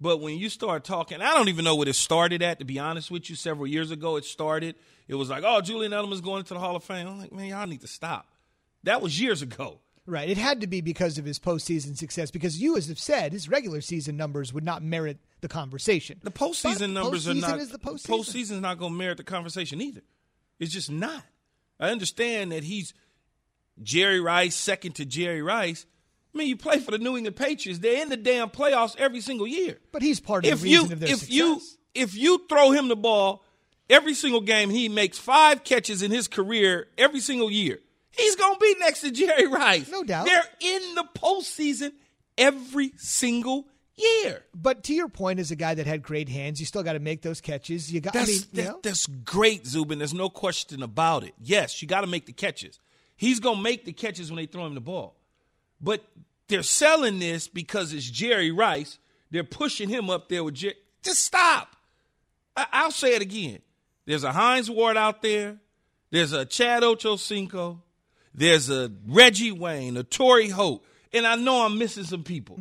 But 0.01 0.21
when 0.21 0.37
you 0.39 0.49
start 0.49 0.83
talking, 0.83 1.23
I 1.23 1.35
don't 1.35 1.49
even 1.49 1.65
know 1.65 1.77
what 1.77 1.87
it 1.87 1.95
started 1.95 2.43
at. 2.43 2.59
To 2.59 2.65
be 2.65 2.81
honest 2.81 3.13
with 3.13 3.31
you, 3.31 3.37
several 3.37 3.69
years 3.69 3.93
ago 3.93 4.17
it 4.17 4.25
started. 4.25 4.75
It 5.07 5.15
was 5.15 5.31
like, 5.31 5.45
oh, 5.47 5.61
Julian 5.61 5.93
Edelman's 5.93 6.21
going 6.21 6.41
into 6.41 6.55
the 6.55 6.59
Hall 6.59 6.75
of 6.75 6.83
Fame. 6.83 7.07
I'm 7.07 7.21
like, 7.21 7.33
man, 7.33 7.47
y'all 7.47 7.65
need 7.65 7.83
to 7.83 7.87
stop. 7.87 8.27
That 8.83 9.01
was 9.01 9.21
years 9.21 9.41
ago. 9.41 9.79
Right. 10.05 10.29
It 10.29 10.37
had 10.37 10.63
to 10.63 10.67
be 10.67 10.81
because 10.81 11.17
of 11.17 11.25
his 11.25 11.39
postseason 11.39 11.97
success, 11.97 12.33
because 12.33 12.61
you, 12.61 12.77
as 12.77 12.89
have 12.89 12.99
said, 12.99 13.33
his 13.33 13.49
regular 13.49 13.81
season 13.81 14.17
numbers 14.17 14.53
would 14.53 14.65
not 14.65 14.83
merit 14.83 15.19
the 15.41 15.49
conversation. 15.49 16.19
The 16.25 16.33
postseason 16.33 16.79
But 16.81 16.91
numbers 16.91 17.29
postseason 17.29 17.45
are 17.45 17.51
not. 17.51 17.61
Is 17.61 17.71
the 17.71 17.79
postseason. 17.79 18.09
postseason's 18.09 18.63
not 18.63 18.81
going 18.81 18.95
to 18.95 18.99
merit 18.99 19.17
the 19.17 19.23
conversation 19.23 19.81
either. 19.81 20.03
It's 20.59 20.73
just 20.73 20.91
not. 20.91 21.23
I 21.79 21.91
understand 21.91 22.51
that 22.51 22.65
he's 22.65 22.95
Jerry 23.81 24.19
Rice, 24.19 24.57
second 24.57 24.97
to 24.97 25.05
Jerry 25.05 25.41
Rice. 25.41 25.87
I 26.37 26.39
mean, 26.39 26.49
you 26.49 26.57
play 26.57 26.79
for 26.81 26.91
the 26.91 26.99
New 26.99 27.17
England 27.17 27.35
Patriots. 27.37 27.79
They're 27.81 28.03
in 28.03 28.11
the 28.11 28.17
damn 28.17 28.51
playoffs 28.51 28.95
every 28.99 29.23
single 29.23 29.47
year. 29.47 29.79
But 29.91 30.03
he's 30.03 30.21
part 30.21 30.45
of 30.45 30.53
If 30.53 30.61
the 30.61 30.69
you 30.69 30.81
reason 30.83 30.93
of 30.93 31.01
their 31.01 31.09
if 31.09 31.19
success. 31.21 31.35
you 31.35 31.61
if 31.95 32.15
you 32.15 32.45
throw 32.47 32.73
him 32.73 32.89
the 32.89 32.97
ball 32.97 33.43
every 33.89 34.13
single 34.13 34.43
game, 34.43 34.69
he 34.69 34.91
makes 34.91 35.17
five 35.19 35.65
catches 35.65 36.03
in 36.03 36.11
his 36.11 36.29
career 36.29 36.89
every 36.99 37.21
single 37.21 37.51
year. 37.51 37.79
He's 38.11 38.37
going 38.37 38.55
to 38.55 38.61
be 38.61 38.75
next 38.79 39.01
to 39.01 39.11
Jerry 39.11 39.47
Rice. 39.47 39.91
No 39.91 40.05
doubt. 40.05 40.27
They're 40.27 40.45
in 40.61 40.95
the 40.95 41.05
postseason 41.17 41.93
every 42.37 42.93
single 42.97 43.67
year. 43.97 44.43
but 44.55 44.85
to 44.85 44.95
your 44.95 45.09
point, 45.09 45.39
as 45.41 45.51
a 45.51 45.57
guy 45.57 45.73
that 45.75 45.87
had 45.87 46.03
great 46.03 46.29
hands, 46.29 46.61
you 46.61 46.67
still 46.67 46.83
got 46.83 46.93
to 46.95 46.99
make 46.99 47.23
those 47.23 47.41
catches. 47.41 47.91
You 47.91 48.01
got. 48.03 48.15
I 48.15 48.19
That's, 48.21 48.31
mean, 48.53 48.65
you 48.67 48.71
know? 48.71 48.81
that's 48.83 49.07
great, 49.07 49.67
Zubin. 49.67 49.99
There's 49.99 50.13
no 50.13 50.29
question 50.29 50.83
about 50.83 51.25
it. 51.25 51.33
Yes, 51.41 51.81
you 51.81 51.89
got 51.89 52.03
to 52.03 52.07
make 52.07 52.27
the 52.27 52.33
catches. 52.35 52.79
He's 53.17 53.41
going 53.41 53.57
to 53.57 53.63
make 53.63 53.87
the 53.87 53.93
catches 53.95 54.31
when 54.31 54.37
they 54.37 54.45
throw 54.47 54.67
him 54.67 54.75
the 54.75 54.81
ball. 54.83 55.17
But 55.81 56.03
they're 56.49 56.63
selling 56.63 57.19
this 57.19 57.49
because 57.49 57.93
it's 57.93 58.09
Jerry 58.09 58.51
Rice. 58.51 58.99
They're 59.31 59.45
pushing 59.45 59.89
him 59.89 60.09
up 60.11 60.29
there 60.29 60.45
with 60.45 60.55
Jerry. 60.55 60.77
Just 61.03 61.25
stop. 61.25 61.77
I- 62.57 62.67
I'll 62.73 62.91
say 62.91 63.15
it 63.15 63.23
again. 63.23 63.59
There's 64.07 64.25
a 64.25 64.33
Hines 64.33 64.71
Ward 64.71 64.97
out 64.97 65.23
there. 65.23 65.59
There's 66.11 66.33
a 66.33 66.45
Chad 66.45 66.83
Ochocinco. 66.83 67.81
There's 68.35 68.71
a 68.71 68.93
Reggie 69.07 69.53
Wayne, 69.53 69.97
a 69.97 70.05
Torry 70.05 70.49
Holt. 70.49 70.85
And 71.13 71.27
I 71.27 71.35
know 71.37 71.65
I'm 71.65 71.79
missing 71.79 72.05
some 72.05 72.23
people. 72.23 72.61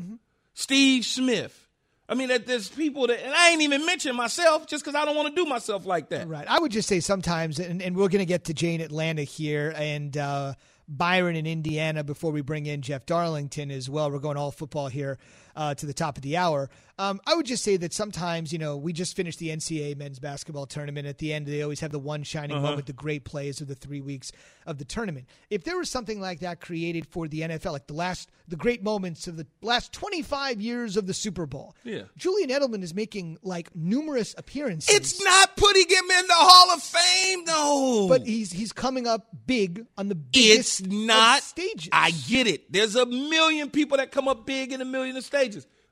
Steve 0.54 1.06
Smith. 1.06 1.62
I 2.08 2.13
mean, 2.13 2.28
that 2.30 2.45
there's 2.45 2.69
people 2.69 3.08
that, 3.08 3.24
and 3.24 3.34
I 3.34 3.50
ain't 3.50 3.63
even 3.63 3.86
mentioning 3.86 4.15
myself 4.15 4.67
just 4.67 4.84
because 4.86 4.95
I 4.95 5.06
don't 5.06 5.15
want 5.15 5.36
to 5.36 5.43
do 5.43 5.50
myself 5.50 5.86
like 5.86 6.10
that. 6.10 6.28
Right. 6.28 6.45
I 6.48 6.60
would 6.60 6.71
just 6.71 6.88
say 6.88 7.00
sometimes, 7.00 7.60
and, 7.60 7.82
and 7.82 7.95
we're 7.95 8.10
going 8.10 8.19
to 8.19 8.26
get 8.28 8.45
to 8.45 8.54
Jane 8.54 8.80
Atlanta 8.80 9.24
here 9.24 9.74
and 9.76 10.15
uh, 10.15 10.54
Byron 10.88 11.36
in 11.36 11.45
Indiana 11.45 12.04
before 12.04 12.32
we 12.32 12.41
bring 12.41 12.65
in 12.65 12.82
Jeff 12.82 13.06
Darlington 13.06 13.71
as 13.71 13.89
well. 13.89 14.12
We're 14.12 14.19
going 14.19 14.38
all 14.38 14.52
football 14.52 14.88
here 14.88 15.17
uh, 15.56 15.74
to 15.76 15.86
the 15.86 15.94
top 15.94 16.18
of 16.18 16.24
the 16.24 16.38
hour. 16.38 16.70
Um, 16.98 17.20
I 17.28 17.36
would 17.36 17.46
just 17.46 17.62
say 17.63 17.76
that 17.78 17.94
sometimes, 17.94 18.54
you 18.54 18.60
know, 18.60 18.78
we 18.78 18.94
just 18.94 19.18
finished 19.18 19.38
the 19.39 19.50
NCAA 19.50 19.98
men's 19.98 20.18
basketball 20.18 20.65
tournament. 20.65 21.06
At 21.08 21.18
the 21.18 21.34
end, 21.34 21.46
they 21.46 21.62
always 21.62 21.82
have 21.82 21.91
the 21.91 22.00
one 22.00 22.24
shining 22.24 22.56
Uh-huh. 22.56 22.68
moment, 22.68 22.88
the 22.88 22.94
great 22.94 23.26
plays 23.26 23.60
of 23.60 23.68
the 23.68 23.76
three 23.76 24.00
weeks 24.00 24.32
of 24.65 24.78
the 24.78 24.86
tournament. 24.86 25.28
If 25.50 25.65
there 25.65 25.78
was 25.78 25.89
something 25.89 26.22
like 26.22 26.39
that 26.39 26.62
created 26.62 27.06
for 27.08 27.28
the 27.28 27.41
NFL, 27.41 27.74
like 27.74 27.88
the 27.88 27.94
last, 27.94 28.30
the 28.48 28.56
great 28.56 28.82
moments 28.82 29.28
of 29.28 29.36
the 29.36 29.46
last 29.62 29.91
25 29.91 30.62
years 30.62 30.96
of 30.96 31.06
the 31.06 31.13
Super 31.13 31.46
Bowl, 31.46 31.76
Yeah. 31.84 32.04
Julian 32.15 32.50
Edelman 32.50 32.82
is 32.82 32.94
making 32.94 33.39
like 33.44 33.76
numerous 33.76 34.34
appearances. 34.38 34.96
It's 34.96 35.22
not 35.22 35.58
putting 35.58 35.89
him 35.89 36.10
in 36.12 36.28
the 36.28 36.34
Hall 36.34 36.72
of 36.74 36.82
Fame, 36.82 37.44
though. 37.46 38.08
But 38.08 38.26
he's 38.26 38.54
he's 38.54 38.72
coming 38.72 39.06
up 39.06 39.28
big 39.46 39.86
on 39.98 40.08
the 40.08 40.15
biggest 40.15 40.80
it's 40.80 40.89
not 40.89 41.39
of 41.39 41.44
stages. 41.44 41.89
I 41.91 42.12
get 42.12 42.48
it. 42.48 42.72
There's 42.72 42.96
a 42.96 43.06
million 43.06 43.70
people 43.70 43.98
that 43.98 44.12
come 44.12 44.30
up 44.30 44.46
big 44.46 44.72
in 44.72 44.80
a 44.80 44.86
million 44.86 45.18
of 45.18 45.26
stages. 45.26 45.45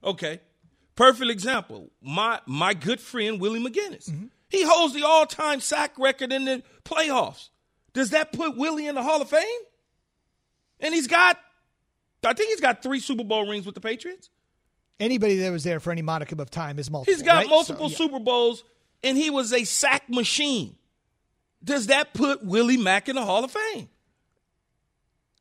Okay. 0.04 0.42
Perfect 0.96 1.32
example. 1.32 1.92
My 2.02 2.40
my 2.46 2.74
good 2.74 3.00
friend 3.00 3.40
Willie 3.40 3.60
McGinest. 3.60 4.12
Mm-hmm. 4.12 4.26
He 4.50 4.64
holds 4.64 4.94
the 4.94 5.04
all-time 5.04 5.60
sack 5.60 5.98
record 5.98 6.32
in 6.32 6.46
the 6.46 6.62
playoffs. 6.86 7.50
Does 7.94 8.12
that 8.12 8.32
put 8.32 8.56
Willie 8.56 8.86
in 8.88 8.96
the 8.96 9.02
Hall 9.02 9.22
of 9.22 9.30
Fame? 9.30 9.44
And 10.80 10.94
he's 10.94 11.08
got 11.08 11.40
I 12.24 12.34
think 12.34 12.50
he's 12.50 12.62
got 12.62 12.84
3 12.84 13.00
Super 13.00 13.24
Bowl 13.24 13.48
rings 13.48 13.66
with 13.66 13.76
the 13.76 13.82
Patriots. 13.82 14.30
Anybody 15.00 15.38
that 15.38 15.52
was 15.52 15.64
there 15.64 15.80
for 15.80 15.92
any 15.92 16.04
modicum 16.04 16.40
of 16.40 16.52
time 16.52 16.78
is 16.78 16.92
multiple. 16.92 17.14
He's 17.14 17.24
got 17.24 17.38
right? 17.38 17.50
multiple 17.50 17.90
So, 17.90 17.94
yeah. 17.94 17.98
Super 18.10 18.20
Bowls 18.20 18.64
and 19.04 19.18
he 19.18 19.30
was 19.30 19.52
a 19.52 19.64
sack 19.64 20.10
machine. 20.10 20.76
Does 21.64 21.88
that 21.88 22.14
put 22.14 22.46
Willie 22.46 22.78
Mack 22.78 23.10
in 23.10 23.16
the 23.16 23.26
Hall 23.26 23.44
of 23.44 23.52
Fame? 23.52 23.90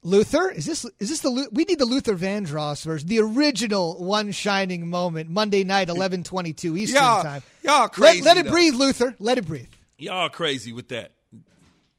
Luther 0.03 0.51
is 0.51 0.67
this 0.67 0.85
is 0.99 1.09
this 1.11 1.21
the 1.21 1.49
we 1.53 1.65
need 1.65 1.79
the 1.79 1.85
Luther 1.85 2.15
Vandross 2.17 2.85
version, 2.85 3.09
the 3.09 3.21
original 3.21 4.03
one 4.05 4.33
shining 4.33 4.89
moment, 4.89 5.31
Monday 5.31 5.63
night, 5.65 5.89
eleven 5.89 6.25
twenty 6.25 6.53
two 6.53 6.77
Eastern 6.77 7.03
Y'all- 7.03 7.23
time. 7.23 7.43
y'all 7.63 7.83
Let- 7.83 7.93
crazy, 7.93 8.23
Let, 8.23 8.37
it 8.37 8.49
breathe, 8.49 8.75
Luther. 8.75 9.15
Let 9.21 9.39
it 9.39 9.47
breathe. 9.47 9.69
Y'all 9.99 10.29
crazy 10.29 10.73
with 10.73 10.89
that. 10.89 11.13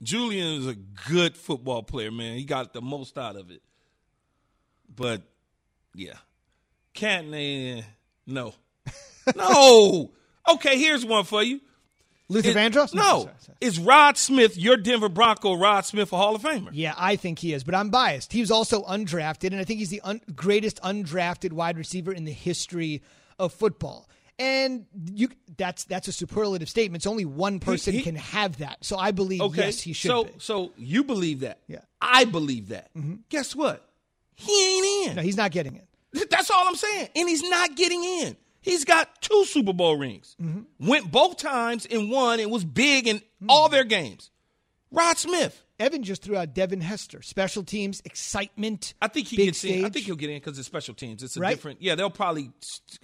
Julian 0.02 0.60
is 0.60 0.68
a 0.68 0.76
good 0.76 1.38
football 1.38 1.82
player, 1.82 2.12
man. 2.12 2.36
He 2.36 2.44
got 2.44 2.74
the 2.74 2.82
most 2.82 3.18
out 3.18 3.38
of 3.38 3.50
it. 3.52 3.62
But 4.94 5.22
yeah. 5.96 6.16
Eh, 7.02 7.82
no. 8.28 8.54
no. 9.36 10.12
Okay, 10.50 10.78
here's 10.78 11.06
one 11.06 11.24
for 11.24 11.42
you. 11.42 11.62
Luther 12.30 12.50
It- 12.50 12.56
Vandross? 12.56 12.94
No. 12.94 13.30
Is 13.62 13.80
Rod 13.80 14.18
Smith, 14.18 14.58
your 14.58 14.78
Denver 14.78 15.10
Bronco, 15.10 15.54
Rod 15.54 15.82
Smith, 15.86 16.12
a 16.14 16.18
Hall 16.18 16.36
of 16.36 16.42
Famer? 16.42 16.70
Yeah, 16.72 16.94
I 16.98 17.16
think 17.16 17.40
he 17.40 17.54
is, 17.54 17.64
but 17.64 17.76
I'm 17.76 17.90
biased. 17.90 18.32
He 18.34 18.40
was 18.42 18.52
also 18.52 18.84
undrafted, 18.84 19.48
and 19.52 19.58
I 19.58 19.64
think 19.64 19.80
he's 19.80 19.90
the 19.90 20.02
un- 20.02 20.22
greatest 20.36 20.82
undrafted 20.82 21.52
wide 21.54 21.78
receiver 21.78 22.12
in 22.14 22.26
the 22.26 22.32
history 22.32 23.02
of 23.40 23.54
football. 23.54 24.10
And 24.40 24.88
you 25.14 25.30
that's 25.58 25.84
that's 25.84 26.08
a 26.08 26.12
superlative 26.12 26.68
statement. 26.68 27.02
It's 27.02 27.08
only 27.08 27.24
one 27.26 27.60
person 27.60 27.94
he- 27.94 28.02
can 28.02 28.16
have 28.16 28.58
that. 28.58 28.84
So 28.84 28.98
I 28.98 29.12
believe 29.12 29.42
Okay. 29.42 29.66
yes, 29.66 29.80
he 29.82 29.94
should 29.94 30.10
so 30.10 30.24
be. 30.24 30.32
So 30.40 30.72
you 30.76 31.04
believe 31.04 31.42
that. 31.42 31.60
Yeah. 31.68 31.82
I 32.02 32.26
believe 32.26 32.70
that. 32.70 32.92
Mm-hmm. 32.96 33.16
Guess 33.30 33.56
what? 33.56 33.88
He 34.36 34.52
ain't 34.78 35.10
in. 35.12 35.16
No, 35.18 35.22
he's 35.22 35.38
not 35.38 35.52
getting 35.52 35.76
in. 35.76 36.28
That's 36.32 36.50
all 36.50 36.68
I'm 36.68 36.76
saying. 36.76 37.10
And 37.16 37.30
he's 37.30 37.44
not 37.44 37.76
getting 37.76 38.04
in. 38.04 38.36
He's 38.64 38.84
got 38.86 39.22
two 39.22 39.46
Super 39.46 39.74
Bowl 39.74 39.96
rings. 39.98 40.36
Mm-hmm. 40.42 40.88
Went 40.88 41.12
both 41.12 41.38
times 41.38 41.86
and 41.86 42.10
won 42.10 42.40
and 42.40 42.50
was 42.52 42.64
big 42.66 43.08
in 43.08 43.22
all 43.48 43.70
their 43.70 43.84
games. 43.84 44.32
Rod 44.90 45.18
Smith. 45.18 45.60
Evan 45.80 46.04
just 46.04 46.22
threw 46.22 46.38
out 46.38 46.54
Devin 46.54 46.82
Hester. 46.82 47.22
Special 47.22 47.64
teams, 47.64 48.02
excitement. 48.06 48.94
I 49.02 49.08
think 49.08 49.28
he 49.28 49.38
big 49.38 49.46
gets 49.48 49.64
in. 49.64 49.72
I 49.72 49.80
stage. 49.80 49.94
think 49.94 50.06
he'll 50.06 50.16
get 50.16 50.30
in 50.30 50.38
because 50.38 50.58
it's 50.58 50.68
special 50.68 50.94
teams. 50.94 51.24
It's 51.24 51.36
a 51.36 51.40
Right? 51.40 51.50
different. 51.56 51.82
Yeah, 51.82 51.96
they'll 51.96 52.10
probably. 52.10 52.52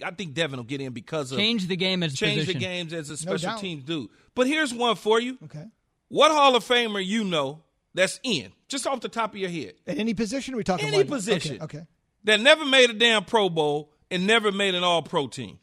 I 0.02 0.12
think 0.12 0.34
Devin 0.34 0.56
will 0.56 0.64
get 0.64 0.80
in 0.80 0.92
because 0.92 1.32
of 1.32 1.38
Change 1.38 1.66
the 1.66 1.76
game 1.76 2.02
as 2.02 2.14
change 2.14 2.40
position. 2.40 2.58
the 2.60 2.64
games 2.64 2.92
as 2.92 3.10
a 3.10 3.16
special 3.16 3.50
doubt. 3.50 3.60
teams 3.60 3.84
do. 3.84 4.08
But 4.34 4.46
here's 4.46 4.72
one 4.72 4.96
for 4.96 5.20
you. 5.20 5.36
Okay. 5.44 5.64
What 6.08 6.30
Hall 6.32 6.56
of 6.56 6.64
Famer 6.64 7.04
you 7.04 7.24
know 7.24 7.62
that's 7.92 8.18
in 8.22 8.52
just 8.68 8.86
off 8.86 9.00
the 9.00 9.08
top 9.08 9.32
of 9.34 9.36
your 9.38 9.50
head? 9.50 9.74
At 9.86 9.98
any 9.98 10.14
position, 10.14 10.54
are 10.54 10.56
we 10.56 10.64
talking 10.64 10.88
about? 10.88 11.00
Any 11.00 11.08
position. 11.08 11.56
Okay. 11.60 11.78
okay. 11.78 11.86
that 12.24 12.40
never 12.40 12.64
made 12.64 12.90
a 12.90 12.94
damn 12.94 13.24
Pro 13.24 13.48
Bowl 13.50 13.92
and 14.10 14.26
never 14.26 14.50
made 14.52 14.74
an 14.74 14.84
All 14.84 15.02
Pro 15.02 15.26
team. 15.28 15.58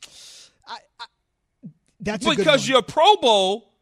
That's 2.00 2.26
a 2.26 2.30
good 2.30 2.38
because 2.38 2.68
your 2.68 2.82
Pro 2.84 3.16
Bowl 3.18 3.74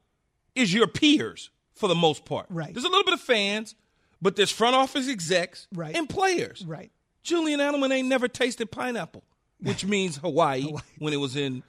is 0.56 0.74
your 0.74 0.88
peers 0.88 1.50
for 1.74 1.88
the 1.90 1.96
most 1.96 2.24
part. 2.26 2.46
Right. 2.50 2.74
There's 2.74 2.86
a 2.86 2.90
little 2.90 3.04
bit 3.04 3.14
of 3.14 3.20
fans, 3.20 3.76
but 4.22 4.36
there's 4.36 4.52
front 4.52 4.76
office 4.76 5.10
execs 5.10 5.68
Right. 5.74 5.96
and 5.96 6.08
players. 6.10 6.64
Right. 6.66 6.92
Julian 7.24 7.60
Edelman 7.60 7.92
ain't 7.92 8.08
never 8.08 8.28
tasted 8.28 8.72
pineapple, 8.72 9.24
which 9.60 9.84
means 9.86 10.18
Hawaii, 10.18 10.72
when 11.00 11.12
it 11.14 11.18
was 11.18 11.36
in. 11.36 11.64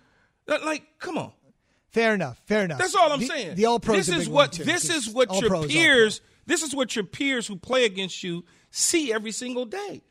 Like, 0.47 0.85
come 1.01 1.19
on. 1.19 1.33
Fair 1.91 2.15
enough. 2.15 2.41
Fair 2.47 2.65
enough. 2.65 2.79
That's 2.79 2.95
all 2.95 3.11
I'm 3.11 3.21
The- 3.21 3.27
saying. 3.27 3.55
The 3.57 3.65
All 3.67 3.81
Pros. 3.81 4.07
This 4.07 4.17
a 4.17 4.21
is 4.21 4.29
what 4.29 4.53
this 4.53 4.89
is 4.89 5.09
what 5.11 5.29
All 5.31 5.41
your 5.41 5.49
Pros, 5.51 5.67
peers. 5.67 6.21
This 6.47 6.63
is 6.63 6.75
what 6.75 6.95
your 6.95 7.05
peers 7.05 7.47
who 7.49 7.57
play 7.57 7.85
against 7.87 8.23
you 8.23 8.45
see 8.71 9.13
every 9.13 9.33
single 9.33 9.65
day. 9.65 10.03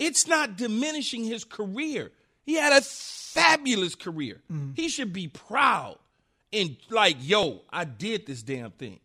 It's 0.00 0.26
not 0.26 0.56
diminishing 0.56 1.22
his 1.22 1.44
career. 1.44 2.10
He 2.44 2.54
had 2.54 2.72
a 2.72 2.82
fabulous 2.82 3.94
career. 3.94 4.42
Mm-hmm. 4.52 4.72
He 4.74 4.88
should 4.88 5.12
be 5.12 5.28
proud 5.28 5.98
and 6.54 6.76
like, 6.90 7.16
yo, 7.20 7.62
I 7.70 7.84
did 7.84 8.26
this 8.26 8.42
damn 8.42 8.70
thing. 8.70 9.00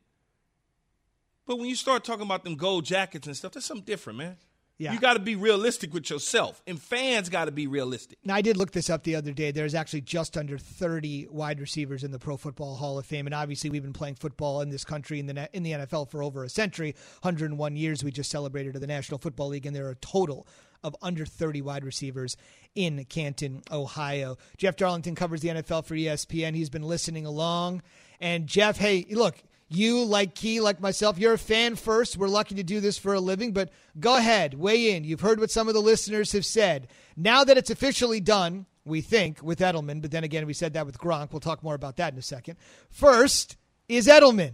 But 1.46 1.58
when 1.58 1.68
you 1.68 1.76
start 1.76 2.04
talking 2.04 2.26
about 2.26 2.44
them 2.44 2.56
gold 2.56 2.86
jackets 2.86 3.26
and 3.26 3.36
stuff, 3.36 3.54
that's 3.54 3.66
something 3.66 3.86
different, 3.86 4.20
man. 4.20 4.38
Yeah. 4.78 4.94
You 4.94 5.00
got 5.00 5.14
to 5.14 5.20
be 5.20 5.36
realistic 5.36 5.94
with 5.94 6.10
yourself, 6.10 6.64
and 6.66 6.82
fans 6.82 7.28
got 7.28 7.46
to 7.46 7.52
be 7.52 7.68
realistic. 7.68 8.18
Now, 8.24 8.36
I 8.36 8.42
did 8.42 8.56
look 8.56 8.72
this 8.72 8.90
up 8.90 9.04
the 9.04 9.16
other 9.16 9.34
day. 9.34 9.52
There's 9.52 9.76
actually 9.76 10.02
just 10.02 10.38
under 10.38 10.58
30 10.58 11.28
wide 11.30 11.60
receivers 11.60 12.06
in 12.06 12.12
the 12.12 12.20
Pro 12.20 12.38
Football 12.38 12.76
Hall 12.76 12.98
of 12.98 13.06
Fame, 13.06 13.28
and 13.28 13.34
obviously 13.34 13.70
we've 13.70 13.84
been 13.84 13.92
playing 13.92 14.16
football 14.16 14.62
in 14.62 14.70
this 14.70 14.86
country 14.86 15.20
in 15.20 15.26
the 15.26 15.50
in 15.52 15.64
the 15.64 15.72
NFL 15.72 16.10
for 16.10 16.24
over 16.24 16.46
a 16.46 16.50
century, 16.50 16.96
101 17.24 17.76
years. 17.76 18.06
We 18.06 18.12
just 18.12 18.32
celebrated 18.32 18.76
at 18.76 18.80
the 18.80 18.88
National 18.88 19.18
Football 19.18 19.50
League, 19.50 19.66
and 19.66 19.76
there 19.76 19.88
are 19.88 19.92
a 19.92 19.96
total 19.96 20.48
of 20.84 20.96
under 21.02 21.26
30 21.26 21.62
wide 21.62 21.84
receivers 21.84 22.38
in 22.76 23.04
Canton, 23.06 23.62
Ohio. 23.72 24.38
Jeff 24.58 24.76
Darlington 24.76 25.16
covers 25.16 25.42
the 25.42 25.50
NFL 25.50 25.86
for 25.86 25.96
ESPN. 25.96 26.56
He's 26.56 26.70
been 26.70 26.84
listening 26.84 27.26
along, 27.26 27.82
and 28.20 28.48
Jeff, 28.48 28.78
hey, 28.78 29.06
look. 29.10 29.36
You, 29.72 30.04
like 30.04 30.34
Key, 30.34 30.62
like 30.62 30.82
myself, 30.82 31.20
you're 31.20 31.34
a 31.34 31.38
fan 31.38 31.76
first. 31.76 32.18
We're 32.18 32.28
lucky 32.28 32.56
to 32.56 32.64
do 32.64 32.80
this 32.80 32.98
for 32.98 33.14
a 33.14 33.20
living, 33.20 33.54
but 33.54 33.70
go 34.00 34.18
ahead, 34.18 34.56
weigh 34.56 34.96
in. 34.96 35.04
You've 35.04 35.22
heard 35.22 35.40
what 35.40 35.52
some 35.52 35.68
of 35.68 35.76
the 35.76 35.80
listeners 35.80 36.32
have 36.32 36.44
said. 36.44 36.88
Now 37.16 37.44
that 37.44 37.56
it's 37.56 37.70
officially 37.70 38.20
done, 38.20 38.66
we 38.84 39.02
think, 39.02 39.44
with 39.44 39.60
Edelman, 39.60 40.02
but 40.02 40.10
then 40.10 40.24
again, 40.24 40.48
we 40.48 40.54
said 40.54 40.74
that 40.74 40.88
with 40.88 40.98
Gronk. 40.98 41.32
We'll 41.32 41.40
talk 41.40 41.62
more 41.62 41.76
about 41.76 41.98
that 41.98 42.14
in 42.14 42.18
a 42.18 42.24
second. 42.24 42.58
First, 42.90 43.58
is 43.88 44.08
Edelman 44.08 44.54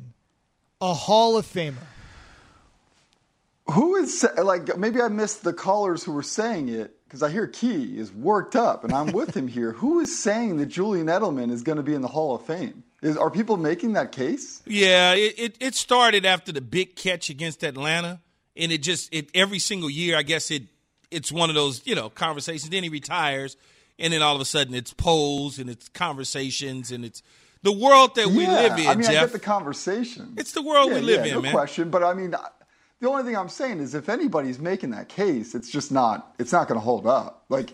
a 0.82 0.94
Hall 0.94 1.38
of 1.38 1.46
Famer? 1.46 1.76
Who 3.72 3.96
is 3.96 4.26
like 4.38 4.78
maybe 4.78 5.02
I 5.02 5.08
missed 5.08 5.44
the 5.44 5.54
callers 5.54 6.04
who 6.04 6.12
were 6.12 6.22
saying 6.24 6.70
it 6.70 6.96
because 7.06 7.24
I 7.24 7.32
hear 7.32 7.48
Key 7.48 7.98
is 7.98 8.12
worked 8.14 8.56
up 8.56 8.84
and 8.84 8.94
I'm 8.94 9.12
with 9.12 9.36
him 9.36 9.48
here. 9.48 9.72
Who 9.74 10.00
is 10.02 10.18
saying 10.22 10.58
that 10.58 10.68
Julian 10.68 11.08
Edelman 11.08 11.52
is 11.52 11.64
going 11.64 11.78
to 11.78 11.84
be 11.84 11.96
in 11.96 12.02
the 12.02 12.08
Hall 12.08 12.36
of 12.36 12.46
Fame? 12.46 12.84
Is 13.02 13.18
are 13.18 13.32
people 13.32 13.58
making 13.58 13.94
that 13.94 14.12
case? 14.12 14.62
Yeah, 14.68 15.14
it, 15.14 15.34
it, 15.38 15.56
it 15.60 15.76
started 15.76 16.26
after 16.26 16.52
the 16.52 16.62
big 16.62 16.96
catch 16.96 17.30
against 17.30 17.64
Atlanta, 17.64 18.22
and 18.56 18.72
it 18.72 18.84
just 18.84 19.12
it 19.14 19.30
every 19.34 19.60
single 19.60 19.90
year. 19.90 20.16
I 20.18 20.22
guess 20.24 20.52
it 20.52 20.64
it's 21.10 21.32
one 21.32 21.50
of 21.50 21.56
those 21.56 21.82
you 21.86 21.96
know 21.96 22.10
conversations. 22.12 22.70
Then 22.70 22.84
he 22.84 22.90
retires, 22.90 23.58
and 23.98 24.14
then 24.14 24.22
all 24.22 24.36
of 24.36 24.42
a 24.42 24.46
sudden 24.46 24.76
it's 24.76 24.94
polls 24.94 25.58
and 25.58 25.72
it's 25.72 25.90
conversations 25.90 26.92
and 26.92 27.04
it's 27.04 27.24
the 27.64 27.72
world 27.72 28.14
that 28.16 28.28
we 28.28 28.44
Yeah, 28.44 28.52
live 28.52 28.80
in. 28.80 28.88
I 28.88 28.96
mean, 28.96 29.08
I 29.08 29.14
get 29.14 29.32
the 29.32 29.40
conversation. 29.40 30.36
it's 30.38 30.52
the 30.52 30.62
world 30.62 30.90
Yeah, 30.90 30.96
we 30.98 31.02
live 31.02 31.22
yeah, 31.26 31.32
in, 31.32 31.34
no 31.38 31.42
man. 31.42 31.52
question. 31.52 31.90
But 31.90 32.04
I 32.04 32.14
mean, 32.14 32.36
I- 32.36 32.50
the 33.02 33.10
only 33.10 33.24
thing 33.24 33.36
I'm 33.36 33.50
saying 33.50 33.80
is 33.80 33.94
if 33.94 34.10
anybody's 34.10 34.60
making 34.60 34.92
that 34.92 35.10
case, 35.10 35.56
it's 35.56 35.70
just 35.70 35.92
not. 35.92 36.34
It's 36.40 36.52
not 36.52 36.68
going 36.68 36.80
to 36.80 36.84
hold 36.84 37.06
up. 37.06 37.46
Like, 37.50 37.72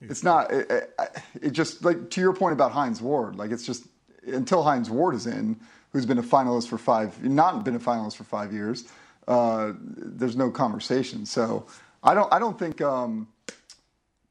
it's 0.00 0.22
not. 0.22 0.52
It, 0.52 0.70
it, 0.70 1.00
it 1.40 1.50
just 1.50 1.84
like 1.84 2.10
to 2.10 2.20
your 2.20 2.34
point 2.34 2.52
about 2.52 2.72
Hines 2.72 3.00
Ward. 3.00 3.36
Like, 3.36 3.50
it's 3.50 3.64
just 3.64 3.86
until 4.26 4.62
Hines 4.62 4.90
Ward 4.90 5.14
is 5.14 5.26
in, 5.26 5.60
who's 5.92 6.06
been 6.06 6.18
a 6.18 6.22
finalist 6.22 6.68
for 6.68 6.78
five, 6.78 7.22
not 7.22 7.64
been 7.64 7.76
a 7.76 7.80
finalist 7.80 8.16
for 8.16 8.24
five 8.24 8.52
years. 8.52 8.84
Uh, 9.28 9.72
there's 9.78 10.36
no 10.36 10.50
conversation. 10.50 11.24
So 11.24 11.66
I 12.02 12.14
don't. 12.14 12.32
I 12.32 12.38
don't 12.38 12.58
think. 12.58 12.80
Um, 12.80 13.28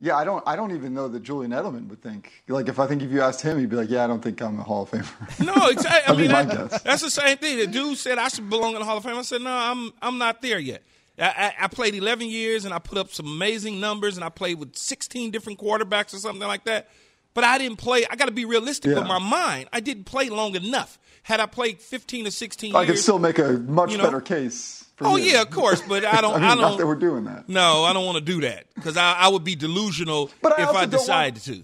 yeah, 0.04 0.18
I 0.18 0.26
don't. 0.26 0.44
I 0.46 0.58
don't 0.58 0.72
even 0.76 0.94
know 0.94 1.08
that 1.08 1.24
Julian 1.24 1.52
Edelman 1.54 1.88
would 1.88 2.02
think. 2.02 2.30
Like, 2.50 2.68
if 2.68 2.78
I 2.78 2.88
think 2.88 3.02
if 3.02 3.10
you 3.10 3.22
asked 3.22 3.42
him, 3.42 3.58
he'd 3.58 3.70
be 3.70 3.78
like, 3.78 3.90
"Yeah, 3.90 4.04
I 4.04 4.08
don't 4.08 4.22
think 4.22 4.42
I'm 4.42 4.60
a 4.60 4.64
Hall 4.64 4.84
of 4.84 4.92
Famer." 4.92 5.46
No, 5.46 5.70
exactly. 5.70 6.14
I 6.14 6.18
mean, 6.44 6.68
that's 6.84 7.02
the 7.02 7.10
same 7.10 7.38
thing. 7.38 7.58
The 7.58 7.68
dude 7.68 7.98
said 7.98 8.18
I 8.18 8.28
should 8.28 8.50
belong 8.50 8.74
in 8.74 8.80
the 8.80 8.86
Hall 8.86 8.98
of 8.98 9.04
Fame. 9.04 9.16
I 9.16 9.22
said, 9.22 9.42
no, 9.42 9.50
I'm 9.50 9.94
I'm 10.02 10.18
not 10.18 10.42
there 10.42 10.60
yet. 10.60 10.84
I, 11.18 11.54
I, 11.60 11.66
I 11.66 11.68
played 11.68 11.96
11 11.96 12.28
years 12.28 12.66
and 12.66 12.74
I 12.74 12.80
put 12.80 12.98
up 12.98 13.12
some 13.12 13.28
amazing 13.28 13.80
numbers 13.80 14.18
and 14.18 14.26
I 14.26 14.30
played 14.30 14.60
with 14.60 14.76
16 14.76 15.32
different 15.32 15.60
quarterbacks 15.60 16.14
or 16.14 16.18
something 16.18 16.48
like 16.48 16.66
that. 16.66 16.90
But 17.34 17.44
I 17.46 17.58
didn't 17.58 17.78
play. 17.78 18.04
I 18.10 18.16
got 18.16 18.26
to 18.26 18.32
be 18.32 18.46
realistic 18.46 18.90
Yeah. 18.92 19.00
with 19.00 19.08
my 19.08 19.20
mind. 19.20 19.70
I 19.72 19.80
didn't 19.80 20.04
play 20.06 20.30
long 20.30 20.56
enough. 20.56 21.00
Had 21.24 21.40
I 21.40 21.46
played 21.46 21.80
15 21.80 22.28
or 22.28 22.32
16 22.32 22.76
I 22.76 22.82
years, 22.82 22.90
could 22.90 23.00
still 23.00 23.20
make 23.20 23.40
a 23.40 23.54
much 23.54 23.92
you 23.92 23.98
know- 24.00 24.04
better 24.04 24.22
case. 24.22 24.83
Oh 25.06 25.16
yeah, 25.18 25.42
of 25.42 25.50
course, 25.50 25.82
but 25.82 26.06
I 26.06 26.22
don't. 26.22 26.34
I 26.44 26.52
I, 26.52 26.56
don't. 26.56 26.62
not 26.62 26.78
that 26.78 26.88
we're 26.88 26.96
doing 26.96 27.26
that. 27.26 27.48
No, 27.50 27.84
I 27.84 27.94
don't 27.94 28.06
want 28.06 28.18
to 28.18 28.24
do 28.24 28.42
that 28.42 28.66
because 28.76 28.98
I, 28.98 29.14
I 29.14 29.28
would 29.30 29.44
be 29.44 29.56
delusional 29.56 30.30
But 30.42 30.54
I 30.60 30.64
if 30.64 30.70
I 30.70 30.72
don't 30.72 30.76
want- 30.76 30.92
decided 30.92 31.42
to. 31.44 31.64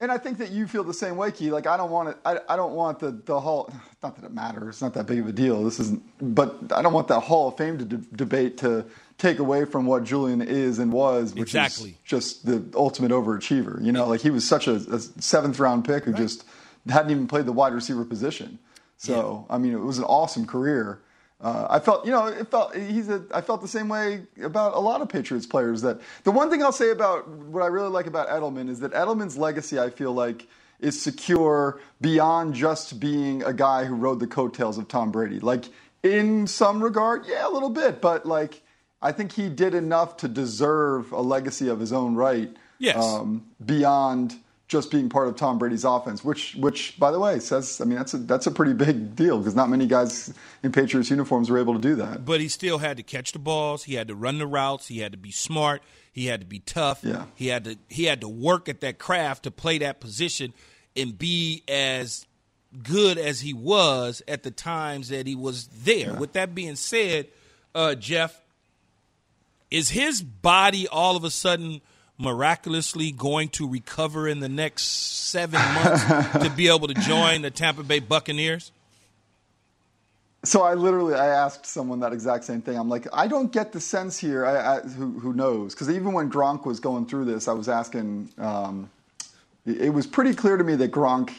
And 0.00 0.10
I 0.12 0.18
think 0.18 0.38
that 0.38 0.50
you 0.50 0.66
feel 0.66 0.84
the 0.84 0.92
same 0.92 1.16
way, 1.16 1.30
Key. 1.30 1.50
Like 1.50 1.66
I 1.66 1.76
don't 1.78 1.90
want 1.90 2.10
it. 2.10 2.16
I, 2.26 2.38
I 2.48 2.56
don't 2.56 2.74
want 2.74 2.98
the 2.98 3.12
the 3.12 3.40
hall. 3.40 3.72
Not 4.02 4.16
that 4.16 4.24
it 4.26 4.32
matters. 4.32 4.68
It's 4.74 4.82
not 4.82 4.92
that 4.94 5.06
big 5.06 5.20
of 5.20 5.28
a 5.28 5.32
deal. 5.32 5.62
This 5.64 5.80
isn't. 5.80 6.02
But 6.34 6.72
I 6.74 6.82
don't 6.82 6.92
want 6.92 7.08
that 7.08 7.20
Hall 7.20 7.48
of 7.48 7.56
Fame 7.56 7.78
to 7.78 7.84
de- 7.84 7.96
debate 8.14 8.58
to 8.58 8.84
take 9.16 9.38
away 9.38 9.64
from 9.64 9.86
what 9.86 10.04
Julian 10.04 10.42
is 10.42 10.78
and 10.78 10.92
was, 10.92 11.32
which 11.32 11.42
Exactly. 11.54 11.90
is 11.90 11.96
just 12.04 12.44
the 12.44 12.62
ultimate 12.74 13.12
overachiever. 13.12 13.82
You 13.82 13.92
know, 13.92 14.06
like 14.06 14.20
he 14.20 14.30
was 14.30 14.46
such 14.46 14.66
a, 14.66 14.74
a 14.74 14.98
seventh 14.98 15.58
round 15.58 15.86
pick 15.86 16.04
who 16.04 16.12
just 16.12 16.44
hadn't 16.88 17.10
even 17.12 17.26
played 17.28 17.46
the 17.46 17.52
wide 17.52 17.72
receiver 17.72 18.04
position. 18.04 18.58
So 18.98 19.46
I 19.48 19.56
mean, 19.58 19.72
it 19.72 19.80
was 19.80 19.98
an 19.98 20.04
awesome 20.04 20.44
career. 20.46 21.00
Uh, 21.40 21.66
I 21.68 21.78
felt, 21.78 22.06
you 22.06 22.12
know, 22.12 22.26
it 22.26 22.50
felt 22.50 22.74
he's 22.74 23.08
a. 23.08 23.22
I 23.32 23.40
felt 23.40 23.60
the 23.60 23.68
same 23.68 23.88
way 23.88 24.22
about 24.42 24.74
a 24.74 24.78
lot 24.78 25.00
of 25.00 25.08
Patriots 25.08 25.46
players. 25.46 25.82
That 25.82 26.00
the 26.22 26.30
one 26.30 26.48
thing 26.48 26.62
I'll 26.62 26.72
say 26.72 26.90
about 26.90 27.28
what 27.28 27.62
I 27.62 27.66
really 27.66 27.88
like 27.88 28.06
about 28.06 28.28
Edelman 28.28 28.68
is 28.68 28.80
that 28.80 28.92
Edelman's 28.92 29.36
legacy, 29.36 29.78
I 29.78 29.90
feel 29.90 30.12
like, 30.12 30.46
is 30.80 31.00
secure 31.00 31.80
beyond 32.00 32.54
just 32.54 33.00
being 33.00 33.42
a 33.42 33.52
guy 33.52 33.84
who 33.84 33.94
rode 33.94 34.20
the 34.20 34.26
coattails 34.26 34.78
of 34.78 34.88
Tom 34.88 35.10
Brady. 35.10 35.40
Like 35.40 35.64
in 36.02 36.46
some 36.46 36.82
regard, 36.82 37.26
yeah, 37.26 37.48
a 37.48 37.50
little 37.50 37.70
bit, 37.70 38.00
but 38.00 38.24
like 38.24 38.62
I 39.02 39.12
think 39.12 39.32
he 39.32 39.48
did 39.48 39.74
enough 39.74 40.16
to 40.18 40.28
deserve 40.28 41.12
a 41.12 41.20
legacy 41.20 41.68
of 41.68 41.78
his 41.80 41.92
own 41.92 42.14
right. 42.14 42.50
Yes. 42.78 42.96
Um, 42.96 43.46
beyond 43.64 44.36
just 44.66 44.90
being 44.90 45.08
part 45.08 45.28
of 45.28 45.36
Tom 45.36 45.58
Brady's 45.58 45.84
offense, 45.84 46.24
which, 46.24 46.54
which, 46.54 46.98
by 46.98 47.10
the 47.10 47.18
way, 47.20 47.38
says, 47.38 47.80
I 47.80 47.84
mean, 47.84 47.98
that's 47.98 48.14
a 48.14 48.18
that's 48.18 48.46
a 48.46 48.50
pretty 48.50 48.72
big 48.72 49.14
deal 49.14 49.38
because 49.38 49.54
not 49.54 49.68
many 49.68 49.86
guys 49.86 50.32
in 50.62 50.72
Patriots 50.72 51.10
uniforms 51.10 51.50
were 51.50 51.58
able 51.58 51.74
to 51.74 51.80
do 51.80 51.94
that. 51.96 52.24
But 52.24 52.40
he 52.40 52.48
still 52.48 52.78
had 52.78 52.96
to 52.96 53.02
catch 53.02 53.32
the 53.32 53.38
balls. 53.38 53.84
He 53.84 53.94
had 53.94 54.08
to 54.08 54.14
run 54.14 54.38
the 54.38 54.46
routes. 54.46 54.88
He 54.88 55.00
had 55.00 55.12
to 55.12 55.18
be 55.18 55.30
smart. 55.30 55.82
He 56.12 56.26
had 56.26 56.40
to 56.40 56.46
be 56.46 56.60
tough. 56.60 57.00
Yeah. 57.02 57.24
He 57.34 57.48
had 57.48 57.64
to 57.64 57.76
he 57.88 58.04
had 58.04 58.20
to 58.22 58.28
work 58.28 58.68
at 58.68 58.80
that 58.80 58.98
craft 58.98 59.42
to 59.42 59.50
play 59.50 59.78
that 59.78 60.00
position 60.00 60.54
and 60.96 61.18
be 61.18 61.62
as 61.68 62.26
good 62.82 63.18
as 63.18 63.40
he 63.40 63.52
was 63.52 64.22
at 64.26 64.42
the 64.44 64.50
times 64.50 65.08
that 65.08 65.26
he 65.26 65.34
was 65.34 65.66
there. 65.66 66.14
With 66.14 66.32
that 66.32 66.54
being 66.54 66.76
said, 66.76 67.28
uh, 67.74 67.94
Jeff, 67.94 68.40
is 69.70 69.90
his 69.90 70.22
body 70.22 70.86
all 70.88 71.16
of 71.16 71.24
a 71.24 71.30
sudden 71.30 71.80
miraculously 72.18 73.10
going 73.10 73.48
to 73.50 73.68
recover 73.68 74.28
in 74.28 74.40
the 74.40 74.48
next 74.48 74.84
seven 74.84 75.60
months 75.60 76.04
to 76.44 76.52
be 76.56 76.68
able 76.68 76.88
to 76.88 76.94
join 76.94 77.42
the 77.42 77.50
Tampa 77.50 77.82
Bay 77.82 77.98
Buccaneers? 77.98 78.72
So 80.44 80.62
I 80.62 80.74
literally 80.74 81.14
I 81.14 81.28
asked 81.28 81.64
someone 81.64 82.00
that 82.00 82.12
exact 82.12 82.44
same 82.44 82.60
thing. 82.60 82.76
I'm 82.76 82.90
like, 82.90 83.06
I 83.12 83.26
don't 83.26 83.50
get 83.50 83.72
the 83.72 83.80
sense 83.80 84.18
here. 84.18 84.44
I, 84.44 84.76
I, 84.76 84.80
who, 84.80 85.18
who 85.18 85.32
knows? 85.32 85.74
Because 85.74 85.88
even 85.88 86.12
when 86.12 86.30
Gronk 86.30 86.66
was 86.66 86.80
going 86.80 87.06
through 87.06 87.24
this, 87.24 87.48
I 87.48 87.54
was 87.54 87.68
asking 87.68 88.28
um, 88.36 88.90
it 89.66 89.92
was 89.92 90.06
pretty 90.06 90.34
clear 90.34 90.58
to 90.58 90.64
me 90.64 90.74
that 90.76 90.90
Gronk 90.90 91.32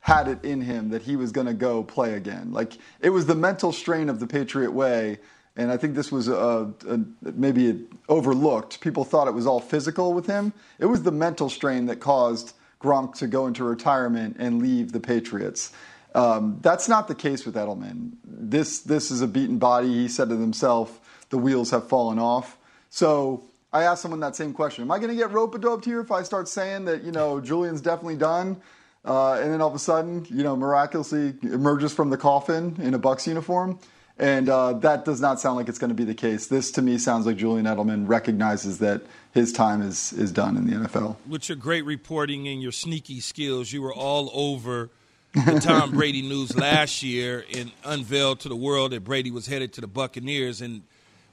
had 0.00 0.28
it 0.28 0.42
in 0.44 0.62
him 0.62 0.88
that 0.90 1.02
he 1.02 1.16
was 1.16 1.32
going 1.32 1.46
to 1.46 1.52
go 1.52 1.82
play 1.82 2.14
again. 2.14 2.52
Like 2.52 2.72
it 3.00 3.10
was 3.10 3.26
the 3.26 3.34
mental 3.34 3.72
strain 3.72 4.08
of 4.08 4.20
the 4.20 4.26
Patriot 4.26 4.70
way, 4.72 5.18
and 5.58 5.72
I 5.72 5.76
think 5.76 5.96
this 5.96 6.12
was 6.12 6.28
a, 6.28 6.72
a, 6.88 7.00
maybe 7.20 7.84
overlooked. 8.08 8.80
People 8.80 9.04
thought 9.04 9.26
it 9.26 9.34
was 9.34 9.44
all 9.44 9.58
physical 9.58 10.14
with 10.14 10.26
him. 10.26 10.52
It 10.78 10.86
was 10.86 11.02
the 11.02 11.10
mental 11.10 11.50
strain 11.50 11.86
that 11.86 11.96
caused 11.96 12.52
Gronk 12.80 13.16
to 13.16 13.26
go 13.26 13.48
into 13.48 13.64
retirement 13.64 14.36
and 14.38 14.62
leave 14.62 14.92
the 14.92 15.00
Patriots. 15.00 15.72
Um, 16.14 16.58
that's 16.62 16.88
not 16.88 17.08
the 17.08 17.14
case 17.14 17.44
with 17.44 17.56
Edelman. 17.56 18.12
This 18.24 18.80
this 18.80 19.10
is 19.10 19.20
a 19.20 19.26
beaten 19.26 19.58
body. 19.58 19.88
He 19.88 20.08
said 20.08 20.28
to 20.28 20.36
himself, 20.36 21.00
"The 21.30 21.38
wheels 21.38 21.70
have 21.70 21.88
fallen 21.88 22.20
off." 22.20 22.56
So 22.88 23.42
I 23.72 23.82
asked 23.82 24.02
someone 24.02 24.20
that 24.20 24.36
same 24.36 24.52
question: 24.54 24.84
Am 24.84 24.92
I 24.92 24.98
going 24.98 25.10
to 25.10 25.16
get 25.16 25.32
rope 25.32 25.60
doped 25.60 25.84
here 25.84 26.00
if 26.00 26.12
I 26.12 26.22
start 26.22 26.48
saying 26.48 26.84
that 26.84 27.02
you 27.02 27.10
know 27.10 27.40
Julian's 27.40 27.80
definitely 27.80 28.16
done? 28.16 28.62
Uh, 29.04 29.34
and 29.34 29.52
then 29.52 29.60
all 29.60 29.68
of 29.68 29.74
a 29.74 29.78
sudden, 29.78 30.24
you 30.30 30.42
know, 30.42 30.54
miraculously 30.56 31.34
emerges 31.42 31.92
from 31.92 32.10
the 32.10 32.16
coffin 32.16 32.76
in 32.80 32.94
a 32.94 32.98
Bucs 32.98 33.26
uniform. 33.26 33.78
And 34.18 34.48
uh, 34.48 34.72
that 34.74 35.04
does 35.04 35.20
not 35.20 35.40
sound 35.40 35.56
like 35.56 35.68
it's 35.68 35.78
going 35.78 35.90
to 35.90 35.94
be 35.94 36.04
the 36.04 36.14
case. 36.14 36.48
This, 36.48 36.72
to 36.72 36.82
me, 36.82 36.98
sounds 36.98 37.24
like 37.24 37.36
Julian 37.36 37.66
Edelman 37.66 38.08
recognizes 38.08 38.78
that 38.78 39.02
his 39.32 39.52
time 39.52 39.80
is, 39.80 40.12
is 40.12 40.32
done 40.32 40.56
in 40.56 40.66
the 40.66 40.88
NFL. 40.88 41.16
With 41.28 41.48
your 41.48 41.56
great 41.56 41.84
reporting 41.84 42.48
and 42.48 42.60
your 42.60 42.72
sneaky 42.72 43.20
skills, 43.20 43.72
you 43.72 43.80
were 43.80 43.94
all 43.94 44.30
over 44.34 44.90
the 45.34 45.60
Tom 45.60 45.92
Brady 45.92 46.22
news 46.28 46.56
last 46.56 47.02
year 47.02 47.44
and 47.56 47.70
unveiled 47.84 48.40
to 48.40 48.48
the 48.48 48.56
world 48.56 48.90
that 48.90 49.04
Brady 49.04 49.30
was 49.30 49.46
headed 49.46 49.72
to 49.74 49.80
the 49.80 49.86
Buccaneers. 49.86 50.60
And 50.60 50.82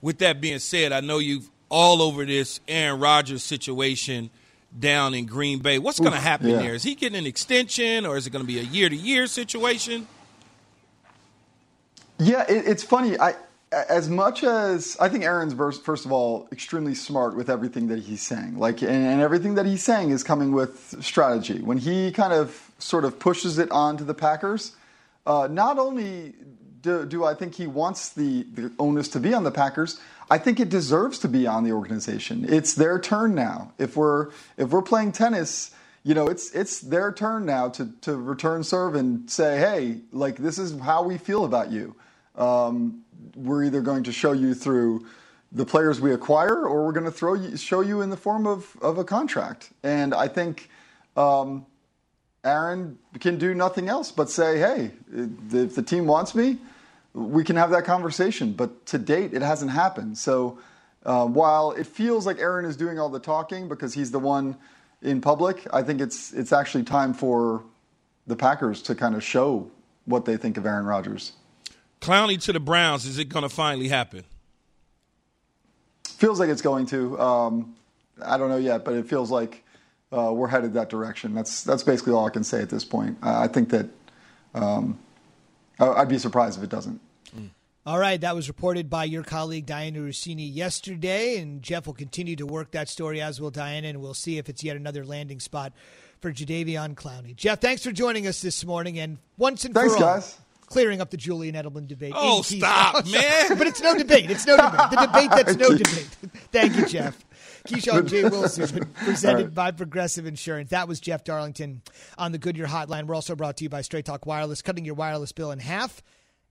with 0.01 0.19
that 0.19 0.39
being 0.39 0.59
said, 0.59 0.91
I 0.91 0.99
know 0.99 1.17
you've 1.17 1.49
all 1.69 2.03
over 2.03 2.23
this 2.23 2.59
Aaron 2.67 2.99
Rodgers 2.99 3.43
situation– 3.43 4.29
down 4.77 5.13
in 5.13 5.25
Green 5.25 5.59
Bay. 5.59 5.79
What's 5.79 5.99
going 5.99 6.11
to 6.11 6.19
happen 6.19 6.49
yeah. 6.49 6.57
there? 6.57 6.75
Is 6.75 6.83
he 6.83 6.95
getting 6.95 7.17
an 7.17 7.25
extension 7.25 8.05
or 8.05 8.17
is 8.17 8.27
it 8.27 8.31
going 8.31 8.43
to 8.43 8.47
be 8.47 8.59
a 8.59 8.63
year 8.63 8.89
to 8.89 8.95
year 8.95 9.27
situation? 9.27 10.07
Yeah, 12.17 12.45
it, 12.47 12.67
it's 12.67 12.83
funny. 12.83 13.19
I 13.19 13.35
as 13.71 14.09
much 14.09 14.43
as 14.43 14.95
I 14.99 15.09
think 15.09 15.23
Aaron's 15.23 15.53
first 15.53 16.05
of 16.05 16.11
all 16.11 16.47
extremely 16.51 16.95
smart 16.95 17.35
with 17.35 17.49
everything 17.49 17.87
that 17.87 17.99
he's 17.99 18.21
saying, 18.21 18.57
like 18.57 18.81
and, 18.81 18.91
and 18.91 19.21
everything 19.21 19.55
that 19.55 19.65
he's 19.65 19.83
saying 19.83 20.11
is 20.11 20.23
coming 20.23 20.51
with 20.51 20.95
strategy. 21.03 21.59
When 21.61 21.77
he 21.77 22.11
kind 22.11 22.31
of 22.31 22.71
sort 22.79 23.05
of 23.05 23.19
pushes 23.19 23.57
it 23.57 23.69
on 23.71 23.97
to 23.97 24.03
the 24.03 24.13
Packers, 24.13 24.75
uh, 25.25 25.47
not 25.51 25.77
only 25.77 26.35
do, 26.81 27.05
do 27.05 27.25
I 27.25 27.33
think 27.33 27.55
he 27.55 27.67
wants 27.67 28.09
the, 28.09 28.43
the 28.43 28.71
onus 28.79 29.09
to 29.09 29.19
be 29.19 29.33
on 29.33 29.43
the 29.43 29.51
Packers, 29.51 29.99
I 30.29 30.37
think 30.37 30.59
it 30.59 30.69
deserves 30.69 31.19
to 31.19 31.27
be 31.27 31.47
on 31.47 31.63
the 31.63 31.71
organization. 31.71 32.45
It's 32.47 32.75
their 32.75 32.99
turn 32.99 33.35
now. 33.35 33.73
If 33.77 33.97
we're 33.97 34.29
if 34.57 34.69
we're 34.69 34.83
playing 34.83 35.11
tennis, 35.11 35.71
you 36.05 36.13
know, 36.13 36.27
it's 36.27 36.51
it's 36.51 36.81
their 36.81 37.11
turn 37.11 37.45
now 37.47 37.67
to 37.69 37.91
to 38.01 38.15
return 38.15 38.63
serve 38.63 38.93
and 38.93 39.29
say, 39.29 39.57
hey, 39.57 40.01
like 40.11 40.37
this 40.37 40.59
is 40.59 40.79
how 40.79 41.01
we 41.01 41.17
feel 41.17 41.45
about 41.45 41.71
you. 41.71 41.95
Um, 42.35 43.03
we're 43.35 43.65
either 43.65 43.81
going 43.81 44.03
to 44.03 44.11
show 44.11 44.31
you 44.31 44.53
through 44.53 45.07
the 45.51 45.65
players 45.65 45.99
we 45.99 46.13
acquire, 46.13 46.67
or 46.67 46.85
we're 46.85 46.91
going 46.91 47.05
to 47.05 47.11
throw 47.11 47.33
you, 47.33 47.57
show 47.57 47.81
you 47.81 48.01
in 48.01 48.11
the 48.11 48.17
form 48.17 48.45
of 48.45 48.77
of 48.81 48.97
a 48.97 49.03
contract. 49.03 49.71
And 49.83 50.13
I 50.13 50.29
think. 50.29 50.69
Um, 51.17 51.65
Aaron 52.43 52.99
can 53.19 53.39
do 53.39 53.55
nothing 53.55 53.89
else 53.89 54.11
but 54.11 54.29
say, 54.29 54.59
"Hey, 54.59 54.91
if 55.11 55.73
the 55.73 55.81
team 55.81 56.05
wants 56.05 56.35
me, 56.35 56.59
we 57.15 57.43
can 57.43 57.55
have 57.55 57.71
that 57.71 57.85
conversation. 57.85 58.51
But 58.51 58.85
to 58.87 58.99
date, 58.99 59.33
it 59.33 59.41
hasn't 59.41 59.71
happened. 59.71 60.19
So 60.19 60.59
uh, 61.05 61.25
while 61.25 61.71
it 61.71 61.87
feels 61.87 62.27
like 62.27 62.37
Aaron 62.37 62.65
is 62.65 62.75
doing 62.75 62.99
all 62.99 63.09
the 63.09 63.19
talking 63.19 63.67
because 63.67 63.95
he's 63.95 64.11
the 64.11 64.19
one 64.19 64.57
in 65.01 65.21
public, 65.21 65.67
I 65.71 65.83
think 65.83 66.01
it's 66.01 66.33
it's 66.33 66.51
actually 66.51 66.83
time 66.83 67.13
for 67.13 67.63
the 68.27 68.35
Packers 68.35 68.81
to 68.83 68.95
kind 68.95 69.15
of 69.15 69.23
show 69.23 69.69
what 70.05 70.25
they 70.25 70.37
think 70.37 70.57
of 70.57 70.65
Aaron 70.65 70.85
Rodgers. 70.85 71.33
Clowney 72.01 72.41
to 72.43 72.53
the 72.53 72.59
Browns, 72.59 73.05
is 73.05 73.17
it 73.17 73.25
going 73.25 73.43
to 73.43 73.49
finally 73.49 73.87
happen? 73.87 74.23
Feels 76.03 76.39
like 76.39 76.49
it's 76.49 76.61
going 76.61 76.85
to. 76.87 77.19
Um, 77.19 77.75
I 78.23 78.37
don't 78.37 78.49
know 78.49 78.57
yet, 78.57 78.85
but 78.85 78.93
it 78.93 79.07
feels 79.07 79.31
like 79.31 79.63
uh, 80.11 80.31
we're 80.33 80.47
headed 80.47 80.73
that 80.73 80.89
direction. 80.89 81.33
That's 81.33 81.63
that's 81.63 81.83
basically 81.83 82.13
all 82.13 82.25
I 82.25 82.29
can 82.29 82.43
say 82.43 82.61
at 82.61 82.69
this 82.69 82.85
point. 82.85 83.17
Uh, 83.21 83.39
I 83.39 83.47
think 83.47 83.69
that 83.69 83.87
um, 84.53 84.97
I'd 85.79 86.07
be 86.07 86.17
surprised 86.17 86.57
if 86.57 86.63
it 86.63 86.69
doesn't. 86.69 87.01
All 87.87 87.99
right, 87.99 88.19
that 88.21 88.33
was 88.33 88.47
reported 88.47 88.89
by 88.89 89.03
your 89.03 89.21
colleague 89.21 89.67
Dianna 89.67 89.97
Russini 89.97 90.51
yesterday, 90.51 91.37
and 91.37 91.61
Jeff 91.61 91.85
will 91.85 91.93
continue 91.93 92.35
to 92.37 92.45
work 92.47 92.71
that 92.71 92.89
story 92.89 93.21
as 93.21 93.39
will 93.39 93.51
Dianna, 93.51 93.91
and 93.91 94.01
we'll 94.01 94.15
see 94.15 94.39
if 94.39 94.49
it's 94.49 94.63
yet 94.63 94.75
another 94.75 95.05
landing 95.05 95.39
spot 95.39 95.71
for 96.19 96.31
Jadeveon 96.33 96.95
Clowney. 96.95 97.35
Jeff, 97.35 97.61
thanks 97.61 97.83
for 97.83 97.91
joining 97.91 98.25
us 98.25 98.41
this 98.41 98.65
morning, 98.65 98.97
and 98.97 99.19
once 99.37 99.65
and 99.65 99.75
thanks, 99.75 99.93
for 99.93 100.03
all, 100.03 100.15
guys. 100.15 100.35
clearing 100.65 100.99
up 100.99 101.11
the 101.11 101.17
Julian 101.17 101.53
Edelman 101.53 101.87
debate. 101.87 102.13
Oh, 102.15 102.41
stop, 102.41 103.05
man! 103.11 103.55
but 103.55 103.67
it's 103.67 103.83
no 103.83 103.95
debate. 103.95 104.31
It's 104.31 104.47
no 104.47 104.57
debate. 104.57 104.89
The 104.89 105.05
debate 105.05 105.29
that's 105.29 105.55
no 105.55 105.69
debate. 105.77 106.09
Thank 106.51 106.77
you, 106.77 106.87
Jeff. 106.87 107.23
Keyshawn 107.67 108.07
J. 108.07 108.23
Wilson, 108.29 108.91
presented 108.95 109.43
right. 109.43 109.53
by 109.53 109.69
Progressive 109.69 110.25
Insurance. 110.25 110.71
That 110.71 110.87
was 110.87 110.99
Jeff 110.99 111.23
Darlington 111.23 111.83
on 112.17 112.31
the 112.31 112.39
Goodyear 112.39 112.65
Hotline. 112.65 113.05
We're 113.05 113.13
also 113.13 113.35
brought 113.35 113.57
to 113.57 113.63
you 113.63 113.69
by 113.69 113.81
Straight 113.81 114.05
Talk 114.05 114.25
Wireless, 114.25 114.63
cutting 114.63 114.85
your 114.85 114.95
wireless 114.95 115.31
bill 115.31 115.51
in 115.51 115.59
half. 115.59 116.01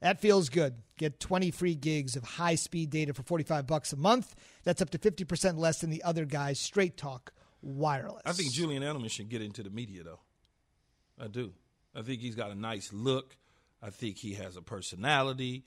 That 0.05 0.21
feels 0.21 0.51
good. 0.51 0.75
Get 0.99 1.19
20 1.19 1.51
free 1.51 1.75
gigs 1.75 2.15
of 2.15 2.25
high 2.25 2.57
speed 2.57 2.91
data 2.91 3.15
for 3.15 3.23
45 3.23 3.67
bucks 3.67 3.91
a 3.95 3.97
month. 3.97 4.35
That's 4.63 4.83
up 4.83 4.91
to 4.91 4.99
50% 4.99 5.57
less 5.57 5.79
than 5.79 5.89
the 5.89 6.03
other 6.03 6.27
guys. 6.27 6.61
Straight 6.61 6.99
Talk 6.99 7.33
Wireless. 7.63 8.21
I 8.27 8.33
think 8.33 8.53
Julian 8.53 8.83
Edelman 8.83 9.09
should 9.11 9.31
get 9.31 9.41
into 9.41 9.63
the 9.63 9.71
media, 9.71 10.03
though. 10.05 10.21
I 11.19 11.29
do. 11.29 11.55
I 11.95 12.03
think 12.03 12.21
he's 12.21 12.35
got 12.35 12.51
a 12.51 12.55
nice 12.55 12.93
look. 12.93 13.39
I 13.81 13.89
think 13.89 14.19
he 14.19 14.35
has 14.35 14.59
a 14.59 14.61
personality. 14.61 15.65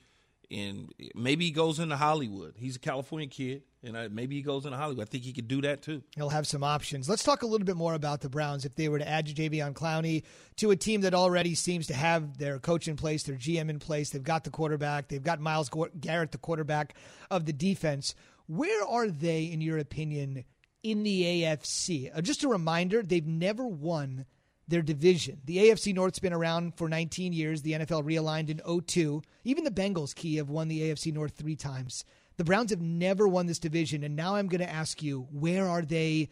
And 0.49 0.93
maybe 1.13 1.45
he 1.45 1.51
goes 1.51 1.79
into 1.79 1.97
Hollywood. 1.97 2.55
He's 2.57 2.77
a 2.77 2.79
California 2.79 3.27
kid 3.27 3.63
and 3.83 4.13
maybe 4.13 4.35
he 4.35 4.41
goes 4.41 4.65
into 4.65 4.77
Hollywood. 4.77 5.07
I 5.07 5.09
think 5.09 5.23
he 5.23 5.33
could 5.33 5.47
do 5.47 5.61
that 5.61 5.81
too. 5.81 6.03
He'll 6.15 6.29
have 6.29 6.47
some 6.47 6.63
options. 6.63 7.09
Let's 7.09 7.23
talk 7.23 7.41
a 7.41 7.47
little 7.47 7.65
bit 7.65 7.75
more 7.75 7.93
about 7.93 8.21
the 8.21 8.29
Browns. 8.29 8.65
If 8.65 8.75
they 8.75 8.89
were 8.89 8.99
to 8.99 9.07
add 9.07 9.27
Jadeveon 9.27 9.73
Clowney 9.73 10.23
to 10.57 10.71
a 10.71 10.75
team 10.75 11.01
that 11.01 11.13
already 11.13 11.55
seems 11.55 11.87
to 11.87 11.93
have 11.93 12.37
their 12.37 12.59
coach 12.59 12.87
in 12.87 12.95
place, 12.95 13.23
their 13.23 13.35
GM 13.35 13.69
in 13.69 13.79
place, 13.79 14.09
they've 14.09 14.23
got 14.23 14.43
the 14.43 14.49
quarterback, 14.49 15.07
they've 15.07 15.23
got 15.23 15.39
Myles 15.39 15.69
Garrett, 15.99 16.31
the 16.31 16.37
quarterback 16.37 16.95
of 17.29 17.45
the 17.45 17.53
defense. 17.53 18.15
Where 18.47 18.85
are 18.87 19.09
they, 19.09 19.43
in 19.43 19.61
your 19.61 19.77
opinion, 19.77 20.45
in 20.83 21.03
the 21.03 21.23
AFC? 21.23 22.11
Uh, 22.15 22.21
just 22.21 22.43
a 22.43 22.47
reminder, 22.47 23.03
they've 23.03 23.27
never 23.27 23.65
won 23.67 24.25
their 24.67 24.81
division. 24.81 25.41
The 25.45 25.57
AFC 25.57 25.93
North's 25.93 26.19
been 26.19 26.33
around 26.33 26.75
for 26.75 26.89
19 26.89 27.33
years. 27.33 27.61
The 27.61 27.73
NFL 27.73 28.03
realigned 28.03 28.49
in 28.49 28.81
02. 28.85 29.21
Even 29.43 29.63
the 29.63 29.71
Bengals, 29.71 30.13
key, 30.13 30.35
have 30.37 30.49
won 30.49 30.67
the 30.67 30.81
AFC 30.81 31.13
North 31.13 31.33
three 31.35 31.55
times. 31.55 32.03
The 32.37 32.43
Browns 32.43 32.69
have 32.69 32.81
never 32.81 33.27
won 33.27 33.47
this 33.47 33.59
division, 33.59 34.03
and 34.03 34.15
now 34.15 34.35
I'm 34.35 34.47
going 34.47 34.61
to 34.61 34.69
ask 34.69 35.01
you, 35.01 35.27
where 35.31 35.67
are 35.67 35.81
they 35.81 36.29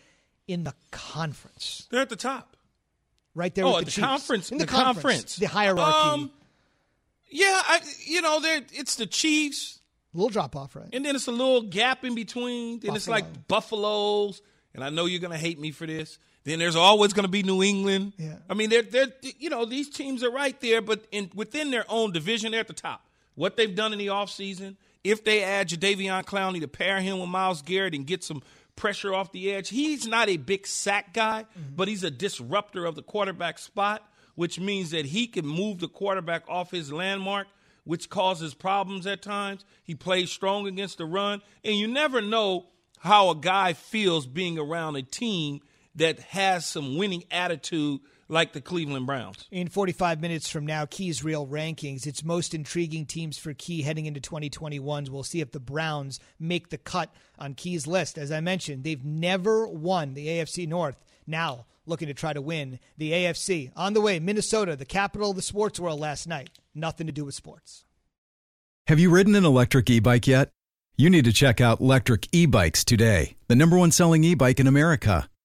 in 0.48 0.64
the 0.64 0.74
conference? 0.92 1.88
They're 1.90 2.02
at 2.02 2.10
the 2.10 2.16
top, 2.16 2.56
right 3.34 3.54
there. 3.56 3.66
Oh, 3.66 3.78
with 3.78 3.86
the, 3.86 3.92
the 3.92 4.02
conference, 4.02 4.52
in 4.52 4.60
the, 4.60 4.66
the 4.66 4.72
conference, 4.72 4.96
conference, 4.96 5.36
the 5.38 5.48
hierarchy. 5.48 6.22
Um, 6.22 6.32
yeah, 7.32 7.60
I, 7.66 7.82
you 8.06 8.22
know, 8.22 8.40
there 8.40 8.62
it's 8.74 8.96
the 8.96 9.08
Chiefs. 9.08 9.80
A 10.14 10.18
little 10.18 10.30
drop 10.30 10.56
off, 10.56 10.76
right? 10.76 10.88
And 10.94 11.04
then 11.04 11.16
it's 11.16 11.28
a 11.28 11.32
little 11.32 11.64
gap 11.64 12.06
in 12.06 12.14
between. 12.16 12.80
Then 12.80 12.90
Buffalo. 12.90 12.96
it's 12.96 13.08
like 13.08 13.48
Buffaloes, 13.48 14.42
and 14.76 14.84
I 14.84 14.90
know 14.90 15.06
you're 15.06 15.20
going 15.20 15.34
to 15.34 15.40
hate 15.40 15.60
me 15.60 15.72
for 15.72 15.88
this. 15.88 16.20
Then 16.46 16.60
there's 16.60 16.76
always 16.76 17.12
going 17.12 17.26
to 17.26 17.32
be 17.32 17.44
New 17.44 17.64
England. 17.64 18.14
Yeah. 18.18 18.36
I 18.48 18.54
mean, 18.54 18.70
they're 18.70 18.84
they're 18.84 19.12
you 19.40 19.50
know 19.50 19.66
these 19.66 19.90
teams 19.90 20.24
are 20.24 20.32
right 20.32 20.60
there, 20.62 20.82
but 20.82 21.06
in 21.12 21.32
within 21.34 21.72
their 21.72 21.86
own 21.90 22.12
division, 22.12 22.52
they're 22.52 22.62
at 22.62 22.68
the 22.68 22.74
top. 22.74 23.04
What 23.34 23.58
they've 23.58 23.74
done 23.74 23.92
in 23.92 24.00
the 24.00 24.08
offseason, 24.08 24.76
if 25.04 25.24
they 25.24 25.44
add 25.44 25.70
Jadeveon 25.70 26.24
Clowney 26.24 26.62
to 26.62 26.68
pair 26.68 27.02
him 27.02 27.20
with 27.20 27.30
Myles 27.30 27.64
Garrett 27.64 27.96
and 27.96 28.06
get 28.06 28.24
some 28.24 28.44
pressure 28.76 29.14
off 29.14 29.32
the 29.32 29.52
edge, 29.52 29.70
he's 29.70 30.08
not 30.08 30.30
a 30.30 30.38
big 30.38 30.68
sack 30.68 31.14
guy, 31.14 31.46
mm-hmm. 31.60 31.76
but 31.76 31.88
he's 31.88 32.04
a 32.04 32.12
disruptor 32.12 32.86
of 32.86 32.96
the 32.96 33.02
quarterback 33.02 33.58
spot, 33.58 34.08
which 34.36 34.60
means 34.60 34.92
that 34.92 35.06
he 35.06 35.28
can 35.28 35.48
move 35.48 35.80
the 35.80 35.88
quarterback 35.88 36.44
off 36.48 36.70
his 36.72 36.94
landmark, 36.94 37.48
which 37.86 38.10
causes 38.10 38.54
problems 38.54 39.08
at 39.08 39.22
times. 39.22 39.66
He 39.84 39.96
plays 39.96 40.32
strong 40.32 40.68
against 40.68 41.00
the 41.00 41.06
run, 41.06 41.42
and 41.64 41.76
you 41.76 41.88
never 41.88 42.22
know 42.22 42.68
how 43.00 43.32
a 43.32 43.36
guy 43.36 43.74
feels 43.74 44.28
being 44.28 44.60
around 44.60 44.96
a 44.96 45.02
team 45.02 45.62
that 45.96 46.20
has 46.20 46.66
some 46.66 46.98
winning 46.98 47.24
attitude 47.32 48.02
like 48.28 48.54
the 48.54 48.62
Cleveland 48.62 49.06
Browns. 49.06 49.46
In 49.52 49.68
45 49.68 50.20
minutes 50.20 50.50
from 50.50 50.66
now, 50.66 50.86
Key's 50.86 51.24
real 51.24 51.46
rankings. 51.46 52.08
Its 52.08 52.24
most 52.24 52.54
intriguing 52.54 53.06
teams 53.06 53.38
for 53.38 53.54
Key 53.54 53.84
heading 53.84 54.06
into 54.06 54.20
2021. 54.20 55.08
We'll 55.10 55.24
see 55.24 55.42
if 55.42 55.52
the 55.52 55.60
Browns 55.60 56.20
make 56.40 56.70
the 56.70 56.78
cut 56.78 57.14
on 57.38 57.54
Key's 57.54 57.88
list. 57.88 58.18
As 58.18 58.32
I 58.32 58.40
mentioned, 58.40 58.84
they've 58.84 59.04
never 59.04 59.68
won 59.68 60.14
the 60.14 60.28
AFC 60.28 60.68
North. 60.68 60.98
Now, 61.28 61.66
looking 61.86 62.08
to 62.08 62.14
try 62.14 62.34
to 62.34 62.42
win 62.42 62.80
the 62.98 63.12
AFC. 63.12 63.72
On 63.76 63.94
the 63.94 64.02
way, 64.02 64.20
Minnesota, 64.20 64.76
the 64.76 64.86
capital 64.86 65.30
of 65.30 65.36
the 65.36 65.42
sports 65.42 65.80
world 65.80 66.00
last 66.00 66.28
night. 66.28 66.50
Nothing 66.74 67.08
to 67.08 67.14
do 67.14 67.26
with 67.26 67.36
sports. 67.36 67.86
Have 68.88 69.00
you 69.00 69.10
ridden 69.10 69.36
an 69.36 69.46
electric 69.46 69.90
e 69.90 70.00
bike 70.00 70.28
yet? 70.28 70.50
You 70.98 71.10
need 71.10 71.26
to 71.26 71.34
check 71.34 71.60
out 71.60 71.80
Lectric 71.82 72.30
E 72.32 72.46
Bikes 72.46 72.86
today, 72.86 73.36
the 73.48 73.56
number 73.56 73.78
one 73.78 73.92
selling 73.92 74.24
e 74.24 74.34
bike 74.34 74.60
in 74.60 74.68
America. 74.68 75.28